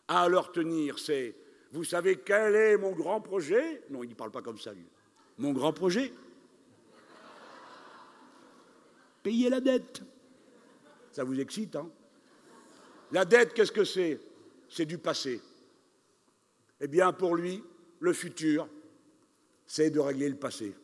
a 0.08 0.22
à 0.22 0.28
leur 0.28 0.52
tenir, 0.52 0.98
c'est 0.98 1.34
Vous 1.72 1.84
savez 1.84 2.16
quel 2.24 2.54
est 2.54 2.76
mon 2.76 2.92
grand 2.92 3.20
projet? 3.20 3.82
Non, 3.90 4.02
il 4.04 4.10
ne 4.10 4.14
parle 4.14 4.30
pas 4.30 4.42
comme 4.42 4.58
ça, 4.58 4.72
lui. 4.72 4.86
Mon 5.38 5.52
grand 5.52 5.72
projet? 5.72 6.12
Payer 9.26 9.50
la 9.50 9.60
dette. 9.60 10.02
Ça 11.10 11.24
vous 11.24 11.40
excite, 11.40 11.74
hein? 11.74 11.90
La 13.10 13.24
dette, 13.24 13.54
qu'est-ce 13.54 13.72
que 13.72 13.82
c'est? 13.82 14.20
C'est 14.68 14.86
du 14.86 14.98
passé. 14.98 15.40
Eh 16.80 16.86
bien, 16.86 17.12
pour 17.12 17.34
lui, 17.34 17.60
le 17.98 18.12
futur, 18.12 18.68
c'est 19.66 19.90
de 19.90 19.98
régler 19.98 20.28
le 20.28 20.36
passé. 20.36 20.76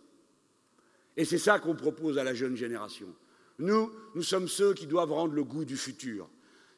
Et 1.16 1.24
c'est 1.24 1.38
ça 1.38 1.60
qu'on 1.60 1.76
propose 1.76 2.18
à 2.18 2.24
la 2.24 2.34
jeune 2.34 2.56
génération. 2.56 3.14
Nous, 3.60 3.92
nous 4.16 4.24
sommes 4.24 4.48
ceux 4.48 4.74
qui 4.74 4.88
doivent 4.88 5.12
rendre 5.12 5.34
le 5.34 5.44
goût 5.44 5.64
du 5.64 5.76
futur. 5.76 6.28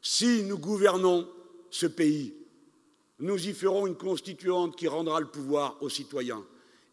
Si 0.03 0.43
nous 0.43 0.59
gouvernons 0.59 1.27
ce 1.71 1.87
pays, 1.87 2.35
nous 3.21 3.49
y 3.49 3.55
ferons 3.55 3.87
une 3.87 3.97
constituante 3.97 4.77
qui 4.77 4.87
rendra 4.87 5.19
le 5.19 5.29
pouvoir 5.29 5.83
aux 5.83 5.89
citoyens 5.89 6.45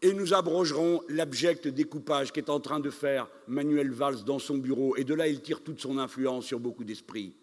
et 0.02 0.12
nous 0.12 0.34
abrogerons 0.34 1.00
l'abject 1.08 1.68
découpage 1.68 2.32
qu'est 2.32 2.50
en 2.50 2.58
train 2.58 2.80
de 2.80 2.90
faire 2.90 3.28
Manuel 3.46 3.92
Valls 3.92 4.24
dans 4.24 4.40
son 4.40 4.58
bureau, 4.58 4.96
et 4.96 5.04
de 5.04 5.14
là 5.14 5.28
il 5.28 5.40
tire 5.40 5.62
toute 5.62 5.80
son 5.80 5.96
influence 5.96 6.44
sur 6.46 6.58
beaucoup 6.58 6.82
d'esprits. 6.82 7.36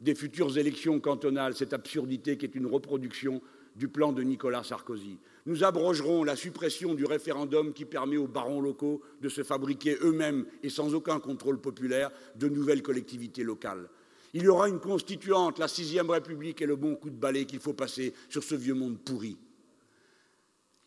Des 0.00 0.16
futures 0.16 0.58
élections 0.58 0.98
cantonales, 0.98 1.54
cette 1.54 1.72
absurdité 1.72 2.36
qui 2.36 2.46
est 2.46 2.54
une 2.56 2.66
reproduction 2.66 3.40
du 3.76 3.86
plan 3.86 4.12
de 4.12 4.22
Nicolas 4.22 4.64
Sarkozy. 4.64 5.18
Nous 5.46 5.62
abrogerons 5.62 6.24
la 6.24 6.34
suppression 6.34 6.94
du 6.94 7.04
référendum 7.04 7.72
qui 7.72 7.84
permet 7.84 8.16
aux 8.16 8.26
barons 8.26 8.60
locaux 8.60 9.00
de 9.20 9.28
se 9.28 9.44
fabriquer 9.44 9.96
eux-mêmes 10.02 10.46
et 10.64 10.68
sans 10.68 10.94
aucun 10.94 11.20
contrôle 11.20 11.60
populaire 11.60 12.10
de 12.34 12.48
nouvelles 12.48 12.82
collectivités 12.82 13.44
locales. 13.44 13.88
Il 14.34 14.42
y 14.42 14.48
aura 14.48 14.68
une 14.68 14.80
constituante, 14.80 15.58
la 15.58 15.68
sixième 15.68 16.10
République 16.10 16.60
et 16.60 16.66
le 16.66 16.76
bon 16.76 16.96
coup 16.96 17.08
de 17.08 17.16
balai 17.16 17.44
qu'il 17.44 17.60
faut 17.60 17.72
passer 17.72 18.12
sur 18.28 18.42
ce 18.42 18.56
vieux 18.56 18.74
monde 18.74 18.98
pourri. 18.98 19.38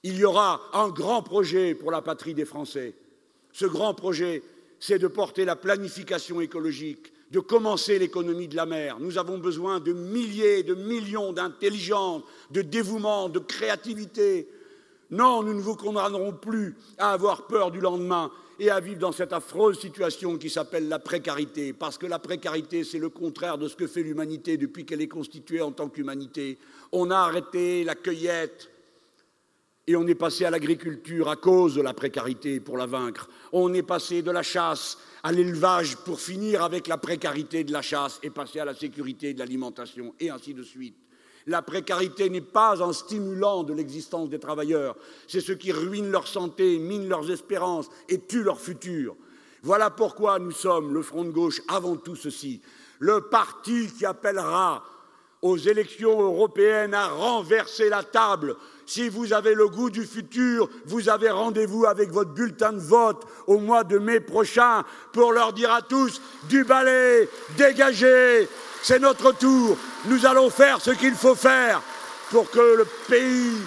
Il 0.04 0.18
y 0.18 0.26
aura 0.26 0.62
un 0.74 0.90
grand 0.90 1.22
projet 1.22 1.76
pour 1.76 1.92
la 1.92 2.02
patrie 2.02 2.34
des 2.34 2.46
Français. 2.46 2.96
Ce 3.54 3.66
grand 3.66 3.94
projet, 3.94 4.42
c'est 4.80 4.98
de 4.98 5.08
porter 5.08 5.46
la 5.46 5.56
planification 5.56 6.42
écologique, 6.42 7.14
de 7.30 7.40
commencer 7.40 8.00
l'économie 8.00 8.48
de 8.48 8.56
la 8.56 8.66
mer. 8.66 8.98
Nous 9.00 9.20
avons 9.20 9.38
besoin 9.38 9.80
de 9.80 9.94
milliers, 9.94 10.64
de 10.64 10.74
millions 10.74 11.34
d'intelligence, 11.34 12.24
de 12.50 12.64
dévouement, 12.64 13.30
de 13.30 13.38
créativité. 13.38 14.48
Non, 15.12 15.44
nous 15.44 15.54
ne 15.54 15.62
vous 15.62 15.76
condamnerons 15.76 16.34
plus 16.34 16.76
à 16.98 17.12
avoir 17.12 17.46
peur 17.46 17.70
du 17.70 17.80
lendemain 17.80 18.32
et 18.60 18.72
à 18.72 18.80
vivre 18.80 19.00
dans 19.00 19.12
cette 19.12 19.34
affreuse 19.34 19.80
situation 19.80 20.38
qui 20.38 20.50
s'appelle 20.50 20.88
la 20.88 21.00
précarité, 21.00 21.74
parce 21.74 21.98
que 21.98 22.06
la 22.06 22.20
précarité, 22.20 22.84
c'est 22.84 23.00
le 23.00 23.10
contraire 23.10 23.58
de 23.58 23.68
ce 23.68 23.76
que 23.76 23.88
fait 23.88 24.04
l'humanité 24.04 24.58
depuis 24.58 24.86
qu'elle 24.86 25.02
est 25.02 25.08
constituée 25.08 25.62
en 25.62 25.72
tant 25.72 25.90
qu'humanité. 25.90 26.58
On 26.92 27.12
a 27.12 27.18
arrêté 27.18 27.84
la 27.84 27.96
cueillette, 27.96 28.71
et 29.88 29.96
on 29.96 30.08
est 30.08 30.16
passé 30.16 30.46
à 30.46 30.52
l'agriculture 30.52 31.30
à 31.30 31.36
cause 31.36 31.76
de 31.76 31.82
la 31.82 31.94
précarité 31.94 32.60
pour 32.60 32.78
la 32.78 32.86
vaincre. 32.86 33.28
On 33.52 33.74
est 33.74 33.84
passé 33.84 34.22
de 34.22 34.32
la 34.32 34.44
chasse 34.44 34.98
à 35.24 35.32
l'élevage 35.32 35.98
pour 35.98 36.20
finir 36.20 36.64
avec 36.64 36.88
la 36.88 36.98
précarité 36.98 37.64
de 37.64 37.74
la 37.74 37.82
chasse 37.82 38.20
et 38.24 38.30
passer 38.30 38.60
à 38.60 38.66
la 38.66 38.76
sécurité 38.76 39.34
de 39.34 39.40
l'alimentation, 39.40 40.14
et 40.20 40.30
ainsi 40.30 40.54
de 40.54 40.64
suite. 40.64 40.96
La 41.48 41.64
précarité 41.64 42.30
n'est 42.30 42.42
pas 42.42 42.84
un 42.84 42.94
stimulant 42.94 43.64
de 43.64 43.74
l'existence 43.74 44.30
des 44.30 44.40
travailleurs, 44.40 44.96
c'est 45.28 45.42
ce 45.42 45.54
qui 45.54 45.72
ruine 45.72 46.12
leur 46.12 46.28
santé, 46.28 46.78
mine 46.78 47.10
leurs 47.10 47.32
espérances 47.32 47.90
et 48.10 48.20
tue 48.20 48.44
leur 48.44 48.60
futur. 48.60 49.16
Voilà 49.64 49.90
pourquoi 49.90 50.40
nous 50.40 50.52
sommes, 50.52 50.94
le 50.94 51.02
Front 51.02 51.26
de 51.26 51.32
gauche, 51.32 51.62
avant 51.68 51.96
tout 51.96 52.16
ceci, 52.16 52.62
le 53.00 53.22
parti 53.30 53.88
qui 53.88 54.06
appellera 54.06 54.84
aux 55.42 55.58
élections 55.58 56.22
européennes 56.22 56.94
à 56.94 57.08
renverser 57.08 57.90
la 57.90 58.04
table 58.04 58.56
si 58.86 59.08
vous 59.08 59.32
avez 59.32 59.54
le 59.54 59.70
goût 59.70 59.90
du 59.90 60.06
futur, 60.06 60.70
vous 60.86 61.08
avez 61.08 61.30
rendez-vous 61.30 61.86
avec 61.86 62.12
votre 62.12 62.32
bulletin 62.32 62.74
de 62.74 62.80
vote 62.80 63.26
au 63.48 63.58
mois 63.58 63.86
de 63.86 63.98
mai 63.98 64.20
prochain 64.20 64.84
pour 65.14 65.32
leur 65.32 65.54
dire 65.54 65.72
à 65.72 65.82
tous 65.82 66.22
du 66.50 66.66
balai, 66.66 67.30
dégagez, 67.58 68.50
c'est 68.84 69.00
notre 69.00 69.32
tour, 69.32 69.78
nous 70.06 70.26
allons 70.26 70.50
faire 70.50 70.82
ce 70.82 70.92
qu'il 70.92 71.16
faut 71.16 71.36
faire 71.36 71.82
pour 72.32 72.50
que 72.52 72.78
le 72.78 72.86
pays 73.08 73.58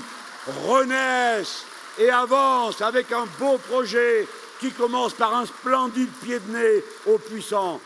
renaisse 0.66 1.64
et 1.98 2.10
avance 2.10 2.82
avec 2.82 3.10
un 3.12 3.26
beau 3.38 3.56
projet 3.70 4.26
qui 4.60 4.70
commence 4.72 5.14
par 5.14 5.34
un 5.34 5.46
splendide 5.46 6.10
pied 6.22 6.38
de 6.38 6.52
nez 6.52 6.84
aux 7.06 7.18
puissants. 7.18 7.80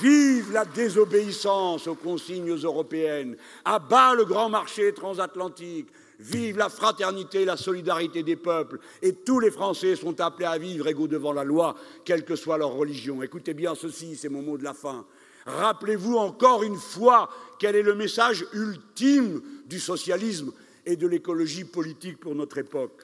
Vive 0.00 0.52
la 0.52 0.64
désobéissance 0.64 1.86
aux 1.86 1.94
consignes 1.94 2.56
européennes, 2.56 3.36
à 3.64 3.78
bas 3.78 4.14
le 4.14 4.24
grand 4.24 4.48
marché 4.48 4.92
transatlantique, 4.92 5.88
Vive 6.18 6.56
la 6.56 6.70
fraternité, 6.70 7.44
la 7.44 7.56
solidarité 7.56 8.22
des 8.22 8.36
peuples. 8.36 8.78
Et 9.02 9.12
tous 9.12 9.38
les 9.38 9.50
Français 9.50 9.96
sont 9.96 10.18
appelés 10.20 10.46
à 10.46 10.58
vivre 10.58 10.86
égaux 10.88 11.08
devant 11.08 11.32
la 11.32 11.44
loi, 11.44 11.76
quelle 12.04 12.24
que 12.24 12.36
soit 12.36 12.56
leur 12.56 12.72
religion. 12.72 13.22
Écoutez 13.22 13.52
bien 13.52 13.74
ceci, 13.74 14.16
c'est 14.16 14.30
mon 14.30 14.42
mot 14.42 14.56
de 14.56 14.64
la 14.64 14.72
fin. 14.72 15.04
Rappelez-vous 15.44 16.16
encore 16.16 16.62
une 16.62 16.76
fois 16.76 17.28
quel 17.58 17.76
est 17.76 17.82
le 17.82 17.94
message 17.94 18.46
ultime 18.52 19.42
du 19.66 19.78
socialisme 19.78 20.52
et 20.86 20.96
de 20.96 21.06
l'écologie 21.06 21.64
politique 21.64 22.18
pour 22.18 22.34
notre 22.34 22.58
époque. 22.58 23.02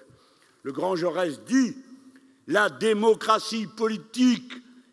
Le 0.62 0.72
grand 0.72 0.96
Jaurès 0.96 1.40
dit 1.44 1.76
la 2.46 2.70
démocratie 2.70 3.66
politique 3.66 4.52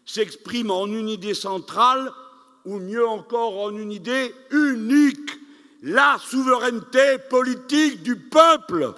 s'exprime 0.10 0.72
en 0.72 0.88
une 0.88 1.08
idée 1.08 1.36
centrale, 1.36 2.12
ou 2.66 2.80
mieux 2.80 3.08
encore 3.08 3.60
en 3.60 3.70
une 3.78 3.92
idée 3.92 4.34
unique 4.50 5.30
la 5.84 6.18
souveraineté 6.20 7.20
politique 7.30 8.02
du 8.02 8.16
peuple. 8.16 8.94